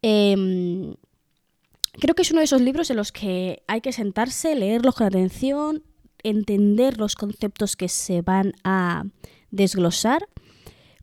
Em, 0.03 0.95
creo 1.93 2.15
que 2.15 2.23
es 2.23 2.31
uno 2.31 2.41
de 2.41 2.45
esos 2.45 2.61
libros 2.61 2.91
en 2.91 2.97
los 2.97 3.13
que 3.13 3.63
hay 3.67 3.81
que 3.81 3.93
sentarse, 3.93 4.55
leerlos 4.55 4.95
con 4.95 5.07
atención, 5.07 5.83
entender 6.23 6.99
los 6.99 7.15
conceptos 7.15 7.77
que 7.77 7.89
se 7.89 8.23
van 8.23 8.55
a 8.65 9.05
desglosar, 9.51 10.29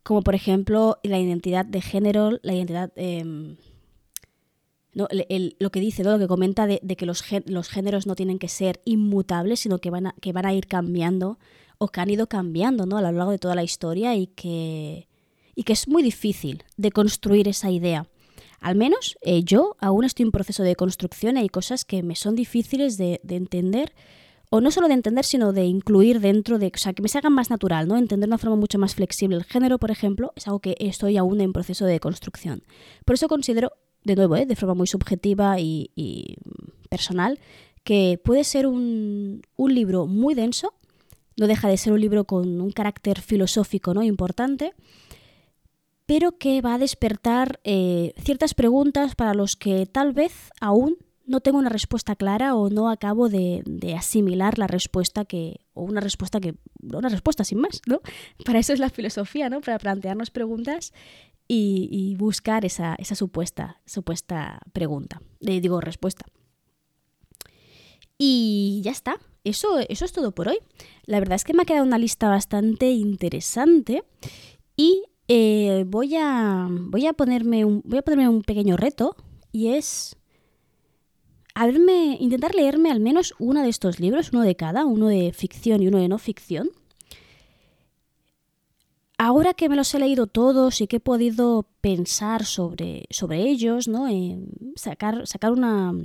como 0.03 0.21
por 0.21 0.35
ejemplo 0.35 0.99
la 1.03 1.19
identidad 1.19 1.65
de 1.65 1.81
género, 1.81 2.39
la 2.41 2.53
identidad... 2.53 2.91
Lo 4.95 5.71
que 5.71 5.79
dice, 5.81 6.05
lo 6.05 6.17
que 6.17 6.27
comenta 6.27 6.67
de, 6.67 6.79
que 6.79 7.05
los, 7.05 7.21
los, 7.45 7.69
géneros 7.69 8.07
no 8.07 8.15
tienen 8.15 8.39
que 8.39 8.47
ser 8.47 8.81
inmutables, 8.85 9.59
sino 9.59 9.79
que 9.79 9.89
van, 9.89 10.07
a, 10.07 10.53
ir 10.53 10.67
cambiando 10.67 11.37
o 11.77 11.89
que 11.89 11.99
han 11.99 12.09
ido 12.09 12.27
cambiando 12.27 12.85
¿no? 12.85 12.97
a 12.97 13.01
lo 13.01 13.11
largo 13.11 13.31
de 13.31 13.37
toda 13.37 13.55
la 13.55 13.63
historia 13.63 14.15
y 14.15 14.27
que, 14.27 15.09
y 15.53 15.63
que 15.63 15.73
es 15.73 15.89
muy 15.89 16.01
difícil 16.01 16.63
de 16.77 16.91
construir 16.91 17.49
esa 17.49 17.69
idea. 17.69 18.07
Al 18.61 18.75
menos 18.75 19.17
eh, 19.21 19.43
yo 19.43 19.75
aún 19.79 20.05
estoy 20.05 20.23
en 20.23 20.31
proceso 20.31 20.63
de 20.63 20.77
construcción 20.77 21.35
y 21.35 21.41
hay 21.41 21.49
cosas 21.49 21.83
que 21.83 22.01
me 22.01 22.15
son 22.15 22.35
difíciles 22.35 22.97
de, 22.97 23.19
de, 23.21 23.35
entender, 23.35 23.93
o 24.49 24.61
no 24.61 24.71
solo 24.71 24.87
de 24.87 24.93
entender, 24.93 25.25
sino 25.25 25.51
de 25.51 25.65
incluir 25.65 26.21
dentro 26.21 26.57
de, 26.57 26.71
o 26.73 26.77
sea, 26.77 26.93
que 26.93 27.01
me 27.01 27.09
se 27.09 27.17
hagan 27.17 27.33
más 27.33 27.49
natural, 27.49 27.85
¿no? 27.89 27.97
Entender 27.97 28.29
de 28.29 28.31
una 28.31 28.37
forma 28.37 28.55
mucho 28.55 28.79
más 28.79 28.95
flexible. 28.95 29.35
El 29.35 29.43
género, 29.43 29.77
por 29.77 29.91
ejemplo, 29.91 30.31
es 30.37 30.47
algo 30.47 30.59
que 30.59 30.77
estoy 30.79 31.17
aún 31.17 31.41
en 31.41 31.51
proceso 31.51 31.85
de 31.85 31.99
construcción. 31.99 32.63
Por 33.03 33.15
eso 33.15 33.27
considero 33.27 33.73
de 34.05 34.15
nuevo, 34.15 34.37
¿eh? 34.37 34.45
de 34.45 34.55
forma 34.55 34.75
muy 34.75 34.87
subjetiva 34.87 35.59
y, 35.59 36.37
personal, 36.89 37.39
que 37.83 38.19
puede 38.23 38.43
ser 38.43 38.67
un, 38.67 39.41
libro 39.57 40.07
muy 40.07 40.35
denso, 40.35 40.73
no 41.35 41.47
deja 41.47 41.67
de 41.67 41.77
ser 41.77 41.91
un 41.91 41.99
libro 41.99 42.23
con 42.23 42.61
un 42.61 42.71
carácter 42.71 43.19
filosófico 43.19 43.93
¿no? 43.93 44.03
importante, 44.03 44.73
pero 46.05 46.37
que 46.37 46.61
va 46.61 46.75
a 46.75 46.77
despertar 46.77 47.59
eh, 47.63 48.13
ciertas 48.17 48.53
preguntas 48.53 49.15
para 49.15 49.33
los 49.33 49.55
que 49.55 49.87
tal 49.87 50.13
vez 50.13 50.51
aún 50.61 50.97
no 51.25 51.41
tengo 51.41 51.57
una 51.57 51.69
respuesta 51.69 52.15
clara 52.15 52.55
o 52.55 52.69
no 52.69 52.89
acabo 52.91 53.27
de, 53.27 53.63
asimilar 53.97 54.59
la 54.59 54.67
respuesta 54.67 55.25
que, 55.25 55.61
o 55.73 55.81
una 55.81 55.99
respuesta 55.99 56.39
que, 56.39 56.53
una 56.81 57.09
respuesta 57.09 57.43
sin 57.43 57.59
más, 57.59 57.81
¿no? 57.87 58.01
Para 58.45 58.59
eso 58.59 58.71
es 58.71 58.79
la 58.79 58.91
filosofía, 58.91 59.49
¿no? 59.49 59.61
Para 59.61 59.79
plantearnos 59.79 60.29
preguntas 60.29 60.93
y, 61.47 62.15
buscar 62.17 62.65
esa, 62.65 62.97
supuesta, 63.15 63.81
supuesta 63.85 64.59
pregunta, 64.73 65.21
eh, 65.41 65.61
digo 65.61 65.81
respuesta. 65.81 66.25
Y 68.17 68.81
ya 68.83 68.91
está, 68.91 69.19
eso, 69.43 69.79
eso 69.89 70.05
es 70.05 70.11
todo 70.11 70.31
por 70.31 70.47
hoy. 70.47 70.57
La 71.05 71.19
verdad 71.19 71.35
es 71.35 71.43
que 71.43 71.53
me 71.53 71.63
ha 71.63 71.65
quedado 71.65 71.85
una 71.85 71.97
lista 71.97 72.29
bastante 72.29 72.89
interesante 72.91 74.03
y 74.75 75.03
eh, 75.27 75.83
voy, 75.87 76.15
a, 76.15 76.67
voy, 76.69 77.07
a 77.07 77.13
ponerme 77.13 77.65
un, 77.65 77.81
voy 77.85 77.99
a 77.99 78.01
ponerme 78.01 78.29
un 78.29 78.41
pequeño 78.41 78.77
reto 78.77 79.15
y 79.51 79.69
es 79.69 80.15
intentar 82.19 82.53
leerme 82.53 82.91
al 82.91 82.99
menos 82.99 83.33
uno 83.39 83.61
de 83.61 83.69
estos 83.69 83.99
libros, 83.99 84.31
uno 84.33 84.41
de 84.41 84.55
cada, 84.55 84.85
uno 84.85 85.07
de 85.07 85.31
ficción 85.33 85.81
y 85.81 85.87
uno 85.87 85.99
de 85.99 86.07
no 86.07 86.17
ficción. 86.17 86.69
Ahora 89.27 89.55
que 89.55 89.69
me 89.69 89.75
los 89.75 89.91
he 89.95 89.97
leído 89.97 90.27
todos 90.27 90.81
y 90.81 90.85
que 90.85 90.97
he 90.97 90.99
podido 90.99 91.67
pensar 91.81 92.45
sobre, 92.45 93.07
sobre 93.09 93.41
ellos, 93.41 93.87
¿no? 93.87 94.05
sacar, 94.75 95.25
sacar 95.25 95.51
una, 95.51 95.95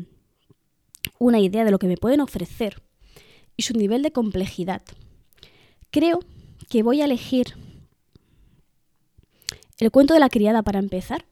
una 1.18 1.38
idea 1.38 1.66
de 1.66 1.70
lo 1.70 1.78
que 1.78 1.86
me 1.86 1.98
pueden 1.98 2.22
ofrecer 2.22 2.82
y 3.58 3.64
su 3.64 3.74
nivel 3.74 4.02
de 4.02 4.10
complejidad, 4.10 4.80
creo 5.90 6.20
que 6.70 6.82
voy 6.82 7.02
a 7.02 7.04
elegir 7.04 7.58
el 9.80 9.90
cuento 9.90 10.14
de 10.14 10.20
la 10.20 10.30
criada 10.30 10.62
para 10.62 10.78
empezar, 10.78 11.26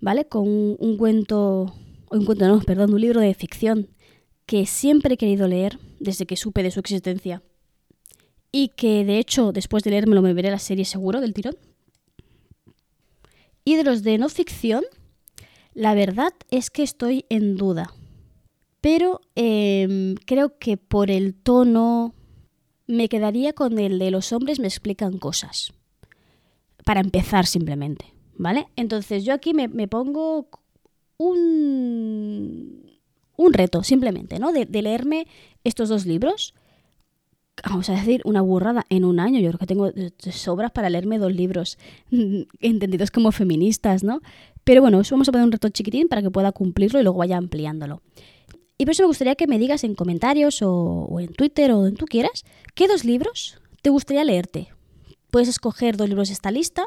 ¿vale? 0.00 0.24
Con 0.24 0.48
un 0.48 0.96
cuento 0.96 1.74
un 2.10 2.24
cuento, 2.24 2.48
no, 2.48 2.58
perdón, 2.60 2.94
un 2.94 3.00
libro 3.02 3.20
de 3.20 3.34
ficción 3.34 3.90
que 4.46 4.64
siempre 4.64 5.12
he 5.12 5.18
querido 5.18 5.46
leer 5.46 5.78
desde 6.00 6.24
que 6.24 6.38
supe 6.38 6.62
de 6.62 6.70
su 6.70 6.80
existencia. 6.80 7.42
Y 8.52 8.68
que 8.68 9.04
de 9.04 9.18
hecho, 9.18 9.50
después 9.52 9.82
de 9.82 9.90
leérmelo, 9.90 10.22
me 10.22 10.34
veré 10.34 10.50
la 10.50 10.58
serie 10.58 10.84
seguro 10.84 11.20
del 11.20 11.32
tirón. 11.32 11.56
Y 13.64 13.76
de 13.76 13.84
los 13.84 14.02
de 14.02 14.18
no 14.18 14.28
ficción, 14.28 14.84
la 15.74 15.94
verdad 15.94 16.32
es 16.50 16.70
que 16.70 16.82
estoy 16.82 17.24
en 17.30 17.56
duda. 17.56 17.94
Pero 18.80 19.20
em, 19.34 20.16
creo 20.26 20.58
que 20.58 20.76
por 20.76 21.10
el 21.10 21.34
tono 21.34 22.14
me 22.86 23.08
quedaría 23.08 23.52
con 23.52 23.78
el 23.78 23.98
de 23.98 24.10
los 24.10 24.32
hombres 24.32 24.60
me 24.60 24.68
explican 24.68 25.18
cosas. 25.18 25.72
Para 26.84 27.00
empezar 27.00 27.46
simplemente, 27.46 28.12
¿vale? 28.36 28.66
Entonces 28.76 29.24
yo 29.24 29.32
aquí 29.32 29.54
me, 29.54 29.68
me 29.68 29.86
pongo 29.86 30.48
un, 31.16 32.92
un 33.36 33.52
reto, 33.52 33.82
simplemente, 33.82 34.38
¿no? 34.38 34.52
De, 34.52 34.66
leerme 34.66 35.26
estos 35.64 35.88
dos 35.88 36.06
libros. 36.06 36.54
Vamos 37.68 37.88
a 37.90 37.92
decir, 37.92 38.22
una 38.24 38.40
burrada 38.40 38.86
en 38.88 39.04
un 39.04 39.20
año. 39.20 39.38
Yo 39.38 39.48
creo 39.50 39.58
que 39.58 39.66
tengo 39.66 39.90
sobras 40.18 40.70
para 40.70 40.90
leerme 40.90 41.18
dos 41.18 41.32
libros 41.32 41.78
entendidos 42.60 43.10
como 43.10 43.30
feministas, 43.30 44.02
¿no? 44.02 44.20
Pero 44.64 44.80
bueno, 44.80 45.00
eso 45.00 45.14
vamos 45.14 45.28
a 45.28 45.32
poner 45.32 45.44
un 45.46 45.52
reto 45.52 45.68
chiquitín 45.68 46.08
para 46.08 46.22
que 46.22 46.30
pueda 46.30 46.52
cumplirlo 46.52 47.00
y 47.00 47.02
luego 47.02 47.18
vaya 47.18 47.36
ampliándolo. 47.36 48.02
Y 48.78 48.84
por 48.84 48.92
eso 48.92 49.02
me 49.02 49.08
gustaría 49.08 49.34
que 49.34 49.46
me 49.46 49.58
digas 49.58 49.84
en 49.84 49.94
comentarios 49.94 50.60
o, 50.62 51.18
en 51.20 51.32
Twitter 51.32 51.72
o 51.72 51.82
donde 51.82 51.96
tú 51.96 52.06
quieras, 52.06 52.44
¿qué 52.74 52.88
dos 52.88 53.04
libros 53.04 53.58
te 53.82 53.90
gustaría 53.90 54.24
leerte? 54.24 54.68
Puedes 55.30 55.48
escoger 55.48 55.96
dos 55.96 56.08
libros 56.08 56.28
de 56.28 56.34
esta 56.34 56.50
lista 56.50 56.86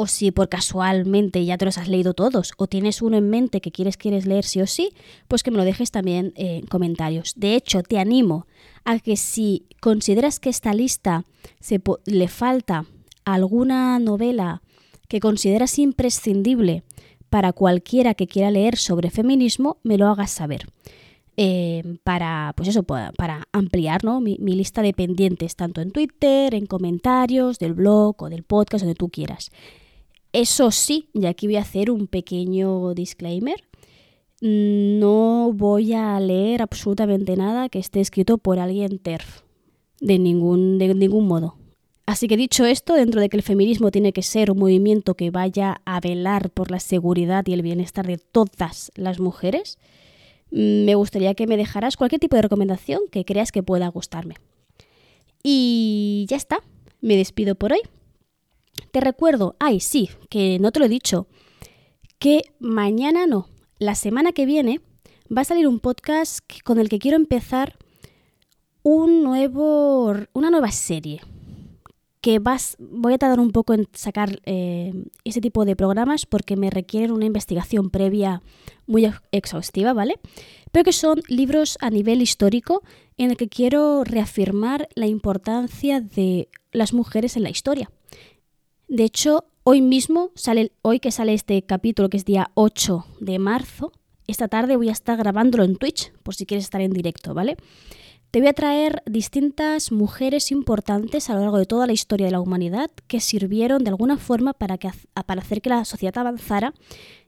o 0.00 0.06
si 0.06 0.30
por 0.30 0.48
casualmente 0.48 1.44
ya 1.44 1.58
te 1.58 1.64
los 1.64 1.76
has 1.76 1.88
leído 1.88 2.14
todos 2.14 2.52
o 2.56 2.68
tienes 2.68 3.02
uno 3.02 3.16
en 3.16 3.28
mente 3.28 3.60
que 3.60 3.72
quieres, 3.72 3.96
quieres 3.96 4.26
leer 4.26 4.44
sí 4.44 4.60
o 4.60 4.66
sí, 4.68 4.92
pues 5.26 5.42
que 5.42 5.50
me 5.50 5.56
lo 5.56 5.64
dejes 5.64 5.90
también 5.90 6.32
en 6.36 6.66
comentarios. 6.66 7.32
De 7.34 7.56
hecho, 7.56 7.82
te 7.82 7.98
animo 7.98 8.46
a 8.84 9.00
que 9.00 9.16
si 9.16 9.66
consideras 9.80 10.38
que 10.38 10.50
esta 10.50 10.72
lista 10.72 11.24
se 11.58 11.82
le 12.04 12.28
falta 12.28 12.86
alguna 13.24 13.98
novela 13.98 14.62
que 15.08 15.18
consideras 15.18 15.80
imprescindible 15.80 16.84
para 17.28 17.52
cualquiera 17.52 18.14
que 18.14 18.28
quiera 18.28 18.52
leer 18.52 18.76
sobre 18.76 19.10
feminismo, 19.10 19.78
me 19.82 19.98
lo 19.98 20.06
hagas 20.06 20.30
saber. 20.30 20.66
Eh, 21.36 21.98
para, 22.04 22.52
pues 22.56 22.68
eso, 22.68 22.84
para 22.84 23.48
ampliar 23.52 24.02
mi, 24.20 24.38
mi, 24.40 24.54
lista 24.54 24.82
de 24.82 24.92
pendientes, 24.92 25.56
tanto 25.56 25.80
en 25.80 25.90
Twitter, 25.90 26.54
en 26.54 26.66
comentarios, 26.66 27.58
del 27.58 27.74
blog 27.74 28.22
o 28.22 28.28
del 28.28 28.44
podcast, 28.44 28.84
donde 28.84 28.96
tú 28.96 29.08
quieras. 29.08 29.50
Eso 30.32 30.70
sí, 30.70 31.08
y 31.14 31.26
aquí 31.26 31.46
voy 31.46 31.56
a 31.56 31.62
hacer 31.62 31.90
un 31.90 32.06
pequeño 32.06 32.94
disclaimer. 32.94 33.64
No 34.40 35.52
voy 35.52 35.94
a 35.94 36.18
leer 36.20 36.62
absolutamente 36.62 37.36
nada 37.36 37.68
que 37.68 37.78
esté 37.78 38.00
escrito 38.00 38.38
por 38.38 38.58
alguien 38.58 38.98
TERF. 38.98 39.42
De 40.00 40.18
ningún, 40.18 40.78
de 40.78 40.94
ningún 40.94 41.26
modo. 41.26 41.56
Así 42.06 42.28
que 42.28 42.36
dicho 42.36 42.64
esto, 42.64 42.94
dentro 42.94 43.20
de 43.20 43.28
que 43.28 43.36
el 43.36 43.42
feminismo 43.42 43.90
tiene 43.90 44.12
que 44.12 44.22
ser 44.22 44.50
un 44.50 44.58
movimiento 44.58 45.14
que 45.14 45.30
vaya 45.30 45.82
a 45.84 46.00
velar 46.00 46.50
por 46.50 46.70
la 46.70 46.80
seguridad 46.80 47.44
y 47.46 47.52
el 47.52 47.62
bienestar 47.62 48.06
de 48.06 48.16
todas 48.16 48.92
las 48.94 49.20
mujeres, 49.20 49.78
me 50.50 50.94
gustaría 50.94 51.34
que 51.34 51.46
me 51.46 51.56
dejaras 51.56 51.96
cualquier 51.96 52.20
tipo 52.20 52.36
de 52.36 52.42
recomendación 52.42 53.02
que 53.10 53.24
creas 53.24 53.52
que 53.52 53.62
pueda 53.62 53.88
gustarme. 53.88 54.36
Y 55.42 56.26
ya 56.28 56.36
está, 56.36 56.60
me 57.00 57.16
despido 57.16 57.56
por 57.56 57.72
hoy. 57.72 57.80
Te 58.90 59.00
recuerdo, 59.00 59.56
ay, 59.58 59.80
sí, 59.80 60.10
que 60.30 60.58
no 60.58 60.72
te 60.72 60.80
lo 60.80 60.86
he 60.86 60.88
dicho, 60.88 61.26
que 62.18 62.42
mañana 62.58 63.26
no, 63.26 63.48
la 63.78 63.94
semana 63.94 64.32
que 64.32 64.46
viene 64.46 64.80
va 65.34 65.42
a 65.42 65.44
salir 65.44 65.68
un 65.68 65.80
podcast 65.80 66.40
con 66.64 66.78
el 66.78 66.88
que 66.88 66.98
quiero 66.98 67.16
empezar 67.16 67.76
un 68.82 69.22
nuevo, 69.22 70.14
una 70.32 70.50
nueva 70.50 70.70
serie. 70.70 71.20
Que 72.20 72.40
vas, 72.40 72.76
voy 72.80 73.12
a 73.12 73.18
tardar 73.18 73.38
un 73.38 73.52
poco 73.52 73.74
en 73.74 73.86
sacar 73.92 74.40
eh, 74.44 74.92
ese 75.24 75.40
tipo 75.40 75.64
de 75.64 75.76
programas 75.76 76.26
porque 76.26 76.56
me 76.56 76.70
requieren 76.70 77.12
una 77.12 77.26
investigación 77.26 77.90
previa 77.90 78.42
muy 78.86 79.08
exhaustiva, 79.30 79.92
¿vale? 79.92 80.18
Pero 80.72 80.84
que 80.84 80.92
son 80.92 81.20
libros 81.28 81.78
a 81.80 81.90
nivel 81.90 82.20
histórico 82.20 82.82
en 83.18 83.30
el 83.30 83.36
que 83.36 83.48
quiero 83.48 84.02
reafirmar 84.02 84.88
la 84.94 85.06
importancia 85.06 86.00
de 86.00 86.48
las 86.72 86.92
mujeres 86.92 87.36
en 87.36 87.44
la 87.44 87.50
historia. 87.50 87.90
De 88.88 89.04
hecho, 89.04 89.44
hoy 89.64 89.82
mismo, 89.82 90.30
sale, 90.34 90.72
hoy 90.80 90.98
que 90.98 91.10
sale 91.10 91.34
este 91.34 91.60
capítulo, 91.60 92.08
que 92.08 92.16
es 92.16 92.24
día 92.24 92.50
8 92.54 93.04
de 93.20 93.38
marzo, 93.38 93.92
esta 94.26 94.48
tarde 94.48 94.76
voy 94.76 94.88
a 94.88 94.92
estar 94.92 95.18
grabándolo 95.18 95.64
en 95.64 95.76
Twitch, 95.76 96.10
por 96.22 96.34
si 96.34 96.46
quieres 96.46 96.64
estar 96.64 96.80
en 96.80 96.92
directo, 96.92 97.34
¿vale? 97.34 97.58
Te 98.30 98.40
voy 98.40 98.48
a 98.48 98.54
traer 98.54 99.02
distintas 99.04 99.92
mujeres 99.92 100.50
importantes 100.50 101.28
a 101.28 101.34
lo 101.34 101.40
largo 101.40 101.58
de 101.58 101.66
toda 101.66 101.86
la 101.86 101.92
historia 101.92 102.26
de 102.26 102.32
la 102.32 102.40
humanidad 102.40 102.90
que 103.06 103.20
sirvieron 103.20 103.84
de 103.84 103.90
alguna 103.90 104.16
forma 104.16 104.54
para, 104.54 104.78
que, 104.78 104.90
para 105.26 105.42
hacer 105.42 105.60
que 105.60 105.68
la 105.68 105.84
sociedad 105.84 106.16
avanzara 106.16 106.72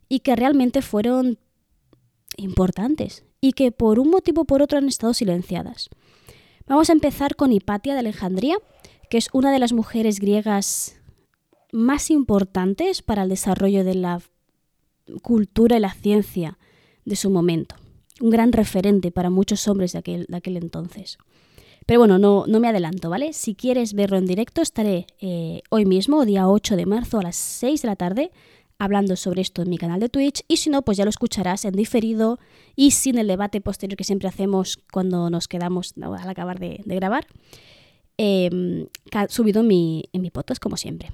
y 0.08 0.20
que 0.20 0.36
realmente 0.36 0.80
fueron 0.80 1.38
importantes 2.36 3.24
y 3.42 3.52
que 3.52 3.70
por 3.70 3.98
un 3.98 4.10
motivo 4.10 4.42
o 4.42 4.44
por 4.46 4.62
otro 4.62 4.78
han 4.78 4.88
estado 4.88 5.12
silenciadas. 5.12 5.90
Vamos 6.66 6.88
a 6.88 6.94
empezar 6.94 7.36
con 7.36 7.52
Hipatia 7.52 7.92
de 7.94 8.00
Alejandría, 8.00 8.56
que 9.10 9.18
es 9.18 9.28
una 9.32 9.52
de 9.52 9.58
las 9.58 9.72
mujeres 9.72 10.20
griegas 10.20 10.99
más 11.72 12.10
importantes 12.10 13.02
para 13.02 13.22
el 13.22 13.28
desarrollo 13.28 13.84
de 13.84 13.94
la 13.94 14.20
cultura 15.22 15.76
y 15.76 15.80
la 15.80 15.92
ciencia 15.92 16.58
de 17.04 17.16
su 17.16 17.30
momento. 17.30 17.76
Un 18.20 18.30
gran 18.30 18.52
referente 18.52 19.10
para 19.10 19.30
muchos 19.30 19.66
hombres 19.68 19.92
de 19.92 19.98
aquel, 19.98 20.26
de 20.28 20.36
aquel 20.36 20.56
entonces. 20.56 21.18
Pero 21.86 22.00
bueno, 22.00 22.18
no, 22.18 22.44
no, 22.46 22.60
me 22.60 22.68
adelanto, 22.68 23.08
¿vale? 23.10 23.32
Si 23.32 23.54
quieres 23.54 23.94
verlo 23.94 24.18
en 24.18 24.26
directo, 24.26 24.62
estaré 24.62 25.06
eh, 25.20 25.62
hoy 25.70 25.86
mismo, 25.86 26.24
día 26.24 26.48
8 26.48 26.76
de 26.76 26.86
marzo 26.86 27.18
a 27.18 27.22
las 27.22 27.36
6 27.36 27.82
de 27.82 27.88
la 27.88 27.96
tarde, 27.96 28.30
hablando 28.78 29.16
sobre 29.16 29.42
esto 29.42 29.62
en 29.62 29.70
mi 29.70 29.78
canal 29.78 29.98
de 29.98 30.08
Twitch. 30.08 30.42
Y 30.46 30.58
si 30.58 30.70
no, 30.70 30.82
pues 30.82 30.98
ya 30.98 31.04
lo 31.04 31.10
escucharás 31.10 31.64
en 31.64 31.72
diferido 31.72 32.38
y 32.76 32.92
sin 32.92 33.18
el 33.18 33.26
debate 33.26 33.60
posterior 33.60 33.96
que 33.96 34.04
siempre 34.04 34.28
hacemos 34.28 34.78
cuando 34.92 35.30
nos 35.30 35.48
quedamos 35.48 35.94
al 36.00 36.28
acabar 36.28 36.58
de, 36.58 36.80
grabar, 36.84 37.26
em, 38.18 38.86
subido 39.28 39.62
mi, 39.62 40.04
en 40.12 40.22
mi 40.22 40.30
podcast, 40.30 40.62
como 40.62 40.76
siempre. 40.76 41.10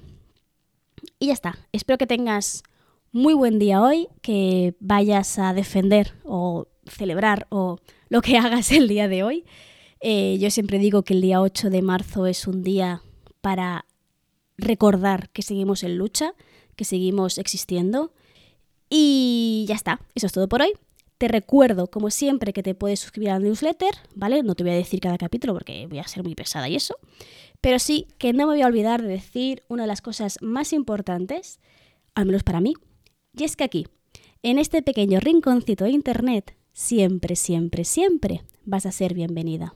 Y 1.19 1.27
ya 1.27 1.33
está. 1.33 1.57
Espero 1.71 1.97
que 1.97 2.07
tengas 2.07 2.63
muy 3.11 3.33
buen 3.33 3.57
día 3.57 3.81
hoy, 3.81 4.07
que 4.21 4.75
vayas 4.79 5.39
a 5.39 5.53
defender 5.53 6.13
o 6.23 6.67
celebrar 6.85 7.47
o 7.49 7.79
lo 8.09 8.21
que 8.21 8.37
hagas 8.37 8.71
el 8.71 8.87
día 8.87 9.07
de 9.07 9.23
hoy. 9.23 9.45
Eh, 9.99 10.37
yo 10.39 10.51
siempre 10.51 10.77
digo 10.77 11.03
que 11.03 11.15
el 11.15 11.21
día 11.21 11.41
8 11.41 11.69
de 11.71 11.81
marzo 11.81 12.27
es 12.27 12.45
un 12.47 12.61
día 12.61 13.01
para 13.41 13.85
recordar 14.57 15.29
que 15.29 15.41
seguimos 15.41 15.83
en 15.83 15.97
lucha, 15.97 16.33
que 16.75 16.85
seguimos 16.85 17.39
existiendo. 17.39 18.13
Y 18.89 19.65
ya 19.67 19.75
está, 19.75 19.99
eso 20.13 20.27
es 20.27 20.33
todo 20.33 20.47
por 20.47 20.61
hoy. 20.61 20.73
Te 21.17 21.27
recuerdo, 21.27 21.87
como 21.87 22.11
siempre, 22.11 22.53
que 22.53 22.61
te 22.61 22.75
puedes 22.75 22.99
suscribir 22.99 23.31
al 23.31 23.41
newsletter, 23.41 23.95
¿vale? 24.13 24.43
No 24.43 24.53
te 24.53 24.63
voy 24.63 24.73
a 24.73 24.75
decir 24.75 24.99
cada 24.99 25.17
capítulo 25.17 25.53
porque 25.53 25.87
voy 25.87 25.97
a 25.97 26.07
ser 26.07 26.23
muy 26.23 26.35
pesada 26.35 26.69
y 26.69 26.75
eso. 26.75 26.95
Pero 27.61 27.79
sí 27.79 28.07
que 28.17 28.33
no 28.33 28.47
me 28.47 28.53
voy 28.53 28.61
a 28.61 28.67
olvidar 28.67 29.01
de 29.01 29.09
decir 29.09 29.63
una 29.67 29.83
de 29.83 29.87
las 29.87 30.01
cosas 30.01 30.37
más 30.41 30.73
importantes, 30.73 31.59
al 32.15 32.25
menos 32.25 32.43
para 32.43 32.61
mí, 32.61 32.73
y 33.33 33.43
es 33.43 33.55
que 33.55 33.63
aquí, 33.63 33.87
en 34.43 34.59
este 34.59 34.81
pequeño 34.81 35.19
rinconcito 35.19 35.85
de 35.85 35.91
Internet, 35.91 36.55
siempre, 36.73 37.35
siempre, 37.35 37.83
siempre 37.83 38.43
vas 38.65 38.85
a 38.85 38.91
ser 38.91 39.13
bienvenida. 39.13 39.73